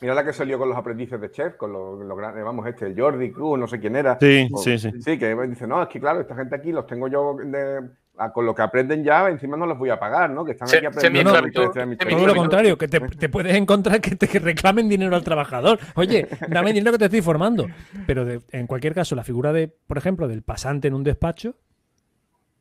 Mira 0.00 0.12
la 0.14 0.24
que 0.24 0.32
salió 0.32 0.58
con 0.58 0.68
los 0.68 0.76
aprendices 0.76 1.18
de 1.20 1.30
chef, 1.30 1.54
con 1.56 1.72
los, 1.72 1.98
los 2.00 2.18
grandes, 2.18 2.44
vamos, 2.44 2.66
este, 2.66 2.86
el 2.86 3.00
Jordi 3.00 3.30
Cruz, 3.32 3.58
no 3.58 3.66
sé 3.66 3.78
quién 3.80 3.96
era. 3.96 4.18
Sí, 4.20 4.48
O- 4.52 4.58
sí, 4.58 4.76
sí. 4.78 4.90
Sí, 5.00 5.18
que 5.18 5.34
dice, 5.46 5.66
no, 5.66 5.82
es 5.82 5.88
que 5.88 6.00
claro, 6.00 6.20
esta 6.20 6.34
gente 6.34 6.56
aquí 6.56 6.72
los 6.72 6.86
tengo 6.86 7.08
yo 7.08 7.36
de- 7.42 7.88
con 8.32 8.46
lo 8.46 8.54
que 8.54 8.62
aprenden 8.62 9.02
ya, 9.02 9.28
encima 9.28 9.56
no 9.56 9.66
les 9.66 9.76
voy 9.76 9.90
a 9.90 9.98
pagar, 9.98 10.30
¿no? 10.30 10.44
Que 10.44 10.52
están 10.52 10.68
Se- 10.68 10.76
aquí 10.78 10.86
aprendiendo. 10.86 11.32
Semi- 11.34 11.52
semi- 11.72 11.96
Todo 11.96 12.26
lo 12.26 12.34
contrario, 12.36 12.78
que 12.78 12.86
te, 12.88 13.00
te 13.00 13.28
puedes 13.28 13.54
encontrar 13.56 14.00
que 14.00 14.14
te 14.16 14.26
reclamen 14.38 14.88
dinero 14.88 15.16
al 15.16 15.24
trabajador. 15.24 15.78
Oye, 15.96 16.28
dame 16.48 16.72
dinero 16.72 16.92
que 16.92 16.98
te 16.98 17.04
estoy 17.06 17.22
formando. 17.22 17.66
Pero 18.06 18.24
de- 18.24 18.40
en 18.52 18.66
cualquier 18.66 18.94
caso, 18.94 19.14
la 19.16 19.24
figura 19.24 19.52
de, 19.52 19.68
por 19.68 19.98
ejemplo, 19.98 20.28
del 20.28 20.42
pasante 20.42 20.88
en 20.88 20.94
un 20.94 21.02
despacho 21.02 21.56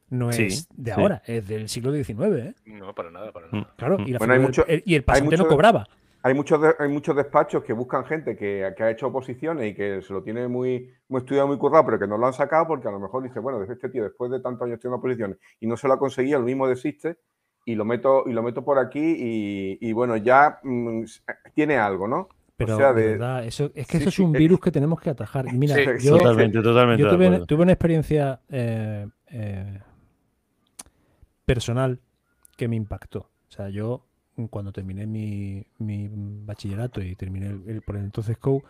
no 0.10 0.30
es 0.30 0.36
Sí, 0.36 0.66
de 0.76 0.94
sí. 0.94 1.00
ahora, 1.00 1.22
es 1.26 1.48
del 1.48 1.70
siglo 1.70 1.92
XIX. 1.92 2.38
¿eh? 2.40 2.54
No, 2.66 2.94
para 2.94 3.10
nada, 3.12 3.32
para 3.32 3.48
Mm. 3.48 3.56
nada. 3.56 3.74
Claro, 3.78 3.98
y, 4.06 4.12
la 4.12 4.18
Bueno, 4.20 4.34
hay 4.34 4.40
figura 4.40 4.48
mucho- 4.50 4.64
del- 4.64 4.76
el- 4.78 4.84
y 4.86 4.96
el 4.96 5.04
pasante 5.04 5.26
mucho 5.38 5.44
no 5.44 5.50
cobraba. 5.50 5.88
Hay 6.26 6.34
muchos, 6.34 6.62
de- 6.62 6.74
hay 6.80 6.88
muchos 6.90 7.16
despachos 7.16 7.64
que 7.64 7.74
buscan 7.74 8.06
gente 8.06 8.36
que, 8.38 8.74
que 8.78 8.84
ha 8.84 8.90
hecho 8.90 9.08
oposiciones 9.08 9.72
y 9.72 9.76
que 9.76 10.02
se 10.02 10.14
lo 10.14 10.24
tiene 10.24 10.48
muy, 10.48 10.90
muy 11.10 11.20
estudiado, 11.20 11.48
muy 11.50 11.58
currado, 11.58 11.86
pero 11.86 12.00
que 12.00 12.08
no 12.08 12.18
lo 12.18 12.26
han 12.26 12.34
sacado 12.34 12.66
porque 12.66 12.88
a 12.88 12.92
lo 12.92 13.00
mejor 13.00 13.24
dice, 13.24 13.40
bueno, 13.40 13.62
este 13.62 13.90
tío 13.90 14.04
después 14.04 14.32
de 14.32 14.40
tantos 14.40 14.64
años 14.66 14.76
estudiando 14.76 14.98
oposiciones 15.00 15.38
y 15.60 15.68
no 15.68 15.76
se 15.78 15.88
lo 15.88 15.94
ha 15.96 16.00
conseguido, 16.00 16.40
el 16.40 16.46
mismo 16.46 16.68
desiste 16.68 17.18
y 17.66 17.76
lo 17.76 17.86
meto, 17.86 18.24
y 18.26 18.32
lo 18.34 18.42
meto 18.42 18.64
por 18.64 18.80
aquí 18.80 19.00
y, 19.02 19.78
y 19.82 19.94
bueno, 19.94 20.16
ya 20.18 20.60
mm, 20.64 21.04
tiene 21.54 21.78
algo, 21.78 22.08
¿no? 22.08 22.30
Pero 22.56 22.78
sea, 22.78 22.94
de 22.94 23.02
de- 23.02 23.10
verdad, 23.14 23.46
eso, 23.46 23.72
es 23.76 23.88
que 23.88 23.98
sí, 23.98 24.04
eso 24.04 24.10
es 24.10 24.16
sí, 24.16 24.24
un 24.24 24.34
es- 24.34 24.40
virus 24.40 24.60
que 24.62 24.72
tenemos 24.72 25.02
que 25.02 25.10
atajar. 25.10 25.46
Y 25.48 25.58
mira, 25.58 25.76
Sí, 25.76 25.86
yo, 26.06 26.18
totalmente, 26.18 26.62
totalmente. 26.62 27.02
yo 27.04 27.46
tuve 27.46 27.64
una 27.64 27.72
experiencia 27.74 28.40
eh, 28.50 29.08
eh, 29.28 29.80
personal 31.46 32.00
que 32.56 32.68
me 32.68 32.76
impactó. 32.76 33.20
O 33.20 33.52
sea, 33.52 33.70
yo 33.70 34.06
cuando 34.50 34.72
terminé 34.72 35.06
mi, 35.06 35.66
mi 35.80 36.10
bachillerato 36.12 37.02
y 37.02 37.16
terminé 37.16 37.48
el, 37.48 37.64
el- 37.68 37.82
por 37.82 37.96
el 37.98 38.04
entonces 38.04 38.38
COU, 38.38 38.64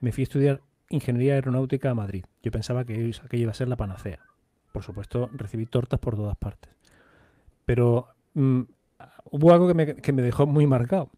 me 0.00 0.12
fui 0.12 0.22
a 0.22 0.24
estudiar 0.24 0.60
ingeniería 0.88 1.34
aeronáutica 1.34 1.90
a 1.90 1.94
Madrid. 1.94 2.24
Yo 2.42 2.50
pensaba 2.50 2.84
que 2.84 3.12
aquello 3.22 3.42
iba 3.42 3.50
a 3.50 3.54
ser 3.54 3.68
la 3.68 3.76
panacea. 3.76 4.18
Por 4.72 4.82
supuesto, 4.82 5.28
recibí 5.32 5.66
tortas 5.66 6.00
por 6.00 6.16
todas 6.16 6.36
partes. 6.36 6.70
Pero 7.66 8.08
mm, 8.34 8.60
hubo 9.30 9.52
algo 9.52 9.68
que 9.68 9.74
me, 9.74 9.96
que 9.96 10.12
me 10.12 10.22
dejó 10.22 10.46
muy 10.46 10.66
marcado. 10.66 11.10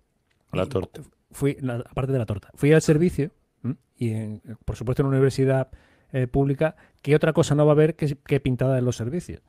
La 0.53 0.67
torta. 0.67 1.01
Fui, 1.31 1.57
la- 1.61 1.77
aparte 1.89 2.13
de 2.13 2.19
la 2.19 2.27
torta, 2.27 2.51
fui 2.55 2.73
al 2.73 2.83
servicio 2.83 3.31
¿m? 3.65 3.77
y, 3.97 4.11
en- 4.11 4.43
por 4.65 4.77
supuesto, 4.77 5.03
en 5.03 5.07
una 5.09 5.17
universidad 5.17 5.69
eh, 6.13 6.27
pública, 6.27 6.77
¿qué 7.01 7.17
otra 7.17 7.33
cosa 7.33 7.55
no 7.55 7.65
va 7.65 7.73
a 7.73 7.75
haber 7.75 7.95
que, 7.97 8.17
que 8.27 8.41
pintada 8.41 8.79
en 8.79 8.85
los 8.85 8.97
servicios? 8.97 9.41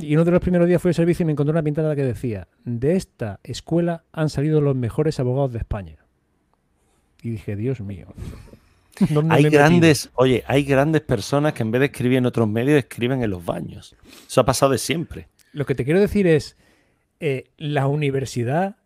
Y 0.00 0.14
uno 0.14 0.24
de 0.24 0.30
los 0.32 0.40
primeros 0.40 0.68
días 0.68 0.82
fui 0.82 0.90
al 0.90 0.94
servicio 0.94 1.22
y 1.22 1.26
me 1.26 1.32
encontré 1.32 1.52
una 1.52 1.62
pintada 1.62 1.94
que 1.94 2.02
decía, 2.02 2.48
de 2.64 2.96
esta 2.96 3.40
escuela 3.44 4.04
han 4.12 4.28
salido 4.28 4.60
los 4.60 4.74
mejores 4.74 5.20
abogados 5.20 5.52
de 5.52 5.58
España. 5.58 5.96
Y 7.22 7.30
dije, 7.30 7.56
Dios 7.56 7.80
mío. 7.80 8.08
¿dónde 9.10 9.28
me 9.28 9.34
Hay 9.34 9.40
he 9.42 9.44
metido?". 9.44 9.62
grandes, 9.62 10.10
oye, 10.14 10.42
hay 10.46 10.64
grandes 10.64 11.02
personas 11.02 11.52
que 11.52 11.62
en 11.62 11.70
vez 11.70 11.80
de 11.80 11.86
escribir 11.86 12.18
en 12.18 12.26
otros 12.26 12.48
medios, 12.48 12.78
escriben 12.78 13.22
en 13.22 13.30
los 13.30 13.44
baños. 13.44 13.94
Eso 14.26 14.40
ha 14.40 14.44
pasado 14.44 14.72
de 14.72 14.78
siempre. 14.78 15.28
Lo 15.52 15.66
que 15.66 15.74
te 15.74 15.84
quiero 15.84 16.00
decir 16.00 16.26
es, 16.26 16.56
eh, 17.20 17.44
¿la 17.56 17.86
universidad 17.86 18.76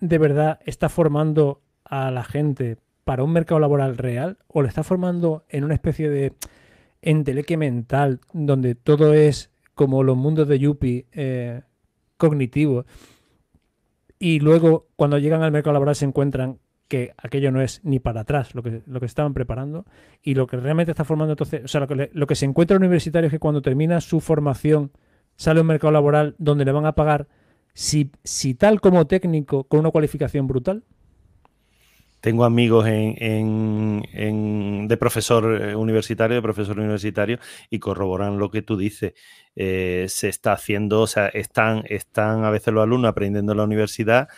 de 0.00 0.18
verdad 0.18 0.60
está 0.64 0.88
formando 0.88 1.60
a 1.84 2.10
la 2.10 2.24
gente 2.24 2.78
para 3.04 3.24
un 3.24 3.32
mercado 3.32 3.58
laboral 3.58 3.96
real 3.96 4.38
o 4.46 4.62
le 4.62 4.68
está 4.68 4.84
formando 4.84 5.44
en 5.48 5.64
una 5.64 5.74
especie 5.74 6.08
de 6.10 6.34
enteleque 7.02 7.56
mental 7.56 8.20
donde 8.32 8.74
todo 8.74 9.14
es 9.14 9.50
como 9.78 10.02
los 10.02 10.16
mundos 10.16 10.48
de 10.48 10.58
Yuppie 10.58 11.06
eh, 11.12 11.62
cognitivo 12.16 12.84
y 14.18 14.40
luego 14.40 14.88
cuando 14.96 15.18
llegan 15.18 15.42
al 15.42 15.52
mercado 15.52 15.74
laboral 15.74 15.94
se 15.94 16.04
encuentran 16.04 16.58
que 16.88 17.14
aquello 17.16 17.52
no 17.52 17.62
es 17.62 17.80
ni 17.84 18.00
para 18.00 18.22
atrás 18.22 18.56
lo 18.56 18.64
que, 18.64 18.82
lo 18.88 18.98
que 18.98 19.06
estaban 19.06 19.34
preparando 19.34 19.86
y 20.20 20.34
lo 20.34 20.48
que 20.48 20.56
realmente 20.56 20.90
está 20.90 21.04
formando 21.04 21.34
entonces, 21.34 21.64
o 21.64 21.68
sea, 21.68 21.82
lo 21.82 21.86
que, 21.86 22.10
lo 22.12 22.26
que 22.26 22.34
se 22.34 22.44
encuentra 22.44 22.76
el 22.76 22.82
universitario 22.82 23.28
es 23.28 23.30
que 23.30 23.38
cuando 23.38 23.62
termina 23.62 24.00
su 24.00 24.18
formación 24.18 24.90
sale 25.36 25.60
a 25.60 25.62
un 25.62 25.68
mercado 25.68 25.92
laboral 25.92 26.34
donde 26.38 26.64
le 26.64 26.72
van 26.72 26.84
a 26.84 26.96
pagar 26.96 27.28
si, 27.72 28.10
si 28.24 28.54
tal 28.54 28.80
como 28.80 29.06
técnico 29.06 29.62
con 29.62 29.78
una 29.78 29.92
cualificación 29.92 30.48
brutal. 30.48 30.82
Tengo 32.20 32.44
amigos 32.44 32.86
en, 32.88 34.02
de 34.88 34.96
profesor 34.96 35.62
eh, 35.62 35.76
universitario, 35.76 36.36
de 36.36 36.42
profesor 36.42 36.78
universitario, 36.78 37.38
y 37.70 37.78
corroboran 37.78 38.38
lo 38.38 38.50
que 38.50 38.62
tú 38.62 38.76
dices. 38.76 39.14
Eh, 39.54 40.06
se 40.08 40.28
está 40.28 40.52
haciendo, 40.52 41.00
o 41.02 41.06
sea, 41.06 41.28
están, 41.28 41.82
están 41.88 42.44
a 42.44 42.50
veces 42.50 42.72
los 42.74 42.82
alumnos 42.82 43.08
aprendiendo 43.10 43.52
en 43.52 43.58
la 43.58 43.64
universidad 43.64 44.28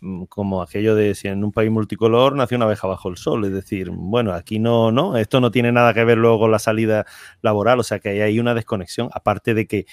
mm, 0.00 0.24
como 0.24 0.62
aquello 0.62 0.94
de 0.96 1.14
si 1.14 1.28
en 1.28 1.44
un 1.44 1.52
país 1.52 1.70
multicolor 1.70 2.34
nació 2.34 2.56
una 2.56 2.66
abeja 2.66 2.86
bajo 2.88 3.08
el 3.08 3.16
sol. 3.16 3.44
Es 3.44 3.52
decir, 3.52 3.90
bueno, 3.90 4.32
aquí 4.32 4.58
no, 4.58 4.92
no, 4.92 5.16
esto 5.16 5.40
no 5.40 5.50
tiene 5.50 5.72
nada 5.72 5.94
que 5.94 6.04
ver 6.04 6.18
luego 6.18 6.40
con 6.40 6.50
la 6.52 6.58
salida 6.58 7.06
laboral, 7.42 7.80
o 7.80 7.82
sea 7.82 7.98
que 7.98 8.22
hay 8.22 8.38
una 8.38 8.54
desconexión, 8.54 9.08
aparte 9.12 9.54
de 9.54 9.66
que 9.66 9.86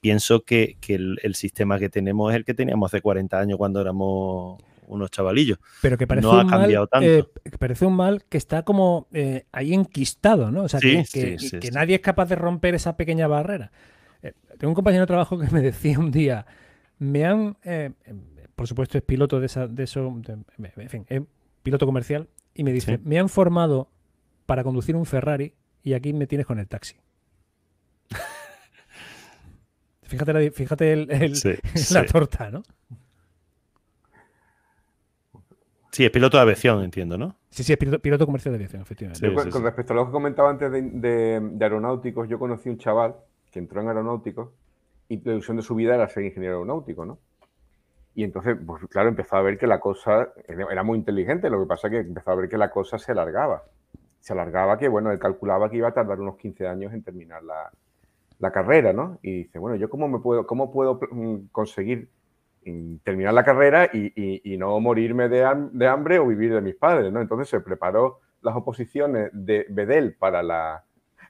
pienso 0.00 0.44
que, 0.44 0.78
el, 0.88 1.18
el 1.22 1.34
sistema 1.34 1.78
que 1.78 1.88
tenemos 1.88 2.32
es 2.32 2.36
el 2.36 2.44
que 2.44 2.54
teníamos 2.54 2.92
hace 2.92 3.02
40 3.02 3.38
años 3.38 3.58
cuando 3.58 3.80
éramos 3.80 4.62
unos 4.86 5.10
chavalillos. 5.10 5.58
Pero 5.82 5.96
que 5.98 6.06
parece, 6.06 6.26
un, 6.26 6.46
mal, 6.46 6.88
eh, 7.02 7.24
parece 7.58 7.86
un 7.86 7.96
mal 7.96 8.24
que 8.28 8.38
está 8.38 8.62
como 8.62 9.08
eh, 9.12 9.46
ahí 9.52 9.74
enquistado, 9.74 10.50
¿no? 10.50 10.64
O 10.64 10.68
sea, 10.68 10.80
que, 10.80 11.70
nadie 11.72 11.96
es 11.96 12.00
capaz 12.00 12.26
de 12.26 12.36
romper 12.36 12.74
esa 12.74 12.96
pequeña 12.96 13.26
barrera. 13.26 13.72
Eh, 14.22 14.32
tengo 14.58 14.70
un 14.70 14.74
compañero 14.74 15.02
de 15.02 15.08
trabajo 15.08 15.38
que 15.38 15.50
me 15.50 15.60
decía 15.60 15.98
un 15.98 16.10
día, 16.10 16.46
me 16.98 17.24
han, 17.24 17.56
por 18.54 18.66
supuesto 18.66 18.98
es 18.98 19.04
piloto 19.04 19.40
de, 19.40 19.46
esa, 19.46 19.66
de 19.66 19.84
eso, 19.84 20.20
en 20.28 20.88
fin, 20.88 21.04
es 21.08 21.22
piloto 21.62 21.86
comercial, 21.86 22.28
y 22.54 22.64
me 22.64 22.72
dice, 22.72 22.98
me 23.02 23.18
han 23.18 23.28
formado 23.28 23.90
para 24.46 24.62
conducir 24.62 24.96
un 24.96 25.06
Ferrari 25.06 25.54
y 25.82 25.94
aquí 25.94 26.12
me 26.12 26.26
tienes 26.26 26.46
con 26.46 26.58
el 26.58 26.68
taxi. 26.68 26.96
fíjate 30.02 30.32
la, 30.32 30.50
fíjate 30.50 30.92
el, 30.92 31.08
la 31.92 32.06
torta, 32.06 32.50
¿no? 32.50 32.62
Sí, 35.94 36.04
es 36.04 36.10
piloto 36.10 36.38
de 36.38 36.42
aviación, 36.42 36.82
entiendo, 36.82 37.16
¿no? 37.16 37.36
Sí, 37.50 37.62
sí, 37.62 37.72
es 37.72 37.78
piloto, 37.78 38.26
comercial 38.26 38.52
de 38.52 38.56
aviación, 38.56 38.82
efectivamente. 38.82 39.32
con, 39.48 39.62
respecto 39.62 39.92
a 39.92 39.96
lo 39.96 40.06
que 40.06 40.10
comentaba 40.10 40.50
antes 40.50 40.72
de, 40.72 41.56
aeronáuticos, 41.60 42.28
yo 42.28 42.36
conocí 42.36 42.68
un 42.68 42.78
chaval 42.78 43.14
que 43.52 43.60
entró 43.60 43.80
en 43.80 43.86
aeronáuticos 43.86 44.48
y 45.08 45.20
la 45.24 45.34
ilusión 45.34 45.56
de 45.56 45.62
su 45.62 45.76
vida 45.76 45.94
era 45.94 46.08
ser 46.08 46.24
ingeniero 46.24 46.56
aeronáutico, 46.56 47.04
¿no? 47.04 47.20
Y 48.16 48.24
entonces, 48.24 48.56
pues 48.66 48.82
claro, 48.88 49.08
empezó 49.08 49.36
a 49.36 49.42
ver 49.42 49.56
que 49.56 49.68
la 49.68 49.78
cosa 49.78 50.32
era 50.48 50.82
muy 50.82 50.98
inteligente, 50.98 51.48
lo 51.48 51.60
que 51.60 51.66
pasa 51.66 51.86
es 51.86 51.92
que 51.92 51.98
empezó 52.00 52.32
a 52.32 52.34
ver 52.34 52.48
que 52.48 52.58
la 52.58 52.72
cosa 52.72 52.98
se 52.98 53.12
alargaba. 53.12 53.62
Se 54.18 54.32
alargaba 54.32 54.76
que, 54.76 54.88
bueno, 54.88 55.12
él 55.12 55.20
calculaba 55.20 55.70
que 55.70 55.76
iba 55.76 55.90
a 55.90 55.94
tardar 55.94 56.18
unos 56.18 56.36
15 56.38 56.66
años 56.66 56.92
en 56.92 57.04
terminar 57.04 57.44
la, 57.44 57.70
la 58.40 58.50
carrera, 58.50 58.92
¿no? 58.92 59.20
Y 59.22 59.44
dice, 59.44 59.60
bueno, 59.60 59.76
¿yo 59.76 59.88
cómo, 59.88 60.08
me 60.08 60.18
puedo, 60.18 60.44
cómo 60.44 60.72
puedo 60.72 60.98
mm, 61.08 61.50
conseguir 61.52 62.08
terminar 63.02 63.34
la 63.34 63.44
carrera 63.44 63.90
y, 63.92 64.56
no 64.58 64.78
morirme 64.80 65.28
de, 65.28 65.44
hambre 65.44 66.18
o 66.18 66.26
vivir 66.26 66.54
de 66.54 66.60
mis 66.60 66.74
padres, 66.74 67.12
¿no? 67.12 67.20
Entonces 67.20 67.48
se 67.48 67.60
preparó 67.60 68.20
las 68.42 68.56
oposiciones 68.56 69.30
de 69.32 69.66
Bedel 69.68 70.14
para 70.14 70.42
la, 70.42 70.84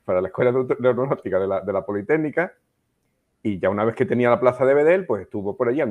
para 0.04 0.20
la 0.20 0.28
Escuela 0.28 0.52
de 0.52 0.88
Aeronáutica 0.88 1.38
de 1.38 1.46
la, 1.46 1.60
de 1.60 1.72
la 1.72 1.84
Politécnica 1.84 2.54
y 3.42 3.58
ya 3.58 3.68
una 3.68 3.84
vez 3.84 3.94
que 3.94 4.06
tenía 4.06 4.30
la 4.30 4.40
plaza 4.40 4.64
de 4.64 4.72
Bedel, 4.72 5.04
pues 5.04 5.22
estuvo 5.22 5.54
por 5.54 5.68
allí, 5.68 5.82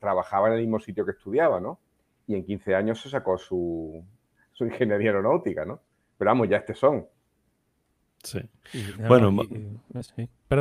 trabajaba 0.00 0.46
en 0.46 0.54
el 0.54 0.60
mismo 0.60 0.78
sitio 0.78 1.04
que 1.04 1.10
estudiaba, 1.10 1.60
¿no? 1.60 1.80
Y 2.28 2.36
en 2.36 2.44
15 2.44 2.74
años 2.74 3.02
se 3.02 3.10
sacó 3.10 3.36
su, 3.36 4.04
su 4.52 4.64
ingeniería 4.64 5.10
aeronáutica, 5.10 5.64
¿no? 5.64 5.80
Pero 6.16 6.30
vamos, 6.30 6.48
ya 6.48 6.58
este 6.58 6.74
son. 6.74 7.04
Sí. 8.22 8.40
bueno, 9.06 9.32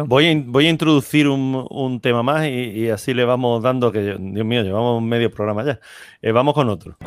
Voy, 0.06 0.28
a, 0.28 0.44
voy 0.46 0.68
a 0.68 0.70
introducir 0.70 1.28
un, 1.28 2.00
tema 2.02 2.24
más 2.24 2.48
y, 2.48 2.90
así 2.90 3.14
le 3.14 3.26
vamos 3.26 3.64
dando, 3.64 3.92
que 3.92 4.02
Dios 4.02 4.20
mío, 4.20 4.64
llevamos 4.64 5.02
medio 5.02 5.32
programa 5.32 5.64
ya. 5.64 5.80
Eh, 6.22 6.32
vamos 6.32 6.54
con 6.54 6.70
otro. 6.70 6.98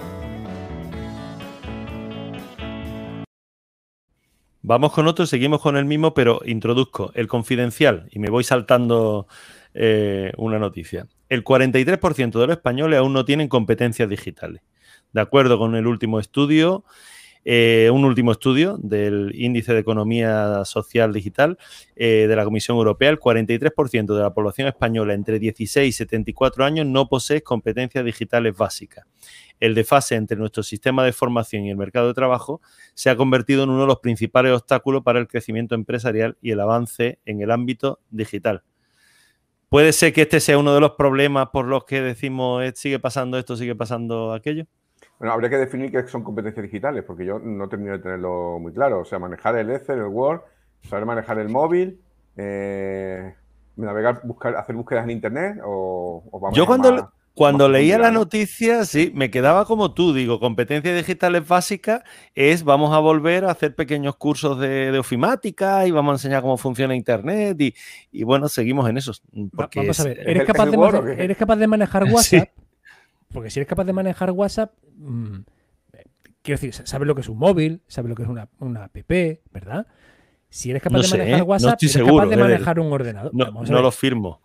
Vamos 4.62 4.92
con 4.92 5.06
otro, 5.08 5.26
seguimos 5.26 5.60
con 5.60 5.76
el 5.76 5.86
mismo, 5.86 6.12
pero 6.12 6.40
introduzco 6.44 7.12
el 7.14 7.28
confidencial 7.28 8.08
y 8.10 8.18
me 8.18 8.28
voy 8.28 8.44
saltando 8.44 9.26
eh, 9.72 10.32
una 10.36 10.58
noticia. 10.58 11.06
El 11.28 11.44
43% 11.44 12.38
de 12.38 12.46
los 12.46 12.56
españoles 12.56 12.98
aún 12.98 13.12
no 13.12 13.24
tienen 13.24 13.48
competencias 13.48 14.08
digitales. 14.08 14.62
De 15.12 15.20
acuerdo 15.20 15.58
con 15.58 15.74
el 15.76 15.86
último 15.86 16.20
estudio, 16.20 16.84
eh, 17.44 17.88
un 17.92 18.04
último 18.04 18.32
estudio 18.32 18.76
del 18.82 19.32
Índice 19.34 19.72
de 19.72 19.80
Economía 19.80 20.64
Social 20.66 21.12
Digital 21.12 21.56
eh, 21.96 22.26
de 22.28 22.36
la 22.36 22.44
Comisión 22.44 22.76
Europea, 22.76 23.08
el 23.08 23.18
43% 23.18 24.14
de 24.14 24.22
la 24.22 24.34
población 24.34 24.68
española 24.68 25.14
entre 25.14 25.38
16 25.38 25.88
y 25.88 25.92
74 25.92 26.64
años 26.64 26.86
no 26.86 27.08
posee 27.08 27.42
competencias 27.42 28.04
digitales 28.04 28.56
básicas. 28.56 29.06
El 29.58 29.74
desfase 29.74 30.16
entre 30.16 30.36
nuestro 30.36 30.62
sistema 30.62 31.04
de 31.04 31.12
formación 31.12 31.64
y 31.64 31.70
el 31.70 31.76
mercado 31.76 32.08
de 32.08 32.14
trabajo 32.14 32.60
se 32.94 33.08
ha 33.08 33.16
convertido 33.16 33.64
en 33.64 33.70
uno 33.70 33.82
de 33.82 33.86
los 33.86 34.00
principales 34.00 34.52
obstáculos 34.52 35.02
para 35.02 35.18
el 35.18 35.26
crecimiento 35.26 35.74
empresarial 35.74 36.36
y 36.42 36.50
el 36.50 36.60
avance 36.60 37.20
en 37.24 37.40
el 37.40 37.50
ámbito 37.50 38.00
digital. 38.10 38.62
¿Puede 39.70 39.92
ser 39.92 40.12
que 40.12 40.22
este 40.22 40.40
sea 40.40 40.58
uno 40.58 40.74
de 40.74 40.80
los 40.80 40.92
problemas 40.92 41.50
por 41.52 41.64
los 41.64 41.84
que 41.84 42.00
decimos 42.00 42.64
eh, 42.64 42.72
sigue 42.74 42.98
pasando 42.98 43.38
esto, 43.38 43.56
sigue 43.56 43.76
pasando 43.76 44.32
aquello? 44.32 44.66
Bueno, 45.20 45.34
habría 45.34 45.50
que 45.50 45.58
definir 45.58 45.90
qué 45.90 46.08
son 46.08 46.24
competencias 46.24 46.64
digitales, 46.64 47.04
porque 47.06 47.26
yo 47.26 47.38
no 47.38 47.68
termino 47.68 47.92
de 47.92 47.98
tenerlo 47.98 48.58
muy 48.58 48.72
claro. 48.72 49.00
O 49.00 49.04
sea, 49.04 49.18
manejar 49.18 49.54
el 49.56 49.70
Excel, 49.70 49.98
el 49.98 50.06
Word, 50.06 50.40
saber 50.88 51.04
manejar 51.04 51.38
el 51.38 51.50
móvil, 51.50 52.00
eh, 52.38 53.34
navegar, 53.76 54.22
buscar, 54.24 54.56
hacer 54.56 54.74
búsquedas 54.74 55.04
en 55.04 55.10
Internet 55.10 55.58
o, 55.62 56.22
vamos 56.32 56.56
Yo 56.56 56.64
cuando, 56.64 57.12
cuando 57.34 57.68
leía 57.68 57.98
la 57.98 58.10
noticia, 58.10 58.86
sí, 58.86 59.12
me 59.14 59.30
quedaba 59.30 59.66
como 59.66 59.92
tú, 59.92 60.14
digo, 60.14 60.40
competencias 60.40 60.96
digitales 60.96 61.46
básicas 61.46 62.02
es 62.34 62.64
vamos 62.64 62.94
a 62.94 62.98
volver 62.98 63.44
a 63.44 63.50
hacer 63.50 63.74
pequeños 63.74 64.16
cursos 64.16 64.58
de, 64.58 64.98
ofimática 64.98 65.86
y 65.86 65.90
vamos 65.90 66.12
a 66.12 66.14
enseñar 66.14 66.40
cómo 66.40 66.56
funciona 66.56 66.96
Internet 66.96 67.58
y, 68.10 68.24
bueno, 68.24 68.48
seguimos 68.48 68.88
en 68.88 68.96
eso. 68.96 69.12
vamos 69.32 70.00
a 70.00 70.04
ver, 70.04 70.20
¿eres, 70.26 70.44
capaz, 70.44 70.64
de, 70.64 71.22
¿eres 71.22 71.36
capaz 71.36 71.56
de 71.56 71.66
manejar 71.66 72.04
WhatsApp? 72.10 72.48
Porque 73.32 73.50
si 73.50 73.60
eres 73.60 73.68
capaz 73.68 73.84
de 73.84 73.92
manejar 73.92 74.30
WhatsApp, 74.32 74.72
mm, 74.96 75.38
quiero 76.42 76.60
decir, 76.60 76.74
sabes 76.86 77.06
lo 77.06 77.14
que 77.14 77.20
es 77.20 77.28
un 77.28 77.38
móvil, 77.38 77.82
sabes 77.86 78.08
lo 78.08 78.14
que 78.14 78.22
es 78.22 78.28
una, 78.28 78.48
una 78.58 78.84
app, 78.84 78.96
¿verdad? 79.52 79.86
Si 80.48 80.70
eres 80.70 80.82
capaz 80.82 81.02
de 81.02 81.18
manejar 81.18 81.42
WhatsApp, 81.44 81.78
eres 81.80 81.96
capaz 81.96 82.26
de 82.26 82.36
manejar 82.36 82.80
un 82.80 82.92
ordenador. 82.92 83.32
No, 83.34 83.62
lo 83.62 83.92
firmo. 83.92 84.40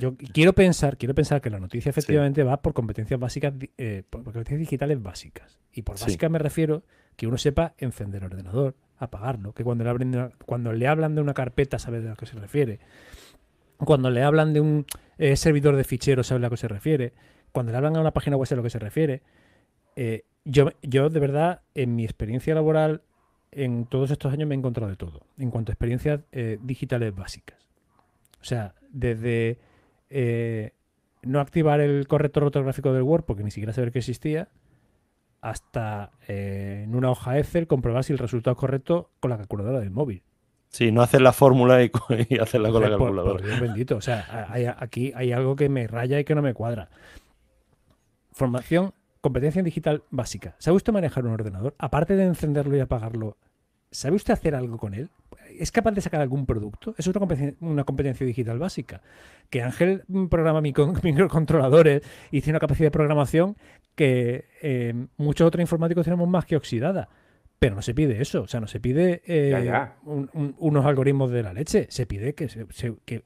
yo 0.00 0.16
quiero 0.32 0.54
pensar, 0.54 0.96
quiero 0.96 1.14
pensar 1.14 1.42
que 1.42 1.50
la 1.50 1.60
noticia 1.60 1.90
efectivamente 1.90 2.42
va 2.42 2.62
por 2.62 2.72
competencias 2.72 3.20
básicas, 3.20 3.52
eh, 3.76 4.04
por 4.08 4.24
competencias 4.24 4.60
digitales 4.60 5.02
básicas. 5.02 5.60
Y 5.72 5.82
por 5.82 5.98
básicas 6.00 6.30
me 6.30 6.38
refiero 6.38 6.82
que 7.16 7.26
uno 7.26 7.36
sepa 7.36 7.74
encender 7.76 8.22
el 8.22 8.32
ordenador, 8.32 8.74
apagarlo, 8.96 9.52
que 9.52 9.64
cuando 9.64 9.84
le, 9.84 9.90
hablen 9.90 10.32
cuando 10.46 10.72
le 10.72 10.86
hablan 10.86 11.14
de 11.14 11.20
una 11.20 11.34
carpeta 11.34 11.78
sabe 11.78 12.00
de 12.00 12.10
a 12.10 12.14
qué 12.14 12.24
se 12.24 12.38
refiere. 12.38 12.80
Cuando 13.76 14.10
le 14.10 14.22
hablan 14.22 14.54
de 14.54 14.60
un 14.60 14.86
eh, 15.18 15.36
servidor 15.36 15.76
de 15.76 15.84
ficheros, 15.84 16.28
sabe 16.28 16.38
a 16.38 16.42
lo 16.42 16.50
que 16.50 16.56
se 16.56 16.68
refiere. 16.68 17.12
Cuando 17.52 17.72
le 17.72 17.78
hablan 17.78 17.96
a 17.96 18.00
una 18.00 18.12
página 18.12 18.36
web, 18.36 18.46
sabe 18.46 18.58
a 18.58 18.60
lo 18.60 18.64
que 18.64 18.70
se 18.70 18.78
refiere. 18.78 19.22
Eh, 19.96 20.24
yo, 20.44 20.70
yo, 20.82 21.10
de 21.10 21.20
verdad, 21.20 21.62
en 21.74 21.96
mi 21.96 22.04
experiencia 22.04 22.54
laboral, 22.54 23.02
en 23.50 23.86
todos 23.86 24.10
estos 24.10 24.32
años 24.32 24.48
me 24.48 24.54
he 24.54 24.58
encontrado 24.58 24.90
de 24.90 24.96
todo, 24.96 25.26
en 25.38 25.50
cuanto 25.50 25.72
a 25.72 25.74
experiencias 25.74 26.20
eh, 26.32 26.58
digitales 26.62 27.14
básicas. 27.14 27.68
O 28.40 28.44
sea, 28.44 28.74
desde 28.90 29.58
no 31.22 31.40
activar 31.40 31.80
el 31.80 32.06
corrector 32.06 32.44
ortográfico 32.44 32.92
del 32.92 33.02
Word, 33.02 33.24
porque 33.24 33.42
ni 33.42 33.50
siquiera 33.50 33.72
saber 33.72 33.90
que 33.90 33.98
existía, 33.98 34.48
hasta 35.40 36.12
en 36.28 36.94
una 36.94 37.10
hoja 37.10 37.38
Excel 37.38 37.66
comprobar 37.66 38.04
si 38.04 38.12
el 38.12 38.18
resultado 38.18 38.52
es 38.52 38.58
correcto 38.58 39.10
con 39.20 39.30
la 39.30 39.36
calculadora 39.36 39.80
del 39.80 39.90
móvil. 39.90 40.22
Sí, 40.70 40.92
no 40.92 41.02
hacer 41.02 41.20
la 41.22 41.32
fórmula 41.32 41.82
y, 41.82 41.90
hacerla 42.40 42.70
con 42.70 42.82
la 42.82 42.90
calculadora. 42.90 43.42
Por, 43.42 43.60
bendito. 43.60 43.96
O 43.96 44.00
sea, 44.00 44.48
aquí 44.78 45.12
hay 45.14 45.32
algo 45.32 45.56
que 45.56 45.68
me 45.68 45.86
raya 45.86 46.20
y 46.20 46.24
que 46.24 46.34
no 46.34 46.42
me 46.42 46.54
cuadra. 46.54 46.88
Formación, 48.32 48.92
competencia 49.20 49.62
digital 49.62 50.02
básica. 50.10 50.54
¿Sabe 50.58 50.76
usted 50.76 50.92
manejar 50.92 51.24
un 51.26 51.32
ordenador? 51.32 51.74
Aparte 51.78 52.16
de 52.16 52.24
encenderlo 52.24 52.76
y 52.76 52.80
apagarlo, 52.80 53.36
¿sabe 53.90 54.16
usted 54.16 54.34
hacer 54.34 54.54
algo 54.54 54.76
con 54.76 54.94
él? 54.94 55.10
¿Es 55.58 55.72
capaz 55.72 55.92
de 55.92 56.00
sacar 56.00 56.20
algún 56.20 56.46
producto? 56.46 56.90
Eso 56.98 57.10
es 57.10 57.16
una 57.16 57.20
competencia, 57.20 57.56
una 57.60 57.84
competencia 57.84 58.26
digital 58.26 58.58
básica. 58.58 59.00
Que 59.50 59.62
Ángel 59.62 60.04
programa 60.30 60.60
microcontroladores 61.02 62.02
y 62.30 62.42
tiene 62.42 62.56
una 62.56 62.60
capacidad 62.60 62.86
de 62.86 62.92
programación 62.92 63.56
que 63.94 64.44
eh, 64.62 64.94
muchos 65.16 65.46
otros 65.46 65.60
informáticos 65.60 66.04
tenemos 66.04 66.28
más 66.28 66.44
que 66.44 66.56
oxidada. 66.56 67.08
Pero 67.58 67.74
no 67.74 67.82
se 67.82 67.92
pide 67.92 68.22
eso, 68.22 68.42
o 68.42 68.48
sea, 68.48 68.60
no 68.60 68.68
se 68.68 68.78
pide 68.78 69.22
eh, 69.26 69.72
unos 70.04 70.86
algoritmos 70.86 71.30
de 71.30 71.42
la 71.42 71.52
leche, 71.52 71.88
se 71.90 72.06
pide 72.06 72.34
que, 72.34 72.48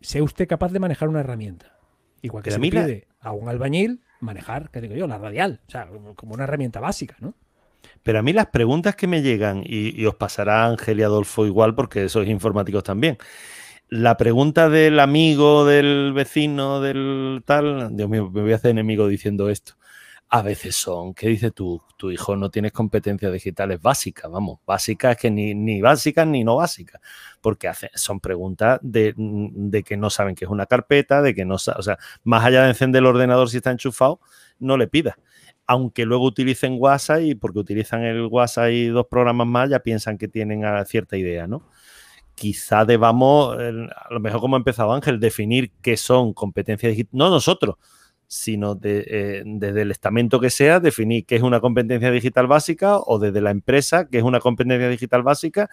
sea 0.00 0.22
usted 0.22 0.48
capaz 0.48 0.72
de 0.72 0.78
manejar 0.78 1.08
una 1.08 1.20
herramienta. 1.20 1.78
Igual 2.22 2.42
que 2.42 2.50
se 2.50 2.58
pide 2.58 3.08
a 3.20 3.32
un 3.32 3.48
albañil 3.48 4.00
manejar, 4.20 4.70
¿qué 4.70 4.80
digo 4.80 4.94
yo? 4.94 5.06
La 5.06 5.18
radial, 5.18 5.60
o 5.66 5.70
sea, 5.70 5.88
como 6.14 6.34
una 6.34 6.44
herramienta 6.44 6.80
básica, 6.80 7.16
¿no? 7.20 7.34
Pero 8.02 8.20
a 8.20 8.22
mí 8.22 8.32
las 8.32 8.46
preguntas 8.46 8.96
que 8.96 9.06
me 9.06 9.22
llegan, 9.22 9.62
y, 9.66 10.04
os 10.06 10.14
pasará 10.14 10.66
Ángel 10.66 11.00
y 11.00 11.02
Adolfo 11.02 11.44
igual, 11.46 11.74
porque 11.74 12.08
sois 12.08 12.28
informáticos 12.28 12.84
también, 12.84 13.18
la 13.88 14.16
pregunta 14.16 14.70
del 14.70 14.98
amigo, 15.00 15.66
del 15.66 16.12
vecino, 16.14 16.80
del 16.80 17.42
tal, 17.44 17.94
Dios 17.94 18.08
mío, 18.08 18.30
me 18.30 18.40
voy 18.40 18.52
a 18.52 18.56
hacer 18.56 18.70
enemigo 18.70 19.06
diciendo 19.08 19.50
esto. 19.50 19.74
A 20.34 20.40
veces 20.40 20.76
son, 20.76 21.12
¿qué 21.12 21.28
dices 21.28 21.52
tú? 21.52 21.82
Tu 21.98 22.10
hijo 22.10 22.36
no 22.36 22.50
tienes 22.50 22.72
competencias 22.72 23.30
digitales 23.30 23.82
básicas, 23.82 24.30
vamos, 24.30 24.60
básicas 24.64 25.14
que 25.18 25.30
ni, 25.30 25.54
ni 25.54 25.82
básicas 25.82 26.26
ni 26.26 26.42
no 26.42 26.56
básicas, 26.56 27.02
porque 27.42 27.68
hace, 27.68 27.90
son 27.94 28.18
preguntas 28.18 28.80
de, 28.82 29.12
de, 29.14 29.82
que 29.82 29.98
no 29.98 30.08
saben 30.08 30.34
qué 30.34 30.46
es 30.46 30.50
una 30.50 30.64
carpeta, 30.64 31.20
de 31.20 31.34
que 31.34 31.44
no 31.44 31.56
o 31.56 31.58
sea, 31.58 31.98
más 32.24 32.42
allá 32.46 32.62
de 32.62 32.70
encender 32.70 33.00
el 33.00 33.08
ordenador 33.08 33.50
si 33.50 33.58
está 33.58 33.72
enchufado, 33.72 34.20
no 34.58 34.78
le 34.78 34.88
pidas. 34.88 35.16
Aunque 35.66 36.06
luego 36.06 36.24
utilicen 36.24 36.76
WhatsApp 36.78 37.20
y 37.20 37.34
porque 37.34 37.58
utilizan 37.58 38.02
el 38.02 38.24
WhatsApp 38.24 38.70
y 38.70 38.86
dos 38.86 39.08
programas 39.10 39.46
más, 39.46 39.68
ya 39.68 39.80
piensan 39.80 40.16
que 40.16 40.28
tienen 40.28 40.62
cierta 40.86 41.18
idea, 41.18 41.46
¿no? 41.46 41.68
quizá 42.34 42.86
debamos, 42.86 43.58
a 43.58 44.10
lo 44.10 44.20
mejor 44.20 44.40
como 44.40 44.56
ha 44.56 44.58
empezado 44.58 44.94
Ángel, 44.94 45.20
definir 45.20 45.72
qué 45.82 45.98
son 45.98 46.32
competencias 46.32 46.92
digitales, 46.92 47.14
no 47.14 47.28
nosotros, 47.28 47.76
sino 48.32 48.74
de, 48.74 49.04
eh, 49.06 49.42
desde 49.44 49.82
el 49.82 49.90
estamento 49.90 50.40
que 50.40 50.48
sea, 50.48 50.80
definir 50.80 51.26
qué 51.26 51.36
es 51.36 51.42
una 51.42 51.60
competencia 51.60 52.10
digital 52.10 52.46
básica 52.46 52.96
o 52.96 53.18
desde 53.18 53.42
la 53.42 53.50
empresa 53.50 54.08
qué 54.08 54.16
es 54.16 54.24
una 54.24 54.40
competencia 54.40 54.88
digital 54.88 55.22
básica, 55.22 55.68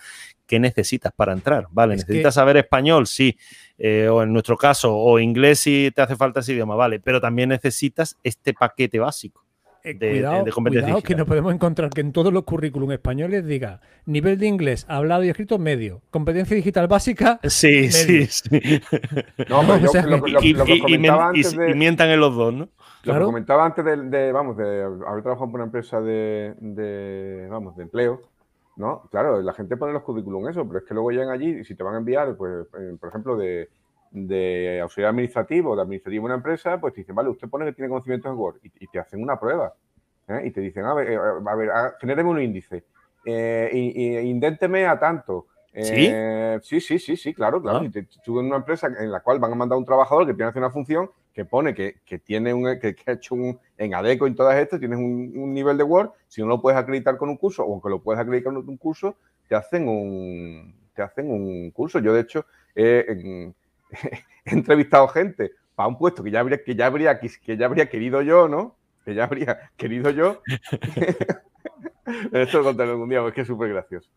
qué 0.46 0.60
necesitas 0.60 1.14
para 1.14 1.32
entrar. 1.32 1.68
Vale, 1.72 1.96
necesitas 1.96 2.34
saber 2.34 2.58
español, 2.58 3.08
sí, 3.08 3.38
eh, 3.78 4.10
o 4.10 4.24
en 4.24 4.34
nuestro 4.34 4.58
caso, 4.58 4.94
o 4.94 5.20
inglés 5.20 5.60
si 5.60 5.90
te 5.96 6.02
hace 6.02 6.18
falta 6.18 6.42
ese 6.42 6.52
idioma, 6.52 6.76
vale, 6.76 7.00
pero 7.00 7.22
también 7.22 7.48
necesitas 7.48 8.18
este 8.24 8.54
paquete 8.54 9.00
básico. 9.00 9.46
Eh, 9.84 9.98
cuidado, 9.98 11.02
que 11.02 11.16
no 11.16 11.26
podemos 11.26 11.54
encontrar 11.54 11.90
que 11.90 12.02
en 12.02 12.12
todos 12.12 12.34
los 12.34 12.44
currículum 12.44 12.92
españoles 12.92 13.46
diga 13.46 13.80
nivel 14.06 14.38
de 14.38 14.48
inglés 14.48 14.86
hablado 14.90 15.24
y 15.24 15.30
escrito 15.30 15.58
medio, 15.58 16.02
competencia 16.12 16.56
digital 16.56 16.88
básica. 16.88 17.40
Sí, 17.50 17.92
sí, 17.92 18.26
sí. 18.28 18.82
No, 19.50 19.62
pero 19.62 19.80
yo, 19.94 20.02
lo, 20.04 20.18
lo, 20.18 20.42
y, 20.42 20.54
lo, 20.54 20.66
que 20.66 20.80
comentaba 20.80 21.32
y, 21.34 21.40
antes 21.40 21.58
de, 21.58 21.72
y, 21.72 21.74
mientan 21.74 22.10
en 22.10 22.20
los 22.20 22.36
dos, 22.36 22.54
¿no? 22.54 22.70
Lo 23.04 23.14
que 23.14 23.20
comentaba 23.20 23.66
antes 23.66 23.84
de, 23.84 23.98
de, 23.98 24.32
vamos, 24.32 24.58
de 24.58 24.84
haber 24.84 25.24
trabajado 25.24 25.52
por 25.52 25.56
una 25.56 25.66
empresa 25.66 26.02
de, 26.02 26.54
de, 26.60 27.48
vamos, 27.50 27.76
de 27.76 27.84
empleo, 27.84 28.22
¿no? 28.76 29.04
Claro, 29.10 29.42
la 29.42 29.54
gente 29.54 29.78
pone 29.78 29.94
los 29.94 30.04
currículum 30.04 30.48
eso, 30.50 30.66
pero 30.68 30.80
es 30.80 30.86
que 30.86 30.94
luego 30.94 31.12
llegan 31.12 31.30
allí 31.30 31.60
y 31.60 31.64
si 31.64 31.76
te 31.76 31.84
van 31.84 31.96
a 31.96 31.98
enviar, 32.00 32.36
pues, 32.36 32.68
eh, 32.78 32.98
por 33.00 33.10
ejemplo, 33.10 33.38
de, 33.38 33.70
de 34.12 34.80
auxiliar 34.82 35.10
administrativo, 35.10 35.76
de 35.76 35.82
administrativo 35.82 36.24
de 36.24 36.26
una 36.26 36.36
empresa, 36.36 36.80
pues 36.80 36.94
te 36.94 37.02
dicen, 37.02 37.16
vale, 37.16 37.30
usted 37.30 37.48
pone 37.50 37.66
que 37.66 37.74
tiene 37.74 37.90
conocimientos 37.90 38.32
en 38.32 38.38
Word 38.38 38.58
y, 38.64 38.72
y 38.84 38.88
te 38.88 39.00
hacen 39.00 39.22
una 39.22 39.40
prueba. 39.40 39.74
¿eh? 40.28 40.44
Y 40.46 40.52
te 40.52 40.62
dicen, 40.62 40.86
a 40.86 40.94
ver, 40.94 41.12
eh, 41.12 41.18
a 41.18 41.56
ver, 41.56 41.70
genéreme 42.00 42.30
un 42.30 42.42
índice, 42.42 42.84
eh, 43.26 43.70
y, 43.74 44.18
indénteme 44.18 44.86
a 44.86 45.00
tanto. 45.00 45.48
¿Sí? 45.72 46.12
sí, 46.64 46.82
sí, 46.82 47.00
sí, 47.00 47.16
sí, 47.16 47.34
claro, 47.34 47.62
claro. 47.62 47.80
Ah. 47.80 47.86
Y 47.86 47.90
te 47.90 48.00
en 48.00 48.34
una 48.34 48.58
empresa 48.58 48.88
en 48.88 49.12
la 49.12 49.20
cual 49.20 49.40
van 49.40 49.52
a 49.52 49.56
mandar 49.56 49.78
un 49.78 49.86
trabajador 49.86 50.26
que 50.26 50.34
tiene 50.34 50.46
que 50.46 50.50
hacer 50.50 50.64
una 50.64 50.72
función 50.72 51.12
que 51.32 51.46
pone 51.46 51.74
que, 51.74 51.98
que 52.06 52.18
tiene 52.20 52.54
un, 52.54 52.80
que, 52.80 52.96
ha 53.06 53.12
hecho 53.12 53.36
un, 53.36 53.60
en 53.78 53.94
ADECO 53.94 54.26
y 54.26 54.32
en 54.32 54.36
todas 54.36 54.60
estas, 54.60 54.80
tienes 54.80 54.98
un, 54.98 55.32
un, 55.36 55.54
nivel 55.54 55.78
de 55.78 55.84
Word, 55.84 56.10
si 56.28 56.42
no 56.42 56.48
lo 56.48 56.60
puedes 56.60 56.78
acreditar 56.78 57.18
con 57.18 57.30
un 57.30 57.38
curso, 57.38 57.64
o 57.64 57.72
aunque 57.72 57.90
lo 57.90 58.02
puedes 58.02 58.20
acreditar 58.20 58.52
con 58.54 58.68
un 58.68 58.78
curso, 58.78 59.16
te 59.48 59.56
hacen 59.56 59.88
un, 59.88 60.76
te 60.94 61.02
hacen 61.02 61.32
un 61.32 61.72
curso. 61.72 62.00
Yo, 62.00 62.14
de 62.14 62.22
hecho, 62.22 62.46
en, 62.76 63.56
he 64.46 64.54
entrevistado 64.54 65.08
gente 65.08 65.52
para 65.76 65.88
un 65.88 65.98
puesto 65.98 66.24
que 66.24 66.32
ya 66.32 66.42
habría, 66.42 66.64
que 66.64 66.76
ya 66.76 66.88
habría, 66.88 67.20
que 67.20 67.58
ya 67.58 67.66
habría 67.66 67.90
querido 67.90 68.22
yo, 68.22 68.48
¿no? 68.48 68.76
Que 69.06 69.16
ya 69.16 69.24
habría 69.24 69.72
querido 69.78 70.10
yo. 70.10 70.42
Esto 72.32 72.60
lo 72.60 72.64
contaré 72.64 72.92
algún 72.92 73.10
día, 73.10 73.22
porque 73.22 73.30
es 73.30 73.36
que 73.36 73.42
es 73.42 73.48
súper 73.48 73.70
gracioso. 73.70 74.10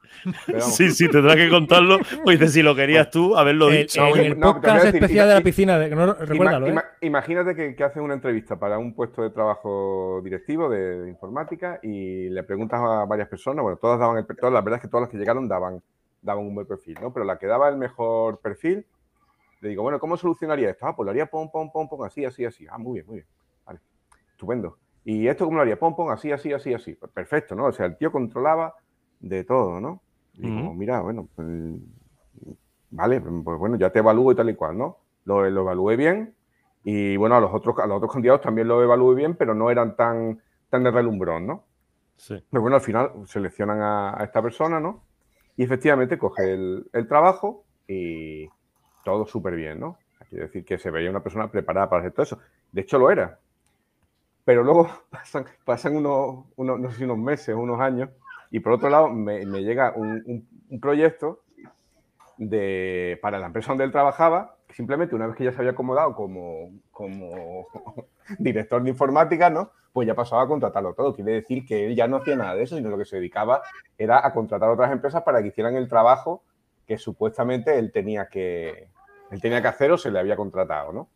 Sí, 0.61 0.91
sí, 0.91 1.09
tendrás 1.09 1.37
que 1.37 1.51
contarlo. 1.51 1.99
Oye, 2.25 2.49
si 2.49 2.63
lo 2.63 2.75
querías 2.75 3.11
tú, 3.11 3.37
haberlo 3.37 3.69
dicho. 3.69 4.07
El 4.17 4.39
podcast 4.39 4.87
especial 4.87 5.29
de 5.29 5.35
la 5.35 5.41
piscina, 5.41 5.79
de, 5.79 5.91
no, 5.91 6.15
recuérdalo, 6.15 6.69
¿eh? 6.69 6.83
Imagínate 7.03 7.55
que, 7.55 7.75
que 7.75 7.85
hacen 7.85 8.03
una 8.03 8.15
entrevista 8.15 8.59
para 8.59 8.79
un 8.79 8.95
puesto 8.95 9.23
de 9.23 9.31
trabajo 9.31 10.21
directivo 10.25 10.69
de, 10.69 11.03
de, 11.03 11.09
informática 11.11 11.81
y 11.83 12.29
le 12.31 12.43
preguntas 12.45 12.81
a 12.81 13.05
varias 13.05 13.29
personas, 13.29 13.63
bueno, 13.63 13.77
todas 13.77 13.99
daban 13.99 14.19
el, 14.19 14.27
todas, 14.27 14.53
la 14.53 14.61
verdad 14.61 14.79
es 14.79 14.83
que 14.83 14.89
todas 14.89 15.03
las 15.03 15.11
que 15.11 15.19
llegaron 15.19 15.47
daban, 15.47 15.83
daban 16.23 16.45
un 16.47 16.55
buen 16.55 16.67
perfil, 16.67 16.97
¿no? 17.01 17.13
Pero 17.13 17.25
la 17.27 17.39
que 17.39 17.47
daba 17.47 17.69
el 17.69 17.77
mejor 17.77 18.41
perfil 18.41 18.87
le 19.63 19.69
digo, 19.69 19.83
bueno, 19.85 20.01
¿cómo 20.01 20.17
solucionaría 20.17 20.71
esto? 20.71 20.87
Ah, 20.87 20.97
pues 20.97 21.05
lo 21.05 21.13
haría 21.13 21.27
pom, 21.27 21.49
pom, 21.49 21.71
pom, 21.71 21.89
pom, 21.89 22.03
así, 22.03 22.25
así, 22.25 22.45
así. 22.45 22.67
Ah, 22.69 22.79
muy 22.79 22.95
bien, 22.95 23.07
muy 23.07 23.17
bien. 23.19 23.27
Vale, 23.65 23.81
estupendo. 24.33 24.77
¿Y 25.05 25.29
esto 25.29 25.45
cómo 25.45 25.59
lo 25.59 25.63
haría? 25.63 25.79
Pom, 25.79 25.95
pom, 25.95 26.11
así, 26.11 26.33
así, 26.33 26.53
así, 26.53 26.75
así. 26.75 26.95
Pues 26.95 27.13
perfecto, 27.13 27.55
¿no? 27.55 27.67
O 27.67 27.73
sea, 27.73 27.87
el 27.87 27.97
tío 27.97 28.11
controlaba 28.11 28.75
de 29.21 29.45
todo, 29.45 29.81
¿no? 29.81 30.03
Y 30.35 30.51
digo, 30.51 30.75
mira, 30.75 31.01
bueno, 31.01 31.29
pues, 31.37 31.47
vale, 32.91 33.21
pues 33.21 33.59
bueno, 33.59 33.77
ya 33.77 33.91
te 33.91 34.01
evalúo 34.01 34.33
y 34.33 34.35
tal 34.35 34.51
y 34.51 34.57
cual, 34.57 34.77
¿no? 34.77 34.99
Lo, 35.27 35.49
lo 35.49 35.61
evalué 35.61 35.95
bien 35.97 36.35
y 36.83 37.17
bueno, 37.17 37.37
a 37.37 37.41
los 37.41 37.55
otros, 37.55 37.79
a 37.79 37.87
los 37.87 37.99
otros 37.99 38.13
candidatos 38.13 38.41
también 38.41 38.67
lo 38.67 38.83
evalué 38.83 39.15
bien, 39.15 39.37
pero 39.37 39.55
no 39.55 39.71
eran 39.71 39.95
tan, 39.95 40.43
tan 40.71 40.83
de 40.83 40.91
relumbrón, 40.91 41.47
¿no? 41.47 41.65
Sí. 42.17 42.43
Pero 42.51 42.63
bueno, 42.63 42.77
al 42.77 42.83
final 42.83 43.13
seleccionan 43.27 43.81
a, 43.81 44.21
a 44.21 44.25
esta 44.25 44.43
persona, 44.43 44.81
¿no? 44.81 45.05
Y 45.57 45.63
efectivamente 45.63 46.19
coge 46.19 46.53
el, 46.53 46.91
el 46.93 47.07
trabajo 47.07 47.65
y, 47.87 48.49
todo 49.05 49.27
súper 49.27 49.57
bien, 49.57 49.81
¿no? 49.81 49.99
Quiere 50.29 50.47
decir 50.47 50.65
que 50.65 50.79
se 50.79 50.91
veía 50.91 51.11
una 51.11 51.23
persona 51.23 51.51
preparada 51.51 51.91
para 51.91 52.01
hacer 52.01 52.13
todo 52.13 52.23
eso. 52.23 52.39
De 52.73 52.81
hecho, 52.81 52.99
lo 52.99 53.11
era. 53.11 53.39
Pero 54.45 54.65
luego 54.65 54.91
pasan, 55.65 55.97
unos, 55.97 56.47
unos, 56.57 56.99
unos 56.99 57.19
meses, 57.19 57.55
unos 57.55 57.81
años, 57.81 58.09
y 58.51 58.61
por 58.61 58.73
otro 58.73 58.91
lado 58.91 59.09
me, 59.09 59.45
llega 59.63 59.93
un, 59.95 60.47
proyecto 60.81 61.41
de, 62.39 63.19
para 63.23 63.39
la 63.39 63.47
empresa 63.47 63.69
donde 63.69 63.85
él 63.85 63.93
trabajaba, 63.93 64.57
que 64.67 64.75
simplemente 64.75 65.15
una 65.15 65.27
vez 65.27 65.37
que 65.37 65.45
ya 65.45 65.53
se 65.53 65.59
había 65.59 65.73
acomodado 65.73 66.15
como, 66.15 66.71
como 66.91 67.67
director 68.39 68.83
de 68.83 68.91
informática, 68.91 69.51
¿no? 69.51 69.71
Pues 69.93 70.07
ya 70.07 70.15
pasaba 70.15 70.43
a 70.43 70.47
contratarlo 70.47 70.95
todo. 70.95 71.15
Quiere 71.15 71.33
decir 71.33 71.67
que 71.67 71.87
él 71.87 71.95
ya 71.95 72.09
no 72.09 72.17
hacía 72.17 72.37
nada 72.37 72.55
de 72.55 72.63
eso, 72.63 72.77
sino 72.77 72.89
lo 72.89 72.97
que 72.97 73.05
se 73.05 73.17
dedicaba 73.17 73.63
era 73.99 74.27
a 74.27 74.33
contratar 74.33 74.71
a 74.71 74.73
otras 74.73 74.93
empresas 74.93 75.23
para 75.23 75.43
que 75.43 75.49
hicieran 75.49 75.77
el 75.77 75.89
trabajo 75.89 76.43
que 76.93 76.99
supuestamente 76.99 77.79
él 77.79 77.91
tenía 77.91 78.27
que, 78.27 78.89
él 79.31 79.41
tenía 79.41 79.63
que 79.63 79.69
hacer 79.69 79.91
o 79.93 79.97
se 79.97 80.11
le 80.11 80.19
había 80.19 80.37
contratado, 80.37 80.93
¿no? 80.93 81.09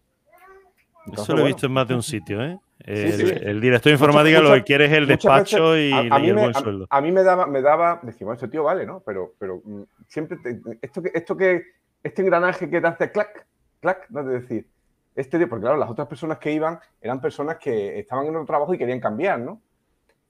Entonces, 1.04 1.24
Eso 1.24 1.32
lo 1.34 1.38
he 1.38 1.42
bueno. 1.42 1.54
visto 1.54 1.66
en 1.66 1.72
más 1.72 1.86
de 1.88 1.94
un 1.94 2.02
sitio, 2.02 2.42
¿eh? 2.42 2.58
El, 2.80 3.12
sí, 3.12 3.26
sí. 3.26 3.34
el 3.42 3.60
director 3.60 3.90
de 3.90 3.94
informática 3.94 4.38
muchas, 4.38 4.50
lo 4.50 4.56
que 4.56 4.64
quiere 4.64 4.86
es 4.86 4.92
el 4.92 5.06
despacho 5.06 5.70
veces, 5.72 5.90
y, 5.90 5.92
a, 5.92 6.14
a, 6.14 6.20
y 6.20 6.28
el 6.28 6.34
me, 6.34 6.40
buen 6.42 6.54
sueldo. 6.54 6.86
A, 6.88 7.00
mí 7.00 7.12
me 7.12 7.22
daba, 7.22 7.46
me 7.46 7.60
daba, 7.60 8.00
decimos, 8.02 8.34
este 8.34 8.48
tío 8.48 8.64
vale, 8.64 8.86
¿no? 8.86 9.02
Pero, 9.04 9.34
pero 9.38 9.60
mm, 9.64 9.82
siempre, 10.08 10.38
te, 10.38 10.60
esto, 10.80 11.02
que, 11.02 11.10
esto 11.14 11.36
que, 11.36 11.62
este 12.02 12.22
engranaje 12.22 12.70
que 12.70 12.80
te 12.80 12.86
hace 12.86 13.10
clac, 13.12 13.46
clac, 13.80 14.08
¿no? 14.08 14.20
Es 14.20 14.42
decir, 14.42 14.66
este 15.14 15.36
tío, 15.38 15.48
porque 15.48 15.62
claro, 15.62 15.76
las 15.76 15.90
otras 15.90 16.08
personas 16.08 16.38
que 16.38 16.52
iban 16.52 16.78
eran 17.00 17.20
personas 17.20 17.58
que 17.58 17.98
estaban 17.98 18.26
en 18.26 18.34
otro 18.34 18.46
trabajo 18.46 18.72
y 18.74 18.78
querían 18.78 19.00
cambiar, 19.00 19.40
¿no? 19.40 19.60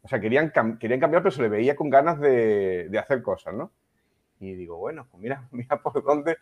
O 0.03 0.09
sea, 0.09 0.20
querían, 0.20 0.53
querían 0.78 1.01
cambiar, 1.01 1.22
pero 1.22 1.32
se 1.32 1.42
le 1.42 1.49
veía 1.49 1.76
con 1.76 1.88
ganas 1.88 2.18
de, 2.20 2.88
de 2.88 2.99
hacer 2.99 3.22
cosas, 3.22 3.55
¿no? 3.55 3.70
Y 4.41 4.55
digo, 4.55 4.76
bueno, 4.76 5.07
pues 5.11 5.22
mira, 5.22 5.47
mira 5.51 5.80
por 5.80 6.03
dónde 6.03 6.39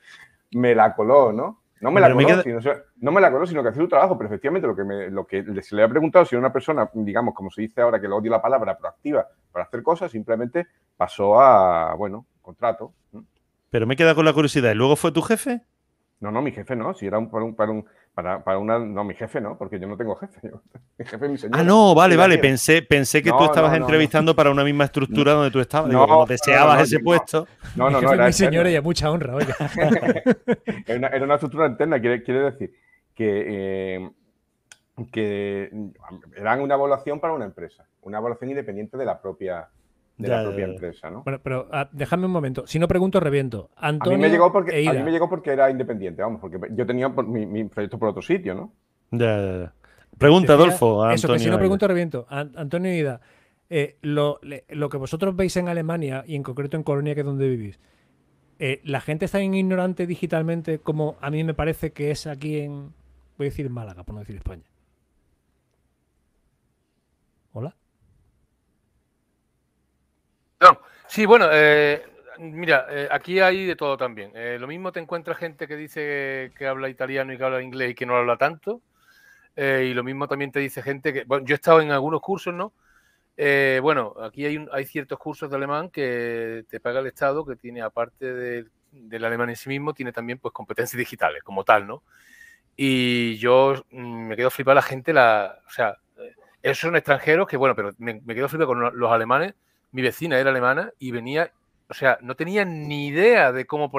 me 0.53 0.75
la 0.75 0.95
coló, 0.95 1.33
¿no? 1.33 1.61
No 1.81 1.91
me 1.91 2.01
la, 2.01 2.07
coló, 2.07 2.17
me 2.17 2.27
queda... 2.27 2.43
sino, 2.43 2.61
no 2.97 3.13
me 3.13 3.21
la 3.21 3.31
coló, 3.31 3.47
sino 3.47 3.63
que 3.63 3.69
hacía 3.69 3.83
su 3.83 3.89
trabajo, 3.89 4.17
pero 4.17 4.29
efectivamente 4.29 4.67
lo 4.67 4.75
que, 4.75 4.85
me, 4.85 5.11
lo 5.11 5.27
que 5.27 5.45
se 5.63 5.77
le 5.77 5.83
ha 5.83 5.89
preguntado, 5.89 6.25
si 6.25 6.35
era 6.35 6.41
una 6.41 6.53
persona, 6.53 6.89
digamos, 6.95 7.35
como 7.35 7.51
se 7.51 7.63
dice 7.63 7.83
ahora, 7.83 8.01
que 8.01 8.09
le 8.09 8.15
odio 8.15 8.31
la 8.31 8.41
palabra, 8.41 8.79
proactiva 8.79 9.27
para 9.53 9.67
hacer 9.67 9.83
cosas, 9.83 10.11
simplemente 10.11 10.67
pasó 10.97 11.39
a, 11.41 11.95
bueno, 11.95 12.27
contrato. 12.41 12.95
Pero 13.69 13.87
me 13.87 13.97
queda 13.97 14.15
con 14.15 14.25
la 14.25 14.33
curiosidad, 14.33 14.71
¿y 14.71 14.77
luego 14.77 14.97
fue 14.97 15.13
tu 15.13 15.21
jefe? 15.21 15.63
No, 16.21 16.31
no, 16.31 16.41
mi 16.41 16.53
jefe 16.53 16.75
no, 16.75 16.95
si 16.95 17.07
era 17.07 17.19
un, 17.19 17.31
para, 17.31 17.45
un, 17.45 17.55
para, 17.55 17.73
un, 17.73 17.85
para, 18.15 18.45
para, 18.45 18.59
una... 18.59 18.79
No, 18.79 19.03
mi 19.05 19.15
jefe 19.15 19.41
no, 19.41 19.59
porque 19.59 19.79
yo 19.79 19.87
no 19.89 19.97
tengo 19.97 20.15
jefe. 20.17 20.41
mi 20.99 21.05
jefe 21.05 21.25
es 21.25 21.31
mi 21.31 21.39
señor. 21.39 21.59
Ah, 21.59 21.65
no, 21.65 21.95
vale, 21.95 22.17
vale. 22.17 22.39
Pensé, 22.39 22.83
pensé 22.83 23.23
que 23.23 23.31
no, 23.31 23.39
tú 23.39 23.45
estabas 23.45 23.73
no, 23.73 23.77
entrevistando 23.79 24.33
no, 24.33 24.37
para 24.37 24.51
una 24.51 24.63
misma 24.65 24.85
estructura 24.85 25.33
donde 25.33 25.51
tú 25.51 25.61
estabas. 25.61 25.91
No, 25.91 26.07
Digo, 26.07 26.27
deseabas 26.27 26.83
ese 26.83 27.01
puesto. 27.01 27.47
No, 27.75 27.91
no, 27.91 28.01
no. 28.01 28.13
Era 28.13 28.27
mi 28.27 28.33
señor 28.33 28.69
y 28.69 28.77
a 28.77 28.83
mucha 28.83 29.11
honra, 29.11 29.35
oiga. 29.35 29.55
era, 30.87 30.99
una, 30.99 31.09
era, 31.09 31.25
una, 31.25 31.35
estructura 31.35 31.67
interna, 31.67 32.01
quiere, 32.01 32.23
quiere 32.23 32.41
decir 32.41 32.73
que, 33.15 33.45
eh, 33.97 34.11
que 35.11 35.71
eran 36.37 36.61
una 36.61 36.75
evaluación 36.75 37.19
para 37.19 37.33
una 37.33 37.45
empresa, 37.45 37.85
una 38.03 38.19
evaluación 38.19 38.51
independiente 38.51 38.97
de 38.97 39.05
la 39.05 39.21
propia 39.21 39.69
de 40.17 40.29
ya, 40.29 40.37
la 40.39 40.43
propia 40.45 40.65
empresa, 40.67 41.11
¿no? 41.11 41.23
Bueno, 41.23 41.41
pero 41.43 41.69
uh, 41.73 41.87
déjame 41.93 42.27
un 42.27 42.33
momento. 42.33 42.67
Si 42.67 42.79
no 42.79 42.87
pregunto, 42.87 43.19
reviento. 43.21 43.71
Antonio 43.77 44.15
a, 44.15 44.19
mí 44.19 44.23
me 44.23 44.31
llegó 44.31 44.53
porque, 44.53 44.81
e 44.81 44.89
a 44.89 44.93
mí 44.93 45.03
me 45.03 45.11
llegó 45.11 45.29
porque 45.29 45.51
era 45.51 45.71
independiente, 45.71 46.23
vamos, 46.23 46.41
porque 46.41 46.59
yo 46.73 46.87
tenía 46.87 47.09
mi, 47.09 47.47
mi 47.47 47.65
proyecto 47.65 47.99
por 47.99 48.09
otro 48.09 48.23
sitio, 48.23 48.55
¿no? 48.55 48.73
Ya, 49.11 49.41
ya, 49.41 49.59
ya. 49.59 49.73
Pregunta, 50.19 50.55
Adolfo. 50.55 51.05
A 51.05 51.15
eso, 51.15 51.33
que 51.33 51.39
si 51.39 51.51
no 51.51 51.59
pregunto, 51.59 51.89
reviento. 51.89 52.27
A, 52.29 52.41
Antonio 52.41 52.95
Ida, 52.95 53.21
eh, 53.71 53.97
lo, 54.03 54.39
le, 54.43 54.65
lo, 54.69 54.89
que 54.89 54.97
vosotros 54.97 55.35
veis 55.35 55.57
en 55.57 55.69
Alemania 55.69 56.25
y 56.27 56.37
en 56.37 56.43
concreto 56.43 56.77
en 56.77 56.83
Colonia, 56.83 57.15
que 57.15 57.21
es 57.21 57.27
donde 57.27 57.49
vivís, 57.49 57.81
eh, 58.59 58.81
¿la 58.85 59.01
gente 59.01 59.25
está 59.25 59.39
tan 59.39 59.55
ignorante 59.55 60.07
digitalmente 60.07 60.79
como 60.79 61.17
a 61.21 61.31
mí 61.31 61.43
me 61.43 61.55
parece 61.55 61.93
que 61.93 62.11
es 62.11 62.27
aquí 62.27 62.61
en, 62.61 62.93
voy 63.37 63.47
a 63.47 63.51
decir 63.51 63.69
Málaga, 63.71 64.05
por 64.05 64.15
no 64.15 64.21
decir 64.21 64.37
España? 64.37 64.65
¿Hola? 67.53 67.75
No, 70.61 70.79
sí, 71.15 71.27
bueno, 71.27 71.49
eh, 71.53 72.03
Mira, 72.39 72.87
eh, 72.91 73.09
aquí 73.11 73.41
hay 73.41 73.67
de 73.67 73.77
todo 73.77 73.97
también. 73.97 74.33
Eh, 74.35 74.59
lo 74.59 74.67
mismo 74.67 74.93
te 74.93 75.01
encuentras 75.01 75.39
gente 75.39 75.69
que 75.69 75.77
dice 75.77 76.53
que 76.57 76.67
habla 76.67 76.89
italiano 76.89 77.33
y 77.33 77.39
que 77.39 77.45
habla 77.45 77.63
inglés 77.63 77.93
y 77.93 77.95
que 77.95 78.07
no 78.07 78.17
habla 78.17 78.37
tanto. 78.37 78.83
Eh, 79.57 79.89
y 79.91 79.95
lo 79.95 80.05
mismo 80.05 80.29
también 80.29 80.53
te 80.53 80.61
dice 80.61 80.83
gente 80.83 81.13
que. 81.13 81.25
Bueno, 81.25 81.47
yo 81.47 81.55
he 81.55 81.57
estado 81.57 81.81
en 81.81 81.93
algunos 81.93 82.21
cursos, 82.21 82.55
¿no? 82.55 82.73
bueno, 83.83 84.15
aquí 84.23 84.47
hay, 84.47 84.65
hay 84.73 84.85
ciertos 84.87 85.19
cursos 85.19 85.51
de 85.51 85.57
alemán 85.57 85.91
que 85.91 86.65
te 86.69 86.81
paga 86.81 87.01
el 87.01 87.07
Estado, 87.09 87.45
que 87.45 87.57
tiene, 87.57 87.83
aparte 87.83 88.33
del 88.93 89.25
alemán 89.25 89.51
en 89.51 89.57
sí 89.57 89.69
mismo, 89.69 89.93
tiene 89.93 90.13
también 90.13 90.39
pues 90.39 90.53
competencias 90.55 90.97
digitales, 90.99 91.43
como 91.43 91.65
tal, 91.65 91.87
¿no? 91.87 92.05
Y 92.77 93.37
yo 93.39 93.85
mm, 93.91 94.29
me 94.29 94.37
quedo 94.37 94.51
flipada 94.51 94.77
la 94.77 94.83
gente, 94.83 95.13
la, 95.13 95.59
o 95.67 95.71
sea, 95.71 95.97
esos 96.63 96.79
son 96.79 96.97
extranjeros 96.97 97.49
que, 97.49 97.57
bueno, 97.57 97.75
pero 97.75 97.91
me, 97.99 98.21
me 98.25 98.35
quedo 98.37 98.49
flipado 98.49 98.69
con 98.69 98.99
los 98.99 99.13
alemanes. 99.13 99.55
Mi 99.95 100.03
vecina 100.03 100.39
era 100.39 100.51
alemana 100.51 100.93
y 100.99 101.11
venía 101.11 101.51
o 101.89 101.95
sea, 101.95 102.19
no 102.23 102.35
tenía 102.35 102.65
ni 102.65 103.09
idea 103.09 103.53
de 103.53 103.67
cómo 103.67 103.91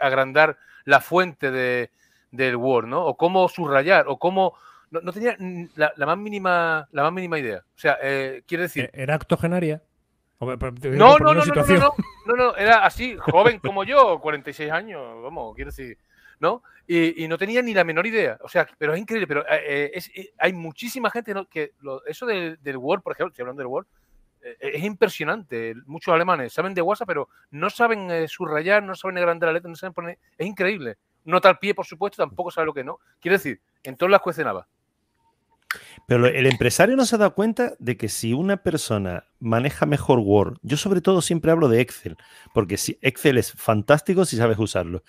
agrandar 0.00 0.58
la 0.84 1.00
fuente 1.00 1.50
de, 1.50 1.90
del 2.30 2.56
Word, 2.56 2.86
¿no? 2.86 3.04
O 3.04 3.16
cómo 3.16 3.48
subrayar, 3.48 4.06
o 4.08 4.18
cómo... 4.18 4.54
No, 4.90 5.12
tenía 5.12 5.36
la, 5.76 5.92
más 6.06 6.18
mínima, 6.18 6.88
la 6.92 7.02
más 7.02 7.12
mínima 7.12 7.38
idea. 7.38 7.58
O 7.58 7.78
sea, 7.78 7.98
eh, 8.02 8.42
quiere 8.46 8.64
decir... 8.64 8.90
¿E-, 8.92 9.02
¿Era 9.02 9.16
octogenaria? 9.16 9.82
No, 10.40 10.46
no, 11.18 11.32
no, 11.32 11.34
no, 11.34 11.44
no, 11.44 11.94
no, 12.26 12.36
no, 12.36 12.56
era 12.56 12.84
así, 12.84 13.16
joven 13.16 13.60
como 13.60 13.84
yo, 13.84 14.20
46 14.20 14.70
años, 14.70 15.00
vamos, 15.22 15.54
quiero 15.54 15.70
decir, 15.70 15.96
¿no? 16.38 16.62
Y, 16.86 17.26
no 17.28 17.38
tenía 17.38 17.62
ni 17.62 17.72
la 17.72 17.84
menor 17.84 18.06
idea, 18.06 18.36
o 18.42 18.48
sea, 18.48 18.68
pero 18.76 18.92
es 18.92 19.00
increíble, 19.00 19.26
pero 19.26 19.44
eh, 19.48 19.92
eh, 19.94 20.32
hay 20.38 20.52
muchísima 20.52 21.08
gente 21.10 21.32
que 21.48 21.72
eso 22.06 22.26
del, 22.26 22.58
del 22.62 22.76
Word, 22.76 23.00
por 23.00 23.12
ejemplo, 23.12 23.30
estoy 23.30 23.44
hablando 23.44 23.60
del 23.60 23.68
Word, 23.68 23.86
eh, 23.86 24.03
es 24.60 24.84
impresionante. 24.84 25.74
Muchos 25.86 26.12
alemanes 26.12 26.52
saben 26.52 26.74
de 26.74 26.82
WhatsApp, 26.82 27.08
pero 27.08 27.28
no 27.50 27.70
saben 27.70 28.10
eh, 28.10 28.28
subrayar, 28.28 28.82
no 28.82 28.94
saben 28.94 29.18
agrandar 29.18 29.48
la 29.48 29.54
letra, 29.54 29.70
no 29.70 29.76
saben 29.76 29.94
poner. 29.94 30.18
Es 30.36 30.46
increíble. 30.46 30.96
Nota 31.24 31.48
al 31.48 31.58
pie, 31.58 31.74
por 31.74 31.86
supuesto, 31.86 32.22
tampoco 32.22 32.50
sabe 32.50 32.66
lo 32.66 32.74
que 32.74 32.84
no. 32.84 32.98
Quiere 33.20 33.38
decir, 33.38 33.60
en 33.82 33.96
todas 33.96 34.10
las 34.10 34.20
cuestionaba. 34.20 34.68
Pero 36.06 36.26
el 36.26 36.46
empresario 36.46 36.96
no 36.96 37.06
se 37.06 37.16
ha 37.16 37.18
dado 37.18 37.34
cuenta 37.34 37.72
de 37.78 37.96
que 37.96 38.08
si 38.08 38.32
una 38.32 38.58
persona 38.58 39.24
maneja 39.40 39.86
mejor 39.86 40.18
Word, 40.20 40.58
yo 40.62 40.76
sobre 40.76 41.00
todo 41.00 41.22
siempre 41.22 41.50
hablo 41.50 41.68
de 41.68 41.80
Excel, 41.80 42.16
porque 42.52 42.76
si 42.76 42.98
Excel 43.00 43.38
es 43.38 43.52
fantástico 43.52 44.24
si 44.24 44.36
sabes 44.36 44.58
usarlo. 44.58 45.02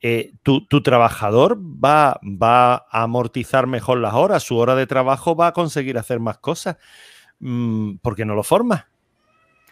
Eh, 0.00 0.32
tu, 0.42 0.64
trabajador 0.82 1.58
va, 1.58 2.20
va 2.22 2.74
a 2.74 3.02
amortizar 3.02 3.66
mejor 3.66 3.98
las 3.98 4.14
horas, 4.14 4.42
su 4.42 4.56
hora 4.56 4.74
de 4.74 4.86
trabajo 4.86 5.36
va 5.36 5.48
a 5.48 5.52
conseguir 5.52 5.98
hacer 5.98 6.20
más 6.20 6.38
cosas. 6.38 6.76
Mm, 7.40 7.96
¿por 7.96 8.14
qué 8.14 8.24
no 8.24 8.34
lo 8.34 8.42
formas? 8.42 8.86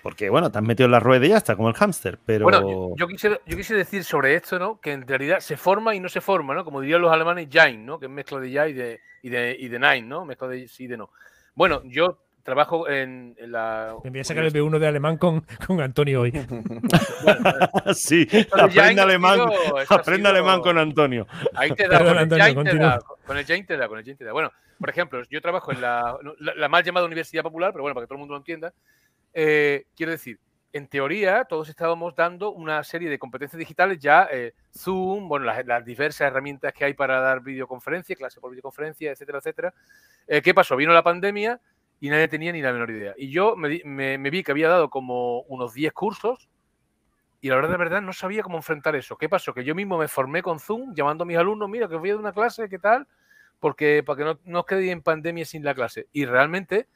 Porque, 0.02 0.30
bueno, 0.30 0.50
te 0.50 0.58
has 0.58 0.64
metido 0.64 0.86
en 0.86 0.92
la 0.92 1.00
rueda 1.00 1.26
y 1.26 1.30
ya 1.30 1.36
está, 1.36 1.56
como 1.56 1.68
el 1.68 1.74
hámster, 1.74 2.18
pero... 2.24 2.44
Bueno, 2.44 2.94
yo, 2.96 3.06
quise, 3.08 3.40
yo 3.46 3.76
decir 3.76 4.04
sobre 4.04 4.34
esto, 4.34 4.58
¿no? 4.58 4.80
Que 4.80 4.92
en 4.92 5.06
realidad 5.06 5.40
se 5.40 5.56
forma 5.56 5.94
y 5.94 6.00
no 6.00 6.08
se 6.08 6.20
forma, 6.20 6.54
¿no? 6.54 6.64
Como 6.64 6.80
dirían 6.80 7.02
los 7.02 7.12
alemanes, 7.12 7.48
Jain, 7.50 7.84
¿no? 7.84 7.98
Que 7.98 8.06
es 8.06 8.12
mezcla 8.12 8.38
de 8.38 8.50
ya 8.50 8.68
y 8.68 8.72
de, 8.72 9.00
y 9.22 9.28
de, 9.28 9.56
y 9.58 9.68
de 9.68 9.78
nine, 9.78 10.02
¿no? 10.02 10.24
Mezcla 10.24 10.48
de 10.48 10.68
sí 10.68 10.84
y 10.84 10.86
de 10.86 10.96
no. 10.96 11.10
Bueno, 11.54 11.82
yo 11.84 12.22
trabajo 12.44 12.88
en, 12.88 13.36
la... 13.38 13.96
Me 14.04 14.10
voy 14.10 14.20
a 14.20 14.24
sacar 14.24 14.44
el 14.44 14.52
B1 14.52 14.78
de 14.78 14.86
alemán 14.86 15.18
con, 15.18 15.44
con 15.66 15.80
Antonio 15.80 16.22
hoy. 16.22 16.32
sí, 17.94 18.26
aprende 18.52 19.02
alemán, 19.02 19.40
aprende 19.90 20.28
alemán 20.28 20.60
con 20.62 20.78
Antonio. 20.78 21.26
Ahí 21.54 21.72
te 21.72 21.88
da, 21.88 21.98
con, 21.98 22.06
el 22.06 22.18
Antonio, 22.18 22.44
te 22.64 22.78
da 22.78 23.00
con 23.26 23.36
el 23.36 23.44
Jain 23.44 23.66
te 23.66 23.76
da, 23.76 23.88
con 23.88 23.98
el 23.98 24.04
Jain 24.04 24.16
te 24.16 24.24
da. 24.24 24.32
Bueno, 24.32 24.52
por 24.78 24.90
ejemplo, 24.90 25.22
yo 25.28 25.40
trabajo 25.40 25.72
en 25.72 25.80
la, 25.80 26.16
la, 26.38 26.68
mal 26.68 26.84
llamada 26.84 27.06
Universidad 27.06 27.42
Popular, 27.42 27.72
pero 27.72 27.82
bueno, 27.82 27.94
para 27.94 28.04
que 28.04 28.08
todo 28.08 28.16
el 28.16 28.20
mundo 28.20 28.34
lo 28.34 28.38
entienda. 28.38 28.72
Eh, 29.34 29.86
quiero 29.96 30.12
decir, 30.12 30.38
en 30.72 30.86
teoría, 30.86 31.44
todos 31.44 31.68
estábamos 31.68 32.14
dando 32.14 32.52
una 32.52 32.84
serie 32.84 33.08
de 33.08 33.18
competencias 33.18 33.58
digitales 33.58 33.98
ya, 33.98 34.28
eh, 34.30 34.54
Zoom, 34.76 35.28
bueno, 35.28 35.46
las, 35.46 35.84
diversas 35.84 36.22
herramientas 36.22 36.72
que 36.72 36.84
hay 36.84 36.94
para 36.94 37.20
dar 37.20 37.42
videoconferencia, 37.42 38.14
clase 38.16 38.40
por 38.40 38.50
videoconferencia, 38.50 39.10
etcétera, 39.10 39.38
etcétera. 39.38 39.74
Eh, 40.26 40.42
¿Qué 40.42 40.54
pasó? 40.54 40.76
Vino 40.76 40.92
la 40.92 41.02
pandemia 41.02 41.60
y 42.00 42.10
nadie 42.10 42.28
tenía 42.28 42.52
ni 42.52 42.62
la 42.62 42.72
menor 42.72 42.90
idea. 42.90 43.14
Y 43.16 43.30
yo 43.30 43.56
me, 43.56 43.80
me, 43.84 44.30
vi 44.30 44.42
que 44.42 44.52
había 44.52 44.68
dado 44.68 44.90
como 44.90 45.40
unos 45.42 45.74
10 45.74 45.92
cursos 45.92 46.48
y 47.40 47.48
la 47.48 47.56
verdad, 47.56 47.70
de 47.70 47.76
verdad, 47.78 48.02
no 48.02 48.12
sabía 48.12 48.42
cómo 48.42 48.56
enfrentar 48.58 48.94
eso. 48.96 49.16
¿Qué 49.16 49.28
pasó? 49.28 49.54
Que 49.54 49.64
yo 49.64 49.74
mismo 49.74 49.96
me 49.96 50.08
formé 50.08 50.42
con 50.42 50.58
Zoom, 50.58 50.94
llamando 50.94 51.22
a 51.22 51.26
mis 51.26 51.36
alumnos, 51.36 51.68
mira, 51.68 51.88
que 51.88 51.96
voy 51.96 52.10
a 52.10 52.14
dar 52.14 52.20
una 52.20 52.32
clase, 52.32 52.68
¿qué 52.68 52.78
tal? 52.78 53.06
Porque 53.60 54.02
para 54.04 54.16
que 54.16 54.24
no, 54.24 54.38
no 54.44 54.64
quede 54.64 54.90
en 54.90 55.02
pandemia 55.02 55.44
sin 55.44 55.64
la 55.64 55.74
clase. 55.74 56.06
Y 56.12 56.24
realmente 56.24 56.86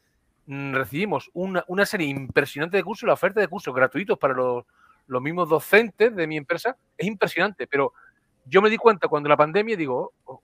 mm, 0.47 0.75
recibimos 0.75 1.31
una, 1.35 1.87
serie 1.87 2.09
impresionante 2.09 2.77
de 2.77 2.85
cursos, 2.85 3.07
la 3.07 3.15
oferta 3.15 3.41
de 3.41 3.49
cursos 3.49 3.75
gratuitos 3.75 4.19
para 4.19 4.35
los, 4.35 4.65
mismos 5.21 5.49
docentes 5.49 6.15
de 6.15 6.27
mi 6.27 6.37
empresa 6.37 6.77
es 6.97 7.07
impresionante, 7.07 7.67
pero 7.67 7.93
yo 8.47 8.63
me 8.63 8.71
di 8.71 8.79
cuenta 8.79 9.09
cuando 9.09 9.29
la 9.29 9.37
pandemia, 9.37 9.77
digo, 9.77 10.13
oh, 10.25 10.33
oh, 10.33 10.43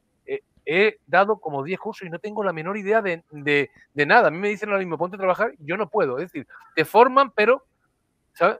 he 0.70 0.98
dado 1.06 1.40
como 1.40 1.64
10 1.64 1.80
cursos 1.80 2.06
y 2.06 2.10
no 2.10 2.18
tengo 2.18 2.44
la 2.44 2.52
menor 2.52 2.76
idea 2.76 3.00
de, 3.00 3.22
nada. 3.94 4.28
A 4.28 4.30
mí 4.30 4.36
me 4.36 4.50
dicen 4.50 4.68
lo 4.68 4.76
mismo, 4.76 4.98
ponte 4.98 5.16
a 5.16 5.18
trabajar, 5.18 5.52
yo 5.58 5.78
no 5.78 5.88
puedo. 5.88 6.18
Es 6.18 6.30
decir, 6.30 6.46
te 6.76 6.84
forman, 6.84 7.30
pero, 7.30 7.64
¿sabes? 8.34 8.58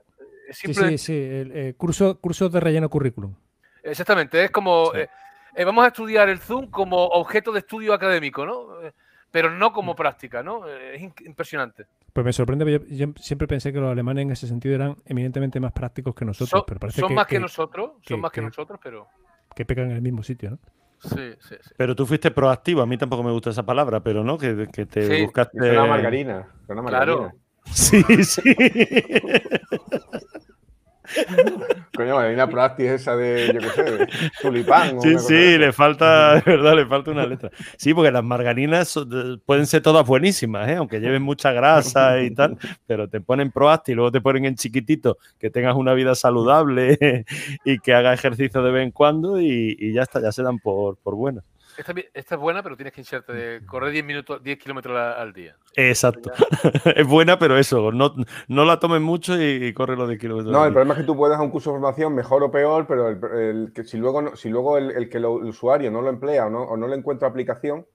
Sí, 0.49 0.73
sí, 0.73 0.97
sí, 0.97 1.13
el, 1.13 1.51
eh, 1.53 1.73
curso, 1.77 2.19
curso 2.19 2.49
de 2.49 2.59
relleno 2.59 2.89
currículum. 2.89 3.35
Exactamente, 3.83 4.43
es 4.43 4.49
como... 4.49 4.91
Eh, 4.95 5.07
eh, 5.55 5.63
vamos 5.63 5.83
a 5.83 5.87
estudiar 5.87 6.29
el 6.29 6.39
Zoom 6.39 6.69
como 6.69 7.05
objeto 7.05 7.51
de 7.51 7.59
estudio 7.59 7.93
académico, 7.93 8.45
¿no? 8.45 8.81
Eh, 8.81 8.93
pero 9.31 9.51
no 9.51 9.71
como 9.71 9.95
práctica, 9.95 10.41
¿no? 10.43 10.67
Eh, 10.67 10.95
es 10.95 11.01
impresionante. 11.25 11.85
Pues 12.13 12.25
me 12.25 12.33
sorprende, 12.33 12.81
yo, 12.89 13.07
siempre 13.17 13.47
pensé 13.47 13.71
que 13.71 13.79
los 13.79 13.91
alemanes 13.91 14.23
en 14.23 14.31
ese 14.31 14.47
sentido 14.47 14.75
eran 14.75 14.95
eminentemente 15.05 15.59
más 15.59 15.71
prácticos 15.71 16.15
que 16.15 16.25
nosotros. 16.25 16.63
pero 16.65 16.79
parece 16.79 17.01
son 17.01 17.13
más 17.13 17.27
que, 17.27 17.39
nosotros, 17.39 17.91
son 18.01 18.19
más 18.19 18.31
que, 18.31 18.41
nosotros, 18.41 18.79
pero... 18.81 19.07
Que 19.55 19.65
pecan 19.65 19.91
en 19.91 19.97
el 19.97 20.01
mismo 20.01 20.23
sitio, 20.23 20.51
¿no? 20.51 20.59
Sí, 21.01 21.33
sí, 21.39 21.55
sí. 21.61 21.71
Pero 21.77 21.95
tú 21.95 22.05
fuiste 22.05 22.31
proactivo, 22.31 22.81
a 22.81 22.85
mí 22.85 22.97
tampoco 22.97 23.23
me 23.23 23.31
gusta 23.31 23.51
esa 23.51 23.63
palabra, 23.63 24.01
pero 24.01 24.23
no, 24.23 24.37
que, 24.37 24.67
que 24.73 24.85
te 24.85 25.23
buscaste... 25.23 25.71
Una 25.71 25.85
margarina, 25.85 26.47
una 26.67 26.81
margarina. 26.81 27.15
Claro. 27.15 27.31
Sí, 27.71 28.03
sí. 28.23 28.41
Coño, 31.95 32.17
hay 32.17 32.33
una 32.33 32.47
práctica 32.47 32.93
esa 32.93 33.15
de, 33.15 33.51
yo 33.53 33.59
qué 33.59 33.69
sé, 33.69 33.83
de 33.83 34.07
tulipán. 34.41 35.01
Sí, 35.01 35.17
sí, 35.19 35.57
le 35.57 35.73
falta, 35.73 36.35
de 36.35 36.41
verdad, 36.45 36.75
le 36.75 36.85
falta 36.85 37.11
una 37.11 37.25
letra. 37.25 37.49
Sí, 37.77 37.93
porque 37.93 38.11
las 38.11 38.23
margarinas 38.23 38.99
pueden 39.45 39.65
ser 39.65 39.81
todas 39.81 40.05
buenísimas, 40.05 40.69
¿eh? 40.69 40.75
aunque 40.75 40.99
lleven 40.99 41.21
mucha 41.21 41.51
grasa 41.51 42.21
y 42.21 42.31
tal, 42.31 42.57
pero 42.85 43.07
te 43.07 43.21
ponen 43.21 43.51
proacti 43.51 43.91
y 43.91 43.95
luego 43.95 44.11
te 44.11 44.21
ponen 44.21 44.45
en 44.45 44.55
chiquitito 44.55 45.17
que 45.37 45.49
tengas 45.49 45.75
una 45.75 45.93
vida 45.93 46.15
saludable 46.15 47.25
y 47.65 47.79
que 47.79 47.93
haga 47.93 48.13
ejercicio 48.13 48.61
de 48.61 48.71
vez 48.71 48.83
en 48.83 48.91
cuando 48.91 49.39
y, 49.39 49.93
ya 49.93 50.03
está, 50.03 50.21
ya 50.21 50.31
se 50.31 50.43
dan 50.43 50.59
por, 50.59 50.97
por 50.97 51.15
buenas. 51.15 51.43
Esta, 51.79 52.35
es 52.35 52.41
buena, 52.41 52.61
pero 52.61 52.75
tienes 52.75 52.93
que 52.93 52.99
hincharte 52.99 53.31
de 53.31 53.65
correr 53.65 53.93
10 53.93 54.03
minutos, 54.03 54.43
10 54.43 54.59
kilómetros 54.59 54.97
al 54.97 55.31
día. 55.31 55.55
Exacto. 55.75 56.29
es 56.95 57.07
buena, 57.07 57.39
pero 57.39 57.57
eso, 57.57 57.93
no, 57.93 58.13
no 58.49 58.65
la 58.65 58.79
tomes 58.79 58.99
mucho 58.99 59.41
y, 59.41 59.73
corre 59.73 59.95
los 59.95 60.09
10 60.09 60.19
kilómetros. 60.19 60.51
No, 60.51 60.65
el 60.65 60.73
problema 60.73 60.95
es 60.95 60.99
que 60.99 61.05
tú 61.05 61.15
puedes 61.15 61.37
a 61.37 61.41
un 61.41 61.51
curso 61.51 61.69
de 61.69 61.75
formación 61.75 62.13
mejor 62.13 62.43
o 62.43 62.51
peor, 62.51 62.85
pero 62.85 63.07
el, 63.09 63.71
que 63.73 63.85
si 63.85 63.97
luego, 63.97 64.35
si 64.35 64.49
luego 64.49 64.77
el, 64.77 65.09
que 65.09 65.19
el 65.19 65.25
usuario 65.25 65.89
no 65.89 66.01
lo 66.01 66.09
emplea 66.09 66.47
o 66.47 66.49
no, 66.49 66.63
o 66.63 66.75
no 66.75 66.87
le 66.87 66.97
encuentra 66.97 67.29
aplicación, 67.29 67.85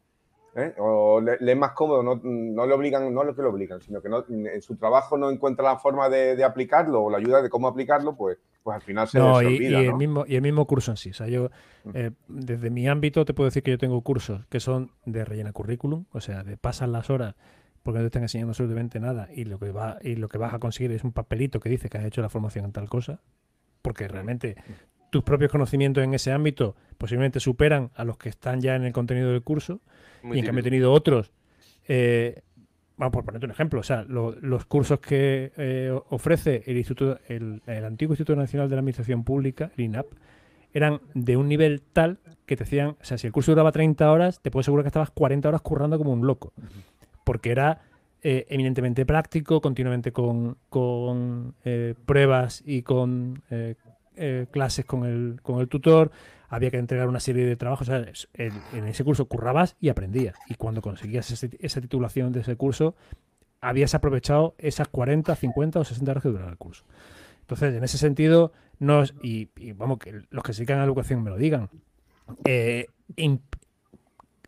¿eh? 0.57 0.75
o 0.79 1.21
le, 1.21 1.39
es 1.41 1.57
más 1.57 1.73
cómodo, 1.73 2.03
no, 2.03 2.21
no, 2.23 2.67
le 2.67 2.75
obligan, 2.75 3.13
no 3.13 3.25
lo 3.25 3.35
que 3.35 3.43
le 3.43 3.49
obligan, 3.49 3.81
sino 3.81 4.01
que 4.01 4.09
no, 4.09 4.25
en 4.29 4.63
su 4.63 4.77
trabajo 4.77 5.17
no 5.17 5.31
encuentra 5.31 5.65
la 5.65 5.79
forma 5.79 6.09
de, 6.09 6.37
de 6.37 6.45
aplicarlo 6.45 7.03
o 7.03 7.11
la 7.11 7.19
ayuda 7.19 7.43
de 7.43 7.51
cómo 7.51 7.69
aplicarlo, 7.69 8.17
pues 8.17 8.39
pues 8.65 8.77
al 8.77 8.81
final 8.81 9.07
se 9.07 9.19
no, 9.19 9.43
y, 9.43 9.59
y, 9.59 9.75
el 9.75 9.95
mismo, 9.95 10.25
y 10.27 10.37
el 10.37 10.43
mismo 10.43 10.67
curso 10.67 10.91
en 10.91 10.97
sí. 10.97 11.11
O 11.11 11.13
sea, 11.13 11.29
yo, 11.29 11.51
eh, 11.93 12.13
desde 12.29 12.71
mi 12.71 12.89
ámbito, 12.89 13.27
te 13.27 13.35
puedo 13.35 13.45
decir 13.45 13.63
que 13.63 13.71
yo 13.71 13.79
tengo 13.79 14.01
cursos 14.01 14.47
que 14.47 14.59
son 14.59 14.91
de 15.05 15.23
rellena 15.27 15.53
currículum, 15.53 16.07
o 16.13 16.21
sea, 16.23 16.43
de 16.43 16.57
pasan 16.57 16.91
las 16.91 17.11
horas 17.11 17.35
porque 17.83 17.99
no 17.99 18.05
te 18.05 18.07
están 18.07 18.23
enseñando 18.23 18.53
absolutamente 18.53 18.99
nada 18.99 19.29
y 19.31 19.45
lo 19.45 19.59
que 19.59 19.71
va 19.71 19.99
y 20.01 20.17
lo 20.17 20.31
que 20.31 20.39
vas 20.39 20.55
a 20.55 20.59
conseguir 20.59 20.93
es 20.93 21.05
un 21.05 21.13
papelito 21.13 21.61
que 21.61 21.69
dice 21.69 21.91
que 21.91 21.99
has 21.99 22.05
hecho 22.07 22.23
la 22.23 22.31
formación 22.31 22.65
en 22.65 22.73
tal 22.73 22.89
cosa, 22.89 23.21
porque 23.83 24.09
realmente 24.09 24.57
tus 25.11 25.23
propios 25.23 25.53
conocimientos 25.53 26.03
en 26.03 26.15
ese 26.15 26.33
ámbito 26.33 26.75
posiblemente 26.97 27.41
superan 27.41 27.91
a 27.95 28.05
los 28.05 28.17
que 28.17 28.31
están 28.31 28.63
ya 28.63 28.75
en 28.77 28.85
el 28.85 28.95
contenido 28.95 29.31
del 29.31 29.43
curso 29.43 29.83
y 30.33 30.39
en 30.39 30.45
cambio 30.45 30.61
he 30.61 30.64
tenido 30.64 30.93
otros. 30.93 31.33
Eh, 31.87 32.43
vamos 32.97 33.12
por 33.12 33.25
ponerte 33.25 33.47
un 33.47 33.53
ejemplo, 33.53 33.81
o 33.81 33.83
sea, 33.83 34.05
los 34.05 34.64
cursos 34.66 35.01
que 35.01 35.53
eh, 35.57 35.93
ofrece 36.11 36.62
el 36.66 36.77
Instituto, 36.77 37.18
el, 37.29 37.61
antiguo 37.85 38.12
Instituto 38.14 38.37
Nacional 38.37 38.68
de 38.68 38.77
la 38.77 38.81
Administración 38.81 39.25
Pública, 39.25 39.70
el 39.77 39.85
INAP, 39.85 40.07
eran 40.72 41.01
de 41.14 41.37
un 41.37 41.49
nivel 41.49 41.83
tal 41.83 42.18
que 42.47 42.57
te 42.57 42.64
decían, 42.64 42.97
o 43.01 43.05
sea, 43.05 43.18
si 43.18 43.27
el 43.27 43.33
curso 43.33 43.53
duraba 43.53 43.72
30 43.72 44.11
horas, 44.11 44.41
te 44.41 44.51
puedo 44.51 44.61
asegurar 44.61 44.85
que 44.85 44.89
estabas 44.89 45.11
40 45.11 45.49
horas 45.49 45.61
currando 45.61 45.99
como 45.99 46.12
un 46.12 46.27
loco, 46.27 46.53
porque 47.25 47.51
era 47.51 47.83
eh, 48.22 48.47
eminentemente 48.49 49.07
práctico, 49.07 49.61
continuamente 49.61 50.12
con, 50.12 50.57
con 50.68 51.55
eh, 51.64 51.95
pruebas 52.07 52.62
y 52.64 52.83
con 52.83 53.43
clases 54.53 54.85
con 54.85 55.05
el, 55.05 55.41
con 55.43 55.61
el 55.61 55.66
tutor, 55.66 56.12
había 56.55 56.71
que 56.71 56.79
entregar 56.79 57.09
una 57.09 57.21
serie 57.21 57.45
de 57.47 57.57
trabajos. 57.57 57.89
en, 57.89 58.87
ese 58.87 59.05
curso 59.05 59.27
currabas 59.27 59.77
y 59.81 59.89
aprendías. 59.89 60.37
Y 60.49 60.55
cuando 60.55 60.81
conseguías 60.83 61.31
esa 61.31 61.81
titulación 61.81 62.33
de 62.33 62.41
ese 62.41 62.57
curso, 62.57 62.95
habías 63.61 63.95
aprovechado 63.95 64.55
esas 64.59 64.89
40, 64.89 65.35
50 65.35 65.81
o 65.81 65.85
60 65.85 66.11
horas 66.11 66.23
que 66.23 66.29
duraba 66.29 66.51
el 66.51 66.59
curso. 66.59 66.85
Entonces, 67.41 67.75
en 67.75 67.83
ese 67.85 67.99
sentido, 67.99 68.53
no 68.79 69.03
es- 69.03 69.15
y, 69.23 69.49
y 69.57 69.73
vamos, 69.73 69.99
que 69.99 70.23
los 70.31 70.43
que 70.45 70.53
se 70.53 70.61
dedican 70.63 70.77
a 70.79 70.81
la 70.81 70.87
educación 70.87 71.23
me 71.23 71.31
lo 71.31 71.37
digan, 71.37 71.71
eh, 72.45 72.87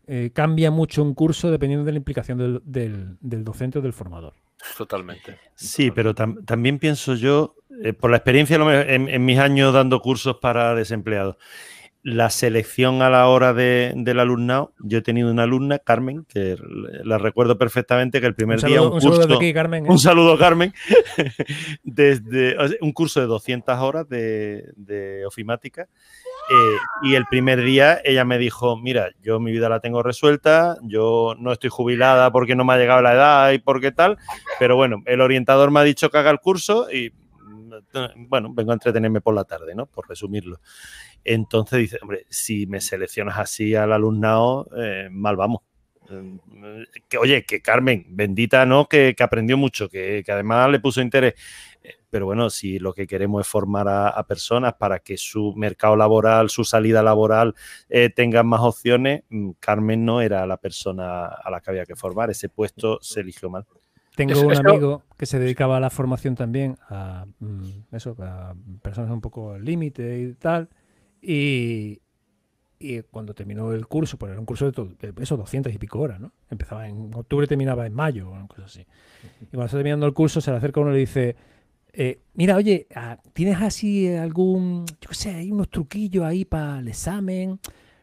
eh, 0.07 0.31
cambia 0.33 0.71
mucho 0.71 1.03
un 1.03 1.15
curso 1.15 1.51
dependiendo 1.51 1.85
de 1.85 1.93
la 1.93 1.99
implicación 1.99 2.39
del, 2.39 2.63
del- 2.65 3.17
del 3.21 3.45
docente 3.45 3.79
o 3.79 3.83
del 3.83 3.93
formador. 3.93 4.35
Totalmente. 4.79 5.39
Sí, 5.55 5.91
pero 5.91 6.15
tam- 6.15 6.45
también 6.45 6.79
pienso 6.79 7.15
yo, 7.15 7.57
eh, 7.83 7.93
por 7.93 8.11
la 8.11 8.17
experiencia 8.19 8.57
en 8.57 9.25
mis 9.25 9.39
años 9.39 9.73
dando 9.75 10.01
cursos 10.01 10.37
para 10.41 10.75
desempleados, 10.75 11.37
la 12.09 12.31
selección 12.31 13.03
a 13.03 13.11
la 13.11 13.27
hora 13.27 13.53
de- 13.53 13.93
del 13.97 14.21
alumnado, 14.21 14.73
yo 14.79 14.99
he 14.99 15.03
tenido 15.03 15.29
una 15.29 15.43
alumna, 15.43 15.81
Carmen, 15.81 16.25
que 16.29 16.57
la 17.03 17.19
recuerdo 17.19 17.59
perfectamente, 17.59 18.21
que 18.21 18.29
el 18.29 18.37
primer 18.37 18.61
Un 18.61 18.65
día 18.67 18.77
saludo, 18.77 18.89
un 18.91 18.95
un 18.95 19.01
saludo 19.03 19.21
curso... 19.23 19.37
aquí, 19.39 19.53
Carmen. 19.53 19.87
¿eh? 19.87 19.89
Un 19.91 19.99
saludo, 19.99 20.39
Carmen. 20.39 20.73
Desde 21.83 22.57
un 22.81 22.93
curso 22.93 23.21
de 23.21 23.27
200 23.27 23.79
horas 23.81 24.09
de, 24.09 24.71
de 24.77 25.27
ofimática. 25.27 25.89
eh, 26.51 26.77
y 27.03 27.15
el 27.17 27.27
primer 27.27 27.61
día 27.63 28.01
ella 28.05 28.25
me 28.25 28.39
dijo, 28.39 28.77
mira, 28.77 29.11
yo 29.21 29.41
mi 29.41 29.51
vida 29.51 29.69
la 29.69 29.81
tengo 29.81 30.01
resuelta, 30.03 30.77
yo 30.83 31.35
no 31.41 31.51
estoy 31.53 31.71
jubilada 31.71 32.31
porque 32.31 32.55
no 32.55 32.65
me 32.65 32.75
ha 32.75 32.79
llegado 32.79 33.03
la 33.03 33.15
edad 33.15 33.51
y 33.51 33.59
porque 33.59 33.91
tal, 33.91 34.17
pero 34.61 34.77
bueno, 34.77 35.03
el 35.07 35.21
orientador 35.21 35.73
me 35.73 35.81
ha 35.81 35.83
dicho 35.83 36.09
que 36.11 36.19
haga 36.19 36.31
el 36.31 36.39
curso 36.39 36.87
y 36.89 37.13
bueno, 38.29 38.53
vengo 38.55 38.71
a 38.71 38.75
entretenerme 38.75 39.21
por 39.21 39.35
la 39.35 39.45
tarde, 39.45 39.75
¿no? 39.75 39.87
Por 39.87 40.09
resumirlo. 40.09 40.61
Entonces 41.27 41.79
dice, 41.81 41.99
hombre, 42.03 42.27
si 42.29 42.66
me 42.66 42.81
seleccionas 42.81 43.39
así 43.39 43.74
al 43.74 43.93
alumnado, 43.93 44.68
eh, 44.77 45.09
mal 45.11 45.37
vamos. 45.37 45.62
Eh, 46.09 46.39
Que, 47.09 47.18
oye, 47.18 47.45
que 47.45 47.61
Carmen, 47.61 48.07
bendita, 48.09 48.64
¿no? 48.64 48.87
Que, 48.87 49.14
que 49.16 49.22
aprendió 49.22 49.57
mucho, 49.57 49.89
que, 49.89 50.22
que 50.24 50.33
además 50.33 50.70
le 50.70 50.79
puso 50.81 51.01
interés. 51.01 51.35
Eh, 51.83 51.95
Pero 52.11 52.27
bueno, 52.27 52.49
si 52.49 52.79
lo 52.79 52.93
que 52.93 53.07
queremos 53.07 53.41
es 53.41 53.49
formar 53.49 53.89
a, 53.89 54.09
a 54.09 54.24
personas 54.27 54.74
para 54.74 55.01
que 55.01 55.16
su 55.16 55.53
mercado 55.57 55.97
laboral, 55.97 56.49
su 56.49 56.64
salida 56.64 57.03
laboral 57.03 57.55
eh, 57.89 58.09
tengan 58.11 58.47
más 58.47 58.61
opciones, 58.61 59.24
mm, 59.31 59.51
Carmen 59.59 60.05
no 60.05 60.20
era 60.20 60.47
la 60.47 60.57
persona 60.59 61.27
a 61.27 61.51
la 61.51 61.61
que 61.61 61.70
había 61.70 61.85
que 61.87 61.97
formar. 61.97 62.31
Ese 62.31 62.49
puesto 62.49 62.99
se 63.03 63.20
eligió 63.20 63.51
mal. 63.51 63.66
Tengo 64.14 64.41
un 64.41 64.57
amigo 64.57 65.03
que 65.18 65.27
se 65.27 65.39
dedicaba 65.39 65.77
a 65.77 65.81
la 65.81 65.91
formación 65.91 66.37
también, 66.37 66.79
a 66.89 67.27
mm, 67.39 67.68
eso, 67.93 68.16
a 68.20 68.55
personas 68.81 69.11
un 69.11 69.20
poco 69.20 69.53
al 69.53 69.64
límite 69.64 70.20
y 70.20 70.33
tal. 70.35 70.68
Y, 71.29 72.03
y 72.79 73.03
cuando 73.03 73.35
terminó 73.35 73.72
el 73.72 73.89
curso, 73.89 74.16
pues 74.16 74.31
era 74.31 74.39
un 74.39 74.47
curso 74.47 74.70
de, 74.70 75.12
de 75.12 75.22
eso, 75.22 75.37
200 75.37 75.74
y 75.74 75.79
pico 75.79 75.99
horas, 75.99 76.20
¿no? 76.20 76.31
Empezaba 76.51 76.89
en 76.89 77.12
octubre 77.14 77.49
terminaba 77.49 77.85
en 77.85 77.95
mayo, 77.95 78.29
o 78.29 78.33
una 78.33 78.47
cosa 78.47 78.66
así. 78.66 78.87
Y 79.41 79.47
cuando 79.47 79.64
está 79.64 79.79
terminando 79.79 80.07
el 80.07 80.14
curso, 80.14 80.41
se 80.41 80.53
le 80.53 80.59
acerca 80.59 80.81
uno 80.81 80.91
y 80.91 80.95
le 80.95 81.01
dice: 81.01 81.35
eh, 81.93 82.20
Mira, 82.35 82.55
oye, 82.55 82.87
ah, 82.95 83.18
¿tienes 83.33 83.61
así 83.61 84.14
algún, 84.14 84.87
yo 85.01 85.09
qué 85.09 85.14
sé, 85.16 85.31
hay 85.35 85.51
unos 85.51 85.68
truquillos 85.68 86.24
ahí 86.24 86.45
para 86.45 86.79
el 86.79 86.87
examen? 86.87 87.59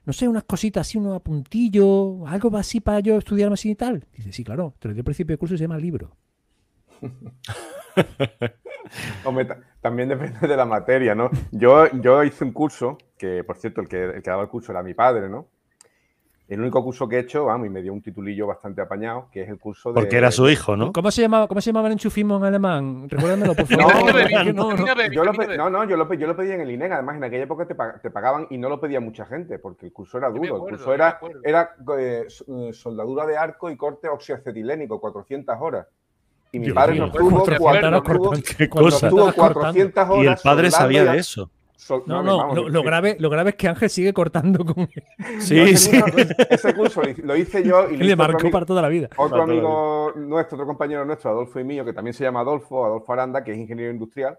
No 0.05 0.11
sé, 0.11 0.27
unas 0.27 0.43
cositas 0.43 0.85
así, 0.85 0.97
unos 0.97 1.15
apuntillos, 1.15 2.27
algo 2.27 2.57
así 2.57 2.81
para 2.81 2.99
yo 2.99 3.17
estudiarme 3.17 3.53
así 3.53 3.71
y 3.71 3.75
tal. 3.75 4.05
Dice, 4.17 4.33
sí, 4.33 4.43
claro, 4.43 4.73
te 4.79 4.89
lo 4.89 4.93
di 4.93 4.99
al 4.99 5.05
principio 5.05 5.31
del 5.31 5.39
curso 5.39 5.55
y 5.55 5.59
se 5.59 5.63
llama 5.63 5.77
libro. 5.77 6.17
Hombre, 9.25 9.45
ta- 9.45 9.57
también 9.81 10.09
depende 10.09 10.47
de 10.47 10.57
la 10.57 10.65
materia, 10.65 11.15
¿no? 11.15 11.29
Yo, 11.51 11.87
yo 12.01 12.23
hice 12.23 12.43
un 12.43 12.51
curso, 12.53 12.97
que 13.17 13.43
por 13.43 13.57
cierto, 13.57 13.81
el 13.81 13.87
que, 13.87 14.03
el 14.03 14.23
que 14.23 14.29
daba 14.29 14.43
el 14.43 14.49
curso 14.49 14.71
era 14.71 14.83
mi 14.83 14.93
padre, 14.93 15.29
¿no? 15.29 15.47
El 16.49 16.59
único 16.59 16.83
curso 16.83 17.07
que 17.07 17.15
he 17.15 17.19
hecho, 17.19 17.45
vamos, 17.45 17.65
y 17.67 17.69
me 17.69 17.81
dio 17.81 17.93
un 17.93 18.01
titulillo 18.01 18.45
bastante 18.45 18.81
apañado, 18.81 19.29
que 19.31 19.41
es 19.43 19.49
el 19.49 19.57
curso 19.57 19.91
de... 19.93 20.01
Porque 20.01 20.17
era 20.17 20.29
su 20.29 20.47
hijo, 20.49 20.75
¿no? 20.75 20.91
¿Cómo 20.91 21.09
se 21.09 21.21
llamaba, 21.21 21.47
cómo 21.47 21.61
se 21.61 21.69
llamaba 21.71 21.87
el 21.87 21.93
enchufismo 21.93 22.35
en 22.37 22.43
alemán? 22.43 23.09
Recuérdamelo, 23.09 23.55
por 23.55 23.71
No, 23.77 23.89
favor. 23.89 24.13
no, 24.53 24.53
no, 24.53 24.75
no. 24.75 24.85
Yo 25.09 25.23
lo 25.23 26.13
yo 26.13 26.27
lo, 26.27 26.35
pedí 26.35 26.51
en 26.51 26.61
el 26.61 26.69
INEG, 26.69 26.91
además 26.91 27.15
en 27.15 27.23
aquella 27.23 27.45
época 27.45 27.65
te, 27.65 27.75
pag- 27.77 28.01
te 28.01 28.11
pagaban 28.11 28.45
y 28.49 28.57
no 28.57 28.67
lo 28.67 28.79
pedía 28.79 28.99
mucha 28.99 29.25
gente, 29.25 29.57
porque 29.57 29.85
el 29.87 29.93
curso 29.93 30.17
era 30.17 30.27
duro. 30.29 30.57
acuerdo, 30.57 30.67
el 30.67 30.75
curso 30.75 30.93
era, 30.93 31.19
era 31.43 31.75
eh, 31.97 32.27
eh, 32.27 32.73
soldadura 32.73 33.25
de 33.25 33.37
arco 33.37 33.71
y 33.71 33.77
corte 33.77 34.09
oxiacetilénico, 34.09 34.99
400 34.99 35.55
horas. 35.59 35.87
Y 36.53 36.59
mi 36.59 36.65
Dios 36.67 36.75
padre 36.75 36.99
nos 36.99 37.11
tuvo, 37.11 37.29
cuatro- 37.31 37.55
cua- 37.55 37.59
cuatro- 37.59 37.91
nos 37.91 38.03
tuvo- 38.03 38.17
cuatro- 38.29 38.43
Qué 38.57 38.69
cuatro- 38.69 38.85
nos 38.85 38.93
cosa. 38.93 39.09
tuvo 39.09 39.29
estabas 39.29 39.35
cortando. 39.53 39.59
400 39.73 40.09
horas. 40.09 40.23
Y 40.23 40.27
el 40.27 40.35
padre 40.43 40.71
sabía 40.71 41.01
a- 41.01 41.13
de 41.13 41.17
eso. 41.19 41.49
sol- 41.75 42.03
No, 42.05 42.23
no, 42.23 42.37
vamos, 42.37 42.71
lo, 42.71 42.81
grave, 42.83 43.17
lo 43.19 43.29
grave 43.29 43.49
es 43.49 43.55
que 43.57 43.67
Ángel 43.67 43.89
sigue 43.89 44.13
cortando 44.13 44.63
con 44.63 44.79
él. 44.83 45.03
Sí, 45.41 45.59
ese 45.59 45.91
sí. 45.91 46.01
curso- 46.01 46.33
Ese 46.49 46.73
curso 46.75 47.01
lo 47.23 47.35
hice- 47.35 47.63
yo 47.63 47.89
y 47.89 47.97
lo 47.97 48.05
le 48.05 48.15
marcó 48.15 48.49
para 48.51 48.65
toda 48.65 48.81
la 48.81 48.87
vida. 48.87 49.09
Otro 49.17 49.31
Para 49.31 49.43
amigo 49.43 50.13
nuestro, 50.15 50.55
otro 50.55 50.65
compañero 50.67 51.03
nuestro, 51.03 51.31
Adolfo 51.31 51.59
y 51.59 51.63
mío, 51.65 51.83
que 51.83 51.91
también 51.91 52.13
se 52.13 52.23
llama 52.23 52.39
Adolfo, 52.39 52.85
Adolfo 52.85 53.11
Aranda, 53.11 53.43
que 53.43 53.51
es 53.51 53.57
ingeniero 53.57 53.91
industrial 53.91 54.37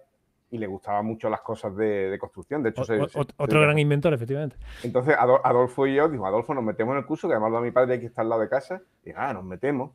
y 0.50 0.56
le 0.58 0.66
gustaban 0.68 1.04
mucho 1.04 1.28
las 1.28 1.40
cosas 1.40 1.76
de, 1.76 2.10
de 2.10 2.18
construcción. 2.18 2.62
De 2.62 2.70
hecho, 2.70 2.82
O- 2.82 2.84
se- 2.84 3.00
o- 3.00 3.08
se- 3.08 3.18
otro 3.18 3.58
se- 3.60 3.64
gran 3.66 3.78
inventor, 3.78 4.14
efectivamente. 4.14 4.56
Entonces 4.84 5.14
Ado- 5.18 5.40
Adolfo 5.44 5.86
y 5.86 5.96
yo, 5.96 6.08
dijo, 6.08 6.24
Adolfo, 6.26 6.54
nos 6.54 6.62
metemos 6.64 6.92
en 6.92 6.98
el 7.00 7.04
curso, 7.06 7.26
que 7.28 7.34
además 7.34 7.50
lo 7.50 7.56
da 7.56 7.62
mi 7.62 7.72
padre 7.72 7.98
que 8.00 8.06
está 8.06 8.22
al 8.22 8.28
lado 8.30 8.40
de 8.40 8.48
casa. 8.48 8.80
Y 9.04 9.10
ah, 9.16 9.34
nos 9.34 9.44
metemos. 9.44 9.90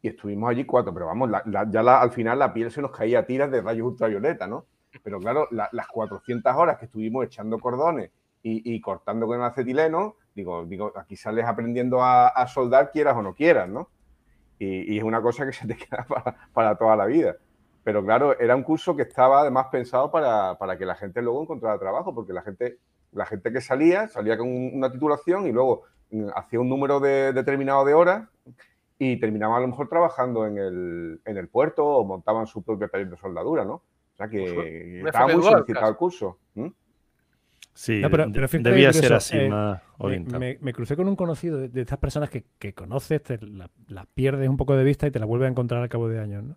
Y 0.00 0.08
estuvimos 0.08 0.50
allí 0.50 0.64
cuatro, 0.64 0.94
pero 0.94 1.06
vamos, 1.06 1.30
ya 1.70 2.00
al 2.00 2.10
final 2.12 2.38
la 2.38 2.52
piel 2.52 2.70
se 2.70 2.80
nos 2.80 2.92
caía 2.92 3.20
a 3.20 3.26
tiras 3.26 3.50
de 3.50 3.60
rayos 3.60 3.86
ultravioleta, 3.88 4.46
¿no? 4.46 4.66
Pero 5.02 5.18
claro, 5.20 5.48
la- 5.50 5.68
las 5.72 5.88
400 5.88 6.54
horas 6.56 6.78
que 6.78 6.84
estuvimos 6.86 7.24
echando 7.26 7.58
cordones 7.58 8.10
y, 8.42 8.80
cortando 8.80 9.26
con 9.26 9.42
acetileno, 9.42 10.14
digo, 10.34 10.64
digo, 10.64 10.92
aquí 10.96 11.16
sales 11.16 11.44
aprendiendo 11.44 12.02
a, 12.02 12.28
a 12.28 12.46
soldar, 12.46 12.90
quieras 12.92 13.14
o 13.16 13.22
no 13.22 13.34
quieras, 13.34 13.68
¿no? 13.68 13.90
Y, 14.58 14.96
es 14.98 15.04
una 15.04 15.20
cosa 15.22 15.44
que 15.46 15.52
se 15.52 15.66
te 15.66 15.76
queda 15.76 16.06
para, 16.08 16.36
para 16.52 16.76
toda 16.76 16.96
la 16.96 17.06
vida. 17.06 17.36
Pero 17.84 18.04
claro, 18.04 18.38
era 18.38 18.54
un 18.56 18.62
curso 18.62 18.96
que 18.96 19.02
estaba 19.02 19.40
además 19.40 19.66
pensado 19.70 20.10
para, 20.10 20.56
para 20.58 20.76
que 20.78 20.84
la 20.86 20.94
gente 20.94 21.22
luego 21.22 21.42
encontrara 21.42 21.78
trabajo, 21.78 22.14
porque 22.14 22.32
la 22.32 22.42
gente, 22.42 22.78
la 23.12 23.26
gente 23.26 23.52
que 23.52 23.60
salía, 23.60 24.08
salía 24.08 24.36
con 24.38 24.48
una 24.48 24.90
titulación 24.90 25.46
y 25.46 25.52
luego 25.52 25.82
mm, 26.10 26.28
hacía 26.34 26.60
un 26.60 26.68
número 26.68 27.00
de- 27.00 27.32
determinado 27.32 27.84
de 27.84 27.94
horas 27.94 28.28
y 28.98 29.18
terminaban 29.20 29.58
a 29.58 29.60
lo 29.60 29.68
mejor 29.68 29.88
trabajando 29.88 30.46
en 30.46 30.58
el, 30.58 31.20
en 31.24 31.36
el 31.36 31.48
puerto 31.48 31.84
o 31.86 32.04
montaban 32.04 32.46
su 32.46 32.62
propio 32.62 32.88
taller 32.88 33.08
de 33.10 33.16
soldadura, 33.16 33.64
¿no? 33.64 33.74
O 33.74 34.16
sea 34.16 34.28
que 34.28 35.00
Pues, 35.02 35.06
estaba 35.14 35.32
muy 35.32 35.42
solicitado 35.44 35.88
el 35.90 35.96
curso. 35.96 36.38
¿m? 36.56 36.72
Sí, 37.74 38.00
No, 38.00 38.10
pero- 38.10 38.26
pero 38.32 38.48
fíjate 38.48 38.70
debía 38.70 38.92
ser 38.92 39.12
así 39.12 39.36
eh, 39.36 39.48
más 39.48 39.80
Me, 40.00 40.04
orientado. 40.04 40.40
me- 40.40 40.58
me 40.60 40.72
crucé 40.72 40.96
con 40.96 41.06
un 41.06 41.14
conocido 41.14 41.58
de, 41.58 41.68
de 41.68 41.80
estas 41.82 41.98
personas 41.98 42.28
que, 42.28 42.44
que 42.58 42.72
conoces, 42.74 43.22
te 43.22 43.38
la- 43.46 43.70
las 43.86 44.06
pierdes 44.06 44.48
un 44.48 44.56
poco 44.56 44.74
de 44.74 44.82
vista 44.82 45.06
y 45.06 45.12
te 45.12 45.20
las 45.20 45.28
vuelves 45.28 45.46
a 45.46 45.50
encontrar 45.52 45.80
al 45.82 45.88
cabo 45.88 46.08
de 46.08 46.18
años, 46.18 46.42
¿no? 46.42 46.56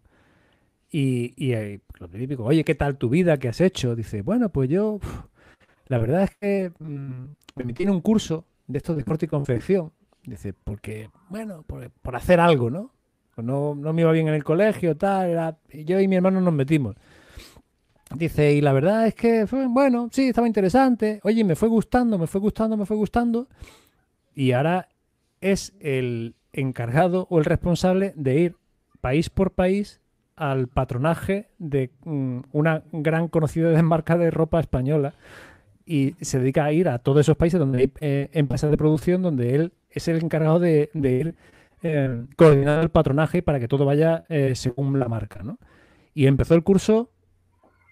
Y, 0.90 1.34
y, 1.38 1.54
eh, 1.54 1.80
lo 2.00 2.10
típico, 2.10 2.44
oye, 2.44 2.64
¿qué 2.66 2.74
tal 2.76 2.98
tu 2.98 3.08
vida? 3.10 3.38
¿Qué 3.38 3.48
has 3.50 3.62
hecho? 3.62 3.96
Dice, 3.96 4.24
bueno, 4.24 4.50
pues 4.50 4.68
yo, 4.70 5.00
la 5.88 6.00
verdad 6.00 6.24
es 6.24 6.36
que 6.38 6.72
mm, 6.80 7.24
me 7.56 7.64
metí 7.66 7.84
en 7.84 7.92
un 7.92 8.02
curso 8.02 8.46
de 8.68 8.80
estos 8.80 8.98
de 8.98 9.04
corte 9.04 9.26
y 9.26 9.30
confección. 9.30 9.92
Dice, 10.24 10.54
porque, 10.54 11.10
bueno, 11.30 11.64
por, 11.66 11.90
por 11.90 12.16
hacer 12.16 12.40
algo, 12.40 12.70
¿no? 12.70 12.92
Pues 13.36 13.46
no, 13.46 13.74
no 13.76 13.94
me 13.94 14.02
iba 14.02 14.12
bien 14.12 14.28
en 14.28 14.36
el 14.36 14.44
colegio, 14.44 14.96
tal, 14.96 15.30
era- 15.30 15.58
yo 15.74 16.00
y 16.00 16.08
mi 16.08 16.16
hermano 16.18 16.42
nos 16.42 16.54
metimos. 16.54 16.96
Dice, 18.16 18.54
y 18.54 18.62
la 18.62 18.74
verdad 18.74 19.08
es 19.08 19.16
que, 19.16 19.48
fue, 19.48 19.68
bueno, 19.68 20.10
sí, 20.12 20.28
estaba 20.30 20.46
interesante. 20.48 21.22
Oye, 21.24 21.44
me 21.46 21.56
fue 21.56 21.70
gustando, 21.70 22.18
me 22.18 22.28
fue 22.28 22.42
gustando, 22.42 22.76
me 22.76 22.86
fue 22.86 22.98
gustando. 22.98 23.48
Y 24.36 24.52
ahora 24.52 24.90
es 25.40 25.74
el 25.80 26.36
encargado 26.52 27.26
o 27.30 27.40
el 27.40 27.46
responsable 27.46 28.14
de 28.18 28.40
ir 28.40 28.56
país 29.00 29.30
por 29.30 29.52
país 29.52 30.02
al 30.36 30.68
patronaje 30.68 31.48
de 31.58 31.90
mm, 32.04 32.40
una 32.52 32.84
gran 32.92 33.28
conocida 33.30 33.82
marca 33.84 34.18
de 34.18 34.30
ropa 34.30 34.60
española. 34.60 35.14
Y 35.86 36.16
se 36.22 36.40
dedica 36.40 36.66
a 36.66 36.74
ir 36.74 36.90
a 36.90 37.00
todos 37.00 37.22
esos 37.22 37.38
países 37.38 37.60
donde 37.60 37.80
hay 37.80 37.92
eh, 38.02 38.30
empresas 38.34 38.70
de 38.72 38.78
producción, 38.78 39.22
donde 39.22 39.56
él 39.56 39.72
es 39.92 40.08
el 40.08 40.24
encargado 40.24 40.60
de, 40.60 40.90
de 40.94 41.12
ir 41.12 41.36
eh, 41.84 42.24
coordinando 42.36 42.82
el 42.82 42.90
patronaje 42.90 43.42
para 43.42 43.60
que 43.60 43.68
todo 43.68 43.86
vaya 43.86 44.24
eh, 44.30 44.56
según 44.56 45.00
la 45.00 45.08
marca. 45.08 45.42
¿no? 45.44 45.58
Y 46.14 46.28
empezó 46.28 46.56
el 46.56 46.64
curso 46.64 47.10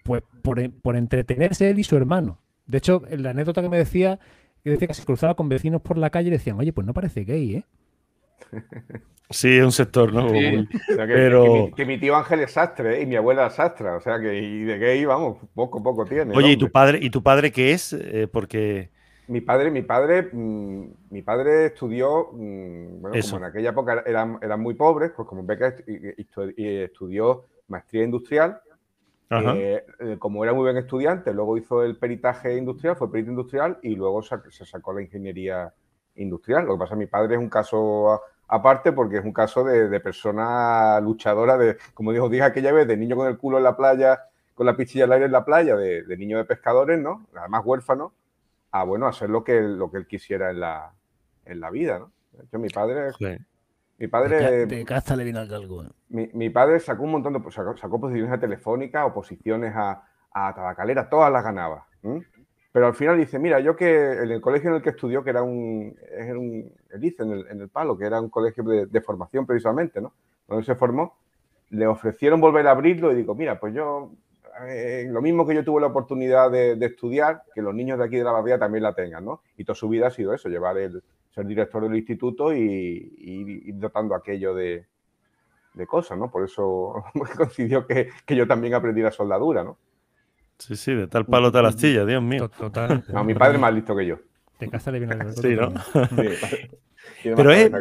pues 0.04 0.24
por, 0.42 0.72
por 0.82 0.96
entretenerse 0.96 1.70
él 1.70 1.80
y 1.80 1.84
su 1.84 1.96
hermano. 1.98 2.40
De 2.66 2.78
hecho, 2.80 3.04
la 3.10 3.32
anécdota 3.32 3.62
que 3.62 3.70
me 3.70 3.78
decía, 3.78 4.20
que 4.64 4.72
decía 4.72 4.88
que 4.88 4.94
se 4.94 5.06
cruzaba 5.06 5.36
con 5.36 5.50
vecinos 5.50 5.82
por 5.82 5.98
la 5.98 6.10
calle 6.10 6.28
y 6.30 6.32
decían, 6.32 6.58
oye, 6.60 6.74
pues 6.74 6.86
no 6.88 6.94
parece 6.94 7.24
gay, 7.24 7.56
¿eh? 7.56 7.64
Sí, 9.32 9.58
es 9.60 9.64
un 9.64 9.72
sector, 9.72 10.12
¿no? 10.12 10.28
Sí. 10.30 10.68
O 10.92 10.96
sea 10.96 11.06
que, 11.06 11.14
Pero- 11.14 11.44
que 11.44 11.50
mi, 11.62 11.72
que 11.74 11.86
mi 11.86 12.00
tío 12.00 12.16
Ángel 12.16 12.40
es 12.40 12.54
sastre 12.54 12.98
¿eh? 12.98 13.04
y 13.04 13.06
mi 13.06 13.16
abuela 13.16 13.46
es 13.46 13.54
sastra. 13.54 13.96
O 13.96 14.02
sea 14.02 14.20
que 14.20 14.36
y 14.40 14.64
de 14.64 14.80
gay, 14.80 15.06
vamos, 15.06 15.38
poco, 15.54 15.84
poco 15.84 16.04
tiene. 16.06 16.36
Oye, 16.36 16.54
¿y 16.54 16.58
tu 16.58 16.72
padre, 16.72 16.98
¿y 17.00 17.12
tu 17.12 17.22
padre 17.22 17.52
qué 17.52 17.74
es? 17.74 17.94
Eh, 17.94 18.28
porque 18.32 18.90
Mi 19.30 19.42
padre, 19.42 19.72
mi 19.72 19.84
padre, 19.84 20.30
mm, 20.32 20.86
mi 21.12 21.22
padre 21.22 21.68
estudió, 21.68 22.30
mm, 22.34 23.02
bueno, 23.02 23.16
Eso. 23.16 23.36
como 23.36 23.46
en 23.46 23.52
aquella 23.52 23.70
época 23.70 24.04
eran, 24.06 24.40
eran 24.42 24.60
muy 24.60 24.74
pobres, 24.74 25.12
pues 25.16 25.28
como 25.28 25.44
beca 25.44 25.76
estudió 26.58 27.46
maestría 27.68 28.04
industrial. 28.04 28.62
Eh, 29.32 29.86
eh, 30.00 30.16
como 30.18 30.44
era 30.44 30.54
muy 30.54 30.64
buen 30.64 30.78
estudiante, 30.78 31.32
luego 31.32 31.56
hizo 31.56 31.84
el 31.84 31.98
peritaje 31.98 32.58
industrial, 32.58 32.96
fue 32.96 33.12
perito 33.12 33.30
industrial 33.30 33.78
y 33.84 33.96
luego 33.96 34.24
se 34.24 34.66
sacó 34.66 34.92
la 34.94 35.04
ingeniería 35.04 35.72
industrial. 36.16 36.66
Lo 36.66 36.74
que 36.74 36.80
pasa 36.80 36.96
es 36.96 36.98
que 36.98 37.06
mi 37.06 37.08
padre 37.08 37.36
es 37.36 37.40
un 37.40 37.50
caso 37.50 38.22
aparte 38.48 38.92
porque 38.92 39.18
es 39.18 39.24
un 39.24 39.34
caso 39.34 39.64
de, 39.64 39.88
de 39.88 40.00
persona 40.00 41.00
luchadora, 41.00 41.56
de, 41.58 41.78
como 41.94 42.12
dijo, 42.12 42.28
dije 42.28 42.44
aquella 42.44 42.72
vez, 42.72 42.88
de 42.88 42.98
niño 42.98 43.16
con 43.16 43.28
el 43.28 43.38
culo 43.38 43.58
en 43.60 43.64
la 43.64 43.78
playa 43.78 44.26
con 44.60 44.66
la 44.66 44.76
pichilla 44.76 45.06
al 45.06 45.14
aire 45.14 45.28
en 45.28 45.32
la 45.32 45.46
playa 45.46 45.78
de, 45.78 46.18
niño 46.18 46.38
de 46.38 46.44
pescadores, 46.44 47.00
¿no? 47.00 47.26
Además 47.34 47.62
huérfano, 47.64 48.12
a 48.72 48.84
bueno, 48.84 49.08
hacer 49.08 49.30
lo 49.30 49.44
que, 49.44 49.62
lo 49.62 49.92
que 49.92 49.98
él 49.98 50.08
quisiera 50.08 50.52
en 50.52 50.60
la, 50.60 50.94
en 51.46 51.60
la 51.60 51.70
vida, 51.70 52.00
¿no? 52.00 52.12
De 52.32 52.46
hecho, 52.46 52.60
mi 52.60 52.70
padre. 52.70 53.12
Mi 53.98 54.08
padre. 54.08 54.66
De, 54.66 54.86
casa 54.86 55.16
le 55.16 55.24
vino 55.24 55.40
algo. 55.40 55.84
Mi, 56.08 56.30
mi, 56.34 56.50
padre 56.50 56.80
sacó 56.80 57.04
un 57.04 57.12
montón 57.12 57.34
de. 57.34 57.52
Sacó, 57.52 57.76
sacó 57.76 58.00
posiciones 58.00 58.32
a 58.32 58.40
Telefónica, 58.40 59.06
oposiciones 59.06 59.74
a, 59.76 60.04
a 60.32 60.54
Tabacalera, 60.54 61.10
todas 61.10 61.32
las 61.32 61.44
ganaba. 61.44 61.88
Pero 62.72 62.88
al 62.88 62.94
final 62.94 63.18
dice, 63.18 63.40
mira, 63.40 63.60
yo 63.60 63.76
que 63.76 64.14
en 64.14 64.32
el 64.32 64.42
colegio 64.42 64.70
en 64.70 64.78
el 64.78 64.82
que 64.82 64.92
estudió, 64.92 65.24
que 65.24 65.32
era 65.32 65.42
un, 65.42 65.96
era 66.12 66.38
un 66.38 66.72
dice 66.98 67.24
en 67.24 67.32
el, 67.32 67.48
en 67.50 67.62
el, 67.62 67.70
Palo, 67.70 67.98
que 67.98 68.06
era 68.06 68.22
un 68.22 68.30
colegio 68.30 68.64
de, 68.64 69.02
formación 69.02 69.46
precisamente, 69.46 70.00
¿no? 70.00 70.14
Donde 70.48 70.64
se 70.64 70.76
formó, 70.76 71.18
le 71.70 71.88
ofrecieron 71.88 72.40
volver 72.40 72.68
a 72.68 72.72
abrirlo 72.72 73.12
y 73.12 73.16
digo, 73.16 73.34
mira, 73.34 73.60
pues 73.60 73.74
yo, 73.74 74.12
eh, 74.68 75.08
lo 75.10 75.22
mismo 75.22 75.46
que 75.46 75.56
yo 75.56 75.64
tuve 75.64 75.82
la 75.82 75.88
oportunidad 75.88 76.52
de, 76.52 76.74
estudiar, 76.86 77.44
que 77.54 77.62
los 77.62 77.74
niños 77.74 77.98
de 77.98 78.06
aquí 78.06 78.18
de 78.18 78.24
la 78.24 78.32
barriada 78.32 78.60
también 78.60 78.84
la 78.84 78.94
tengan, 78.94 79.26
¿no? 79.26 79.42
Y 79.58 79.64
toda 79.64 79.76
su 79.76 79.90
vida 79.90 80.08
ha 80.08 80.12
sido 80.12 80.34
eso, 80.34 80.50
llevar 80.50 80.78
el, 80.78 81.04
ser 81.34 81.46
director 81.46 81.84
del 81.84 81.96
instituto 81.96 82.54
y, 82.54 83.14
ir 83.18 83.76
dotando 83.76 84.16
aquello 84.16 84.54
de, 84.54 84.86
de, 85.74 85.88
cosas, 85.88 86.18
¿no? 86.18 86.30
Por 86.30 86.44
eso 86.44 87.04
coincidió 87.38 87.86
que, 87.86 88.10
que 88.26 88.36
yo 88.36 88.48
también 88.48 88.74
aprendí 88.74 89.02
la 89.02 89.12
soldadura, 89.12 89.64
¿no? 89.64 89.78
Sí, 90.58 90.76
sí, 90.76 90.94
de 90.94 91.08
tal 91.08 91.26
palo 91.26 91.52
tal 91.52 91.66
astilla, 91.66 92.06
Dios 92.06 92.22
mío. 92.22 92.50
Total. 92.50 93.04
No, 93.14 93.24
mi 93.24 93.34
padre 93.34 93.56
es 93.56 93.62
más 93.62 93.74
listo 93.74 93.96
que 93.96 94.06
yo. 94.06 94.18
De 94.60 94.70
casa 94.70 94.92
le 94.92 95.00
viene 95.00 95.16
Sí, 95.34 95.56
¿no? 95.56 95.74
Sí, 97.22 97.32
pero 97.34 97.52
es, 97.52 97.72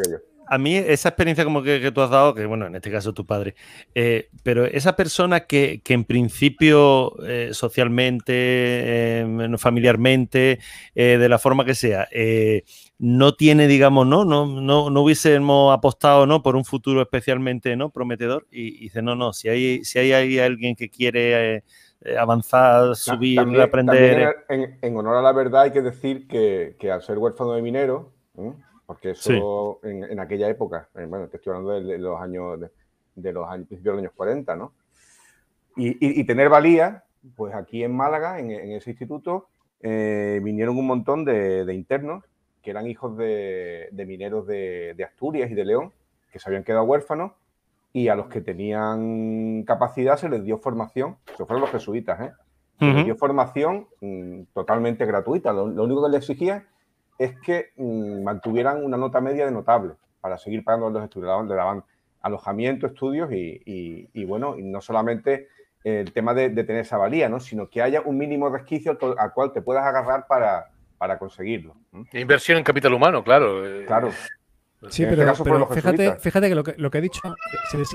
a 0.49 0.59
mí 0.59 0.77
esa 0.77 1.11
experiencia 1.11 1.45
como 1.45 1.63
que, 1.63 1.91
tú 1.93 2.01
has 2.01 2.11
dado, 2.11 2.35
que 2.35 2.47
bueno, 2.47 2.67
en 2.67 2.75
este 2.75 2.91
caso 2.91 3.13
tu 3.13 3.27
padre, 3.27 3.55
eh, 3.95 4.29
pero 4.43 4.65
esa 4.65 4.97
persona 4.97 5.41
que, 5.41 5.81
que 5.83 5.95
en 5.95 6.05
principio 6.05 7.15
eh, 7.27 7.51
socialmente, 7.53 9.21
em, 9.21 9.59
familiarmente, 9.59 10.59
eh, 10.95 11.19
de 11.19 11.29
la 11.29 11.39
forma 11.39 11.65
que 11.65 11.75
sea, 11.75 12.09
no 12.99 13.35
tiene, 13.35 13.69
digamos, 13.69 14.07
¿no? 14.07 14.25
No, 14.25 14.47
no, 14.47 14.91
no 14.91 15.01
hubiésemos 15.03 15.77
apostado 15.77 16.27
¿no? 16.27 16.43
por 16.43 16.57
un 16.57 16.65
futuro 16.65 17.01
especialmente 17.03 17.77
¿no? 17.77 17.91
prometedor 17.91 18.47
y, 18.51 18.77
y 18.77 18.81
dice, 18.81 19.03
no, 19.03 19.15
no, 19.15 19.33
si 19.33 19.49
hay, 19.49 19.85
si 19.85 19.99
hay 19.99 20.39
alguien 20.39 20.75
que 20.75 20.89
quiere 20.89 21.63
avanzar, 22.19 22.97
subir, 22.97 23.41
aprender. 23.61 24.45
en, 24.49 24.97
honor 24.97 25.17
a 25.17 25.23
la 25.23 25.33
verdad 25.33 25.63
hay 25.63 25.73
que 25.73 25.83
decir 25.83 26.27
que, 26.27 26.91
al 26.91 27.03
ser 27.03 27.19
huérfano 27.19 27.53
de 27.53 27.63
minero, 27.63 28.13
porque 28.89 29.11
eso 29.11 29.81
en, 29.83 30.19
aquella 30.19 30.49
época, 30.49 30.89
eh, 30.95 31.05
bueno, 31.05 31.29
te 31.29 31.37
estoy 31.37 31.53
hablando 31.53 31.79
de, 31.79 31.99
los 31.99 32.19
años, 32.19 32.59
de, 33.15 33.33
los 33.35 33.47
años, 33.47 33.67
principios 33.69 33.85
de 33.85 33.91
los 33.91 33.99
años 33.99 34.13
40, 34.17 34.57
¿no? 34.57 34.73
Y, 35.77 36.25
tener 36.25 36.49
valía, 36.49 37.05
pues 37.37 37.55
aquí 37.55 37.85
en 37.85 37.95
Málaga, 37.95 38.41
en, 38.41 38.51
ese 38.51 38.89
instituto, 38.89 39.49
eh, 39.83 40.41
vinieron 40.43 40.79
un 40.79 40.87
montón 40.87 41.27
de, 41.27 41.71
internos 41.75 42.25
que 42.63 42.71
eran 42.71 42.87
hijos 42.87 43.15
de, 43.19 43.91
mineros 43.93 44.47
de, 44.47 45.05
Asturias 45.07 45.51
y 45.51 45.55
de 45.55 45.67
León, 45.67 45.93
que 46.33 46.39
se 46.39 46.49
habían 46.49 46.65
quedado 46.65 46.85
huérfanos 46.85 47.33
y 47.93 48.09
a 48.09 48.15
los 48.15 48.29
que 48.29 48.41
tenían 48.41 49.65
capacidad 49.65 50.17
se 50.17 50.31
les 50.31 50.45
dio 50.45 50.57
formación, 50.57 51.19
se 51.37 51.45
fueron 51.45 51.61
los 51.61 51.71
jesuitas, 51.71 52.21
¿eh? 52.23 52.33
Se 52.79 52.87
les 52.87 53.05
dio 53.05 53.17
formación 53.17 53.87
mm, 54.01 54.45
totalmente 54.55 55.05
gratuita. 55.05 55.53
Lo, 55.53 55.65
único 55.67 56.03
que 56.03 56.11
les 56.11 56.21
exigía 56.21 56.65
es 57.19 57.39
que 57.41 57.73
mm, 57.77 58.23
mantuvieran 58.23 58.85
una 58.85 58.97
nota 58.97 59.21
media 59.21 59.45
de 59.45 59.51
notable 59.51 59.95
para 60.21 60.39
seguir 60.39 60.65
pagando 60.65 60.91
los 60.91 61.05
estudios. 61.05 61.47
Le 61.47 61.55
daban 61.55 61.85
alojamiento, 62.23 62.87
estudios 62.87 63.31
y, 63.33 64.25
bueno, 64.25 64.57
y 64.57 64.63
no 64.63 64.81
solamente 64.81 65.49
el 65.85 66.13
tema 66.13 66.35
de, 66.35 66.51
tener 66.51 66.83
esa 66.83 66.97
valía, 66.97 67.29
¿no? 67.29 67.41
sino 67.41 67.69
que 67.69 67.83
haya 67.83 68.01
un 68.03 68.19
mínimo 68.19 68.49
resquicio 68.49 68.99
al 69.19 69.33
cual 69.33 69.53
te 69.53 69.63
puedas 69.63 69.85
agarrar 69.85 70.27
para, 70.27 70.71
para 70.99 71.19
conseguirlo. 71.19 71.77
Inversión 72.13 72.59
en 72.59 72.65
capital 72.65 72.93
humano, 72.93 73.23
claro. 73.23 73.63
Claro. 73.87 74.11
Sí, 74.91 75.03
este 75.03 75.17
pero, 75.17 75.67
fíjate, 75.67 76.17
fíjate 76.21 76.49
que 76.49 76.55
lo, 76.55 76.63
que 76.63 76.75
lo 76.77 76.91
que 76.91 76.99
he 76.99 77.01
dicho, 77.01 77.21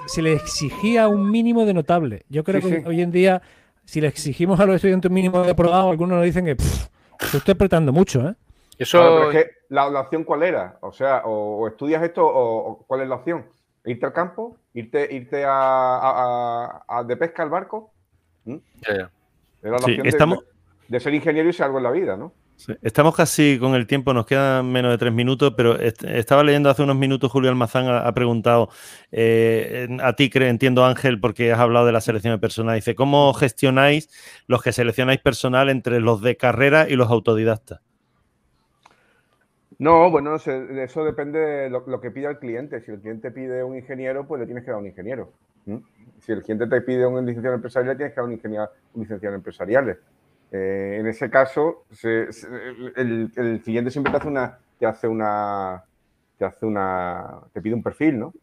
se 0.07 0.21
le, 0.21 0.33
exigía 0.33 1.07
un 1.07 1.31
mínimo 1.31 1.65
de 1.65 1.73
notable. 1.73 2.25
Yo 2.27 2.43
creo 2.43 2.59
que 2.59 2.83
hoy 2.85 3.01
en 3.01 3.11
día, 3.11 3.41
si 3.85 4.01
le 4.01 4.07
exigimos 4.07 4.59
a 4.59 4.65
los 4.65 4.75
estudiantes 4.75 5.09
un 5.09 5.15
mínimo 5.15 5.43
de 5.43 5.51
aprobado, 5.51 5.89
algunos 5.89 6.17
nos 6.17 6.25
dicen 6.25 6.45
que 6.45 6.57
se 6.59 7.37
estoy 7.37 7.53
apretando 7.53 7.93
mucho. 7.93 8.27
¿eh? 8.27 8.35
Eso... 8.77 9.31
la, 9.69 9.99
opción 9.99 10.23
cuál 10.23 10.43
era? 10.43 10.77
O 10.81 10.91
sea, 10.91 11.23
o, 11.25 11.67
estudias 11.67 12.03
esto 12.03 12.25
o, 12.25 12.83
cuál 12.87 13.01
es 13.01 13.07
la 13.07 13.15
opción. 13.15 13.45
¿Irte 13.85 14.05
al 14.05 14.13
campo? 14.13 14.57
¿Irte, 14.73 15.13
irte 15.13 15.43
a, 15.45 17.03
de 17.05 17.17
pesca 17.17 17.43
al 17.43 17.49
barco? 17.49 17.91
¿Mm? 18.45 18.57
Era 18.87 19.09
la 19.63 19.75
opción 19.77 20.43
de 20.87 20.99
ser 20.99 21.13
ingeniero 21.13 21.49
y 21.49 21.53
ser 21.53 21.65
algo 21.65 21.77
en 21.77 21.83
la 21.83 21.91
vida, 21.91 22.17
¿no? 22.17 22.33
Estamos 22.81 23.15
casi 23.15 23.57
con 23.59 23.73
el 23.75 23.87
tiempo, 23.87 24.13
nos 24.13 24.25
quedan 24.25 24.71
menos 24.71 24.91
de 24.91 24.97
tres 24.97 25.11
minutos, 25.11 25.53
pero 25.57 25.77
estaba 25.79 26.43
leyendo 26.43 26.69
hace 26.69 26.83
unos 26.83 26.95
minutos, 26.95 27.31
Julio 27.31 27.49
Almazán 27.49 27.87
ha, 27.87 28.13
preguntado 28.13 28.69
eh, 29.11 29.87
a 30.01 30.13
ti, 30.13 30.29
entiendo 30.33 30.85
Ángel, 30.85 31.19
porque 31.19 31.51
has 31.51 31.59
hablado 31.59 31.85
de 31.85 31.91
la 31.91 31.99
selección 31.99 32.33
de 32.33 32.37
personal. 32.37 32.75
Dice, 32.75 32.95
¿cómo 32.95 33.33
gestionáis 33.33 34.07
los 34.47 34.61
que 34.61 34.71
seleccionáis 34.71 35.19
personal 35.19 35.69
entre 35.69 35.99
los 35.99 36.21
de 36.21 36.37
carrera 36.37 36.87
y 36.87 36.95
los 36.95 37.09
autodidactas? 37.09 37.81
No, 39.83 40.09
bueno, 40.09 40.35
eso 40.35 41.03
depende 41.03 41.39
de 41.39 41.69
lo, 41.69 41.99
que 41.99 42.09
pida 42.09 42.29
el 42.29 42.39
cliente. 42.39 42.79
Si 42.79 42.89
el 42.89 43.01
cliente 43.01 43.31
pide 43.31 43.65
un 43.65 43.75
ingeniero, 43.75 44.25
pues 44.25 44.39
le 44.39 44.45
tienes 44.45 44.63
que 44.63 44.71
dar 44.71 44.79
un 44.79 44.87
ingeniero. 44.87 45.33
Si 46.21 46.31
el 46.31 46.41
cliente 46.41 46.67
te 46.67 46.79
pide 46.79 47.05
un 47.05 47.25
licenciado 47.25 47.57
empresarial, 47.57 47.89
le 47.89 47.97
tienes 47.97 48.13
que 48.13 48.21
dar 48.21 48.29
un, 48.29 48.69
un 48.93 49.01
licenciado 49.01 49.35
empresarial. 49.35 49.99
Eh, 50.53 50.97
en 51.01 51.07
ese 51.07 51.29
caso, 51.29 51.83
el, 52.01 53.61
cliente 53.61 53.91
siempre 53.91 54.11
te 54.11 54.19
hace 54.19 54.29
una, 54.29 54.57
te 54.79 54.85
hace 54.85 55.05
una, 55.05 55.83
te 56.37 56.45
hace 56.45 56.65
una, 56.65 57.41
te 57.51 57.61
pide 57.61 57.75
un 57.75 57.83
perfil, 57.83 58.19
¿no? 58.19 58.33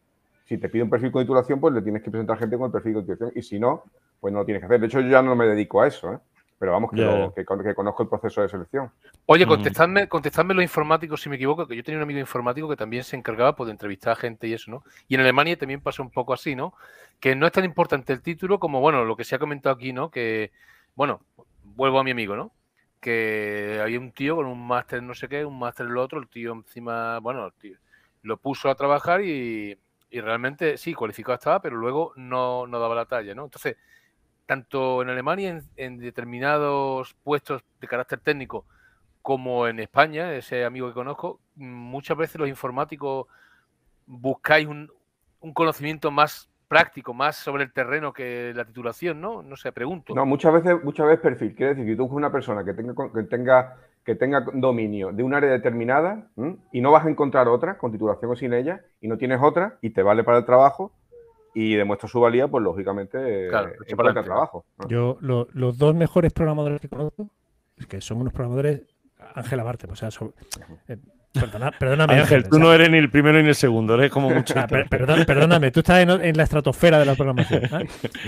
Si 0.45 0.59
te 0.59 0.69
pide 0.69 0.83
un 0.83 0.91
perfil 0.91 1.11
con 1.11 1.23
titulación, 1.23 1.59
pues 1.59 1.73
le 1.73 1.81
tienes 1.81 2.03
que 2.03 2.11
presentar 2.11 2.37
gente 2.37 2.55
con 2.55 2.67
el 2.67 2.71
perfil 2.71 2.93
con 2.93 3.01
titulación. 3.01 3.31
Y 3.33 3.41
si 3.41 3.59
no, 3.59 3.85
pues 4.19 4.31
no 4.31 4.41
lo 4.41 4.45
tienes 4.45 4.61
que 4.61 4.67
hacer. 4.67 4.79
De 4.79 4.85
hecho, 4.85 5.01
yo 5.01 5.09
ya 5.09 5.23
no 5.23 5.35
me 5.35 5.47
dedico 5.47 5.81
a 5.81 5.87
eso, 5.87 6.13
¿eh? 6.13 6.19
Pero 6.61 6.73
vamos, 6.73 6.91
que, 6.91 7.43
conozco 7.73 8.03
el 8.03 8.09
proceso 8.09 8.43
de 8.43 8.47
selección. 8.47 8.91
Oye, 9.25 9.47
contestadme, 9.47 10.07
contestadme 10.07 10.53
los 10.53 10.61
informáticos 10.61 11.19
si 11.19 11.27
me 11.27 11.37
equivoco, 11.37 11.65
que 11.65 11.75
yo 11.75 11.83
tenía 11.83 11.97
un 11.97 12.03
amigo 12.03 12.19
informático 12.19 12.69
que 12.69 12.75
también 12.75 13.03
se 13.03 13.15
encargaba 13.15 13.55
pues, 13.55 13.65
de 13.65 13.71
entrevistar 13.71 14.13
a 14.13 14.15
gente 14.15 14.47
y 14.47 14.53
eso, 14.53 14.69
¿no? 14.69 14.83
Y 15.07 15.15
en 15.15 15.21
Alemania 15.21 15.57
también 15.57 15.81
pasa 15.81 16.03
un 16.03 16.11
poco 16.11 16.33
así, 16.33 16.55
¿no? 16.55 16.75
Que 17.19 17.35
no 17.35 17.47
es 17.47 17.51
tan 17.51 17.65
importante 17.65 18.13
el 18.13 18.21
título 18.21 18.59
como, 18.59 18.79
bueno, 18.79 19.05
lo 19.05 19.17
que 19.17 19.23
se 19.23 19.33
ha 19.33 19.39
comentado 19.39 19.75
aquí, 19.75 19.91
¿no? 19.91 20.11
Que, 20.11 20.51
bueno, 20.93 21.21
vuelvo 21.63 21.97
a 21.97 22.03
mi 22.03 22.11
amigo, 22.11 22.35
¿no? 22.35 22.51
Que 22.99 23.79
había 23.81 23.99
un 23.99 24.11
tío 24.11 24.35
con 24.35 24.45
un 24.45 24.67
máster 24.67 25.01
no 25.01 25.15
sé 25.15 25.27
qué, 25.27 25.43
un 25.43 25.57
máster 25.57 25.87
en 25.87 25.95
lo 25.95 26.03
otro, 26.03 26.19
el 26.19 26.27
tío 26.27 26.53
encima, 26.53 27.17
bueno, 27.21 27.43
el 27.43 27.53
tío, 27.53 27.79
lo 28.21 28.37
puso 28.37 28.69
a 28.69 28.75
trabajar 28.75 29.21
y, 29.23 29.79
realmente 30.11 30.77
sí, 30.77 30.93
cualificado 30.93 31.33
estaba, 31.33 31.59
pero 31.59 31.77
luego 31.77 32.13
no, 32.17 32.67
daba 32.67 32.93
la 32.93 33.05
talla, 33.05 33.33
¿no? 33.33 33.45
Entonces, 33.45 33.77
tanto 34.51 35.01
en 35.01 35.07
Alemania 35.07 35.61
en, 35.77 35.97
determinados 35.97 37.15
puestos 37.23 37.63
de 37.79 37.87
carácter 37.87 38.19
técnico 38.19 38.65
como 39.21 39.65
en 39.65 39.79
España, 39.79 40.33
ese 40.33 40.65
amigo 40.65 40.89
que 40.89 40.93
conozco, 40.93 41.39
muchas 41.55 42.17
veces 42.17 42.35
los 42.35 42.49
informáticos 42.49 43.27
buscáis 44.05 44.67
un, 44.67 44.91
conocimiento 45.53 46.11
más 46.11 46.49
práctico, 46.67 47.13
más 47.13 47.37
sobre 47.37 47.63
el 47.63 47.71
terreno 47.71 48.11
que 48.11 48.51
la 48.53 48.65
titulación, 48.65 49.21
¿no? 49.21 49.41
No 49.41 49.55
sé, 49.55 49.71
pregunto. 49.71 50.13
No, 50.13 50.25
muchas 50.25 50.51
veces, 50.51 50.83
muchas 50.83 51.07
veces 51.07 51.21
perfil. 51.21 51.55
Quiere 51.55 51.73
decir 51.73 51.85
que 51.85 51.95
tú 51.95 52.03
eres 52.03 52.13
una 52.13 52.29
persona 52.29 52.65
que 52.65 52.73
tenga, 52.73 52.93
que 52.93 53.23
tenga, 53.23 53.77
que 54.03 54.15
tenga 54.15 54.45
dominio 54.53 55.13
de 55.13 55.23
un 55.23 55.33
área 55.33 55.49
determinada 55.49 56.27
y 56.73 56.81
no 56.81 56.91
vas 56.91 57.05
a 57.05 57.09
encontrar 57.09 57.47
otra 57.47 57.77
con 57.77 57.93
titulación 57.93 58.29
o 58.29 58.35
sin 58.35 58.51
ella 58.51 58.81
y 58.99 59.07
no 59.07 59.17
tienes 59.17 59.39
otra 59.41 59.77
y 59.79 59.91
te 59.91 60.03
vale 60.03 60.25
para 60.25 60.39
el 60.39 60.45
trabajo 60.45 60.91
y 61.53 61.75
demuestra 61.75 62.07
su 62.07 62.19
valía, 62.19 62.47
pues 62.47 62.63
lógicamente 62.63 63.47
claro, 63.49 63.71
es 63.85 63.95
para 63.95 64.09
el 64.09 64.25
trabajo. 64.25 64.65
Yo, 64.87 65.17
los 65.21 65.77
dos 65.77 65.95
mejores 65.95 66.33
programadores 66.33 66.81
que 66.81 66.89
conozco, 66.89 67.29
es 67.77 67.87
que 67.87 68.01
son 68.01 68.21
unos 68.21 68.33
programadores 68.33 68.81
Ángela 69.35 69.63
Barte, 69.63 69.87
o 69.89 69.95
sea, 69.95 70.11
son, 70.11 70.33
perdóname. 71.79 72.19
Ángel, 72.19 72.49
tú 72.49 72.59
no 72.59 72.73
eres 72.73 72.89
ni 72.89 72.97
el 72.97 73.09
primero 73.09 73.41
ni 73.41 73.47
el 73.47 73.55
segundo, 73.55 73.95
eres 73.95 74.11
como 74.11 74.29
mucho. 74.29 74.53
Ah, 74.61 74.67
perdóname, 74.67 75.71
tú 75.71 75.79
estás 75.79 76.01
en, 76.01 76.37
la 76.37 76.43
estratosfera 76.43 76.99
de 76.99 77.05
la 77.05 77.15
programación. 77.15 77.63
¿eh? 77.63 77.87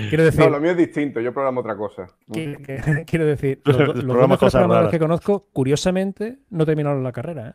Quiero 0.09 0.23
decir. 0.23 0.39
No, 0.39 0.49
lo 0.49 0.59
mío 0.59 0.71
es 0.71 0.77
distinto, 0.77 1.19
yo 1.19 1.33
programo 1.33 1.59
otra 1.59 1.75
cosa. 1.75 2.07
quiero 3.05 3.25
decir, 3.25 3.61
los, 3.65 4.03
los 4.03 4.37
programadores 4.37 4.91
que 4.91 4.99
conozco, 4.99 5.47
curiosamente, 5.51 6.39
no 6.49 6.65
terminaron 6.65 7.03
la 7.03 7.11
carrera. 7.11 7.49
¿eh? 7.49 7.53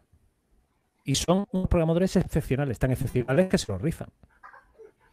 Y 1.04 1.14
son 1.14 1.46
unos 1.52 1.68
programadores 1.68 2.16
excepcionales, 2.16 2.78
tan 2.78 2.90
excepcionales 2.90 3.48
que 3.48 3.58
se 3.58 3.72
los 3.72 3.80
rifan. 3.80 4.08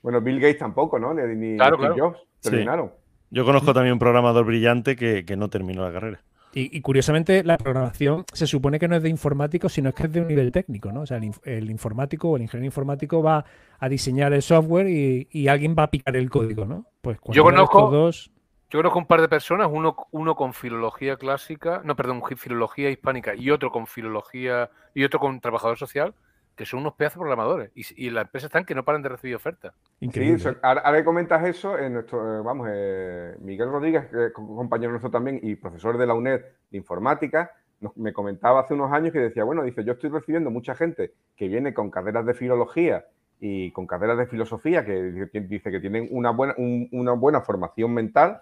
Bueno, 0.06 0.22
Bill 0.22 0.40
Gates 0.40 0.60
tampoco, 0.60 1.00
¿no? 1.00 1.14
Ni, 1.14 1.58
claro, 1.58 1.78
Jobs 1.98 2.20
terminaron. 2.40 2.92
Yo 3.32 3.44
conozco 3.44 3.74
también 3.74 3.94
un 3.94 4.00
programador 4.00 4.46
brillante 4.46 4.96
que 4.96 5.36
no 5.36 5.50
terminó 5.50 5.84
la 5.84 5.92
carrera. 5.92 6.22
Y, 6.58 6.80
curiosamente, 6.80 7.44
la 7.44 7.58
programación 7.58 8.24
se 8.32 8.48
supone 8.48 8.80
que 8.80 8.88
no 8.88 8.96
es 8.96 9.04
de 9.04 9.10
informático, 9.10 9.68
sino 9.68 9.92
que 9.92 10.04
es 10.04 10.14
de 10.14 10.22
un 10.22 10.28
nivel 10.30 10.54
técnico, 10.54 10.90
¿no? 10.90 11.02
O 11.02 11.06
sea, 11.06 11.18
el, 11.18 11.70
informático 11.70 12.30
o 12.30 12.38
el 12.38 12.44
ingeniero 12.44 12.68
informático 12.68 13.22
va 13.22 13.44
a 13.78 13.90
diseñar 13.90 14.32
el 14.32 14.42
software 14.42 14.88
y, 14.88 15.48
alguien 15.50 15.76
va 15.78 15.84
a 15.84 15.92
picar 15.92 16.16
el 16.16 16.30
código, 16.30 16.64
¿no? 16.64 16.86
Pues 17.02 17.18
yo 17.32 17.44
conozco, 17.44 17.92
dos... 17.92 18.32
Yo 18.70 18.80
conozco 18.80 19.00
un 19.00 19.06
par 19.06 19.20
de 19.20 19.28
personas, 19.28 19.68
uno, 19.70 19.98
uno 20.12 20.36
con 20.36 20.54
filología 20.54 21.18
clásica, 21.18 21.82
no, 21.84 21.98
perdón, 21.98 22.24
filología 22.38 22.90
hispánica 22.90 23.36
y 23.36 23.52
otro 23.52 23.70
con 23.70 23.86
filología 23.86 24.70
y 24.94 25.04
otro 25.04 25.20
con 25.20 25.42
trabajador 25.42 25.78
social, 25.78 26.14
que 26.56 26.66
son 26.66 26.80
unos 26.80 26.94
pedazos 26.94 27.20
programadores. 27.20 27.72
Y, 27.76 28.08
y 28.08 28.10
la 28.10 28.22
empresa 28.22 28.48
están 28.48 28.66
que 28.66 28.76
no 28.76 28.86
paran 28.86 29.02
de 29.02 29.10
recibir 29.10 29.36
ofertas. 29.36 29.74
Increíble. 30.00 30.40
Sí, 30.40 30.50
ahora, 30.62 30.94
que 30.94 31.04
comentas 31.04 31.46
eso, 31.46 31.78
en 31.78 31.94
nuestro, 31.94 32.40
eh, 32.40 32.42
vamos, 32.44 32.68
eh, 32.72 33.36
Miguel 33.40 33.70
Rodríguez, 33.70 34.06
que 34.08 34.28
es 34.28 34.32
compañero 34.34 34.92
nuestro 34.92 35.12
también 35.12 35.40
y 35.42 35.56
profesor 35.56 35.98
de 35.98 36.06
la 36.06 36.14
UNED 36.14 36.42
de 36.72 36.78
informática, 36.78 37.52
me 37.96 38.14
comentaba 38.14 38.62
hace 38.62 38.74
unos 38.74 38.92
años 38.92 39.12
que 39.12 39.20
decía, 39.20 39.44
bueno, 39.44 39.64
dice, 39.64 39.84
yo 39.84 39.94
estoy 39.94 40.10
recibiendo 40.10 40.50
mucha 40.50 40.76
gente 40.76 41.14
que 41.36 41.48
viene 41.48 41.74
con 41.74 41.92
carreras 41.92 42.26
de 42.26 42.34
filología 42.34 43.06
y 43.40 43.72
con 43.72 43.86
carreras 43.86 44.18
de 44.18 44.28
filosofía, 44.28 44.86
que 44.86 45.30
dice 45.42 45.70
que 45.70 45.80
tienen 45.80 46.08
una 46.12 46.32
buena, 46.32 46.56
una 46.58 47.12
buena 47.12 47.42
formación 47.42 47.94
mental, 47.94 48.42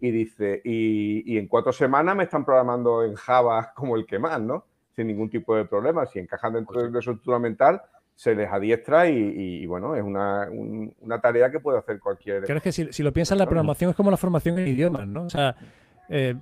y 0.00 0.10
dice, 0.10 0.60
y, 0.64 1.36
en 1.36 1.48
cuatro 1.48 1.72
semanas 1.72 2.14
me 2.14 2.24
están 2.24 2.44
programando 2.44 3.04
en 3.04 3.14
Java 3.14 3.72
como 3.74 3.96
el 3.96 4.06
que 4.06 4.18
más, 4.18 4.40
¿no? 4.40 4.64
Sin 4.98 5.06
ningún 5.06 5.30
tipo 5.30 5.54
de 5.54 5.64
problema. 5.64 6.06
Si 6.06 6.18
encajan 6.18 6.54
dentro 6.54 6.82
de 6.82 6.90
su 6.90 6.98
estructura 6.98 7.38
mental, 7.38 7.80
se 8.16 8.34
les 8.34 8.50
adiestra 8.50 9.08
y, 9.08 9.64
bueno, 9.66 9.94
es 9.94 10.02
una, 10.02 10.48
tarea 11.22 11.52
que 11.52 11.60
puede 11.60 11.78
hacer 11.78 12.00
cualquier. 12.00 12.50
Es 12.50 12.62
que 12.62 12.72
si, 12.72 13.02
lo 13.04 13.12
piensas, 13.12 13.38
la 13.38 13.46
programación 13.46 13.90
es 13.90 13.96
como 13.96 14.10
la 14.10 14.16
formación 14.16 14.58
en 14.58 14.66
idiomas, 14.66 15.06
¿no? 15.06 15.22
O 15.22 15.30
sea, 15.30 15.54
eh, 16.08 16.34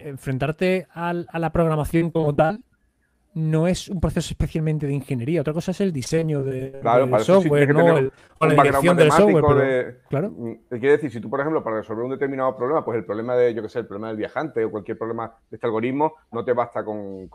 enfrentarte 0.00 0.86
a 0.92 1.14
la 1.14 1.50
programación 1.50 2.10
como 2.10 2.34
tal 2.34 2.62
no 3.34 3.66
es 3.66 3.88
un 3.88 4.00
proceso 4.00 4.32
especialmente 4.32 4.86
de 4.86 4.92
ingeniería. 4.92 5.40
Otra 5.40 5.54
cosa 5.54 5.70
es 5.70 5.80
el 5.80 5.92
diseño 5.92 6.42
de, 6.42 6.80
software, 7.20 7.74
¿no? 7.74 8.10
o 8.38 8.46
la 8.46 8.62
dirección 8.62 8.96
del 8.96 9.10
software. 9.10 10.00
claro. 10.08 10.30
Mm, 10.30 10.52
quiere 10.68 10.92
decir, 10.92 11.10
si 11.10 11.20
tú, 11.20 11.30
por 11.30 11.40
ejemplo, 11.40 11.64
para 11.64 11.76
resolver 11.76 12.04
un 12.04 12.10
determinado 12.10 12.54
problema, 12.56 12.84
pues 12.84 12.98
el 12.98 13.04
problema 13.04 13.34
de, 13.34 13.54
yo 13.54 13.62
qué 13.62 13.68
sé, 13.70 13.78
el 13.80 13.86
problema 13.86 14.08
del 14.08 14.18
viajante 14.18 14.64
o 14.64 14.70
cualquier 14.70 14.98
problema 14.98 15.34
de 15.50 15.56
este 15.56 15.66
algoritmo, 15.66 16.14
no 16.30 16.44
te 16.44 16.52
basta 16.52 16.84
con, 16.84 17.30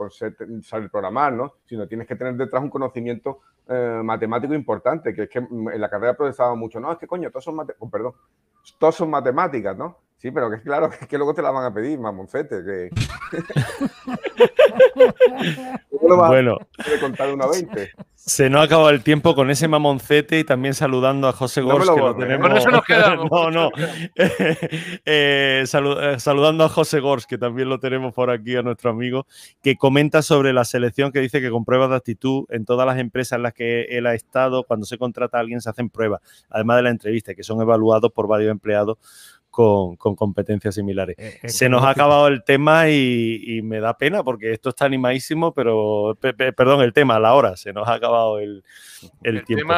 saber 0.62 0.91
programar, 0.91 1.34
¿no? 1.34 1.54
Sino 1.66 1.88
tienes 1.88 2.08
que 2.08 2.16
tener 2.16 2.36
detrás 2.36 2.62
un 2.62 2.70
conocimiento 2.70 3.39
eh, 3.68 4.02
matemático 4.04 4.54
importante, 4.54 5.16
que 5.16 5.24
es 5.24 5.30
que 5.30 5.41
mm, 5.41 5.70
en 5.70 5.82
la 5.82 5.89
carrera 5.89 6.16
procesaba 6.16 6.54
mucho. 6.54 6.80
No, 6.80 6.91
es 6.91 7.00
que 7.00 7.08
coño, 7.08 7.32
todos 7.32 7.43
son, 7.43 7.58
oh, 7.80 7.89
perdón, 7.89 8.14
todos 8.78 8.95
son 8.95 9.10
matemáticas, 9.10 9.76
¿no? 9.76 9.98
Sí, 10.18 10.32
pero 10.32 10.49
que 10.49 10.57
es 10.57 10.61
claro 10.63 10.89
que, 10.99 11.07
que 11.07 11.18
luego 11.18 11.34
te 11.34 11.41
la 11.41 11.51
van 11.51 11.65
a 11.65 11.74
pedir, 11.74 11.99
mamoncete. 11.99 12.63
Que... 12.63 12.89
bueno, 16.01 16.57
se 18.15 18.49
nos 18.49 18.61
ha 18.61 18.63
acabado 18.63 18.89
el 18.89 19.03
tiempo 19.03 19.36
con 19.36 19.49
ese 19.49 19.68
mamoncete 19.68 20.39
y 20.39 20.43
también 20.43 20.74
saludando 20.74 21.28
a 21.28 21.34
José 21.34 21.61
Gors, 21.61 21.89
que 21.89 21.99
lo 21.99 22.15
tenemos. 22.15 22.47
Con 22.47 22.57
eso 22.57 22.72
nos 22.72 22.84
quedamos. 22.84 23.30
no, 23.32 23.51
no. 23.51 23.70
Eh, 24.15 24.99
eh, 25.05 25.63
saludando 26.18 26.63
a 26.63 26.70
José 26.70 26.99
Gors, 26.99 27.26
que 27.26 27.38
también 27.38 27.70
lo 27.70 27.80
tenemos 27.80 28.13
por 28.13 28.30
aquí, 28.30 28.55
a 28.55 28.63
nuestro 28.63 28.89
amigo, 28.89 29.28
que 29.61 29.78
comenta 29.78 30.22
sobre 30.22 30.51
la 30.51 30.65
selección 30.65 31.11
que 31.11 31.20
dice 31.20 31.41
que 31.41 31.49
con 31.49 31.63
pruebas 31.63 31.89
de 31.91 31.95
actitud 31.95 32.45
en 32.49 32.65
todas 32.65 32.86
las 32.86 32.97
empresas 32.97 33.38
en 33.38 33.43
las 33.43 33.53
que 33.53 33.84
él 33.84 34.07
ha 34.07 34.13
estado, 34.13 34.63
cuando 34.63 34.86
se 34.86 34.97
contrata 34.97 35.38
a 35.38 35.41
alguien 35.41 35.61
se 35.61 35.70
hacen 35.70 35.89
pruebas, 35.89 36.22
además 36.49 36.78
de 36.78 36.84
la 36.84 36.89
entrevista, 36.89 37.34
que 37.34 37.43
son 37.43 37.61
evaluados 37.61 38.11
por 38.11 38.28
varios 38.28 38.51
empleados 38.51 38.97
con, 39.58 39.95
competencias 40.16 40.76
similares. 40.76 41.16
Eh, 41.18 41.39
eh, 41.41 41.49
Se 41.49 41.68
nos 41.68 41.84
ha 41.84 41.89
acabado 41.89 42.28
el 42.28 42.43
tema 42.43 42.89
y, 42.91 43.60
me 43.64 43.80
da 43.80 43.97
pena 43.97 44.24
porque 44.24 44.51
esto 44.51 44.70
está 44.70 44.86
animadísimo, 44.86 45.51
pero 45.51 46.16
perdón, 46.55 46.82
el 46.82 46.93
tema, 46.93 47.20
la 47.20 47.34
hora, 47.34 47.58
se 47.58 47.74
nos 47.74 47.88
ha 47.88 47.95
acabado 47.95 48.39
el, 48.39 48.64
el, 49.24 49.43
tiempo. 49.45 49.74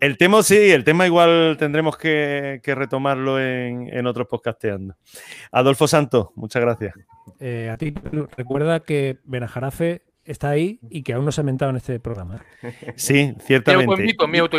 el 0.00 0.16
tema 0.16 0.42
sí, 0.44 0.70
el 0.70 0.84
tema 0.84 1.04
igual 1.04 1.56
tendremos 1.58 1.96
que, 1.96 2.60
retomarlo 2.64 3.40
en, 3.40 4.06
otros 4.06 4.28
podcasteando. 4.28 4.94
Adolfo 5.50 5.88
Santos, 5.88 6.28
muchas 6.36 6.62
gracias. 6.62 6.94
Eh, 7.40 7.70
a 7.72 7.76
ti, 7.76 7.92
recuerda 8.36 8.80
que 8.80 9.18
Benajarafe 9.24 10.02
está 10.24 10.50
ahí 10.50 10.78
y 10.90 11.02
que 11.02 11.12
aún 11.12 11.24
no 11.24 11.32
se 11.32 11.40
ha 11.40 11.44
mentado 11.44 11.70
en 11.70 11.76
este 11.76 11.98
programa. 12.00 12.44
Sí, 12.96 13.34
ciertamente. 13.40 14.06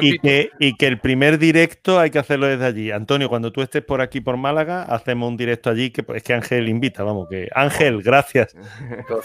y, 0.02 0.20
que, 0.20 0.50
y, 0.60 0.76
que, 0.76 0.88
el 0.88 1.00
primer 1.00 1.38
directo 1.38 2.00
hay 2.00 2.10
que 2.10 2.20
hacerlo 2.20 2.48
desde 2.48 2.66
allí. 2.66 2.92
Antonio, 2.92 3.30
cuando 3.30 3.52
tú 3.52 3.62
estés 3.62 3.84
por 3.84 4.02
aquí, 4.02 4.22
por 4.22 4.38
Málaga, 4.38 4.84
hacemos 4.84 5.30
un 5.30 5.38
directo 5.38 5.70
allí, 5.70 5.92
que 5.92 6.04
es 6.16 6.24
que 6.24 6.34
Ángel 6.34 6.68
invita, 6.70 7.04
vamos, 7.04 7.28
que 7.30 7.50
Ángel, 7.54 8.02
gracias. 8.02 8.56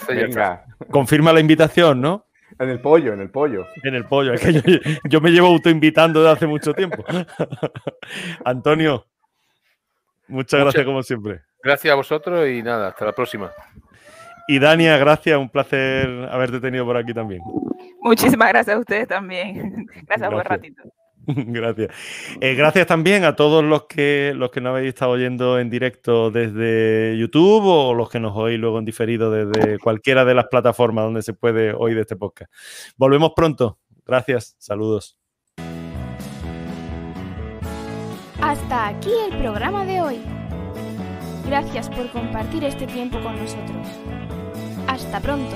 Venga. 0.07 0.65
Confirma 0.89 1.33
la 1.33 1.39
invitación, 1.39 2.01
¿no? 2.01 2.27
En 2.59 2.69
el 2.69 2.79
pollo, 2.79 3.13
en 3.13 3.21
el 3.21 3.29
pollo. 3.29 3.67
En 3.83 3.93
el 3.93 4.05
pollo, 4.05 4.33
es 4.33 4.41
que 4.41 4.81
yo, 5.09 5.21
me 5.21 5.31
llevo 5.31 5.47
autoinvitando 5.47 6.21
desde 6.21 6.33
hace 6.33 6.47
mucho 6.47 6.73
tiempo. 6.73 7.03
Antonio, 8.45 9.05
muchas 10.27 10.61
gracias 10.61 10.85
como 10.85 11.03
siempre. 11.03 11.41
Gracias 11.61 11.91
a 11.91 11.95
vosotros 11.95 12.47
y 12.47 12.63
nada, 12.63 12.89
hasta 12.89 13.05
la 13.05 13.13
próxima. 13.13 13.51
Y 14.47 14.59
Dania, 14.59 14.97
gracias, 14.97 15.37
un 15.37 15.49
placer 15.49 16.07
haberte 16.31 16.59
tenido 16.61 16.85
por 16.85 16.95
aquí 16.95 17.13
también. 17.13 17.41
Muchísimas 18.01 18.49
gracias 18.49 18.77
a 18.77 18.79
ustedes 18.79 19.07
también. 19.07 19.85
Gracias, 20.07 20.29
por 20.29 20.39
el 20.39 20.45
ratito. 20.45 20.83
Gracias. 21.27 21.89
Eh, 22.39 22.55
gracias 22.55 22.87
también 22.87 23.25
a 23.25 23.35
todos 23.35 23.61
los 23.61 23.85
que, 23.85 24.31
los 24.33 24.49
que 24.49 24.61
nos 24.61 24.71
habéis 24.71 24.89
estado 24.89 25.11
oyendo 25.11 25.59
en 25.59 25.69
directo 25.69 26.31
desde 26.31 27.17
YouTube 27.17 27.65
o 27.65 27.93
los 27.93 28.09
que 28.09 28.21
nos 28.21 28.35
oís 28.37 28.57
luego 28.57 28.79
en 28.79 28.85
diferido 28.85 29.29
desde 29.29 29.77
cualquiera 29.79 30.23
de 30.23 30.33
las 30.33 30.45
plataformas 30.45 31.03
donde 31.03 31.21
se 31.21 31.33
puede 31.33 31.73
oír 31.73 31.97
este 31.97 32.15
podcast. 32.15 32.49
Volvemos 32.95 33.33
pronto. 33.35 33.77
Gracias. 34.05 34.55
Saludos. 34.57 35.17
Hasta 38.41 38.87
aquí 38.87 39.11
el 39.29 39.37
programa 39.39 39.85
de 39.85 39.99
hoy. 39.99 40.21
Gracias 41.45 41.89
por 41.89 42.09
compartir 42.11 42.63
este 42.63 42.87
tiempo 42.87 43.19
con 43.21 43.35
nosotros. 43.35 43.87
Hasta 44.87 45.19
pronto. 45.19 45.55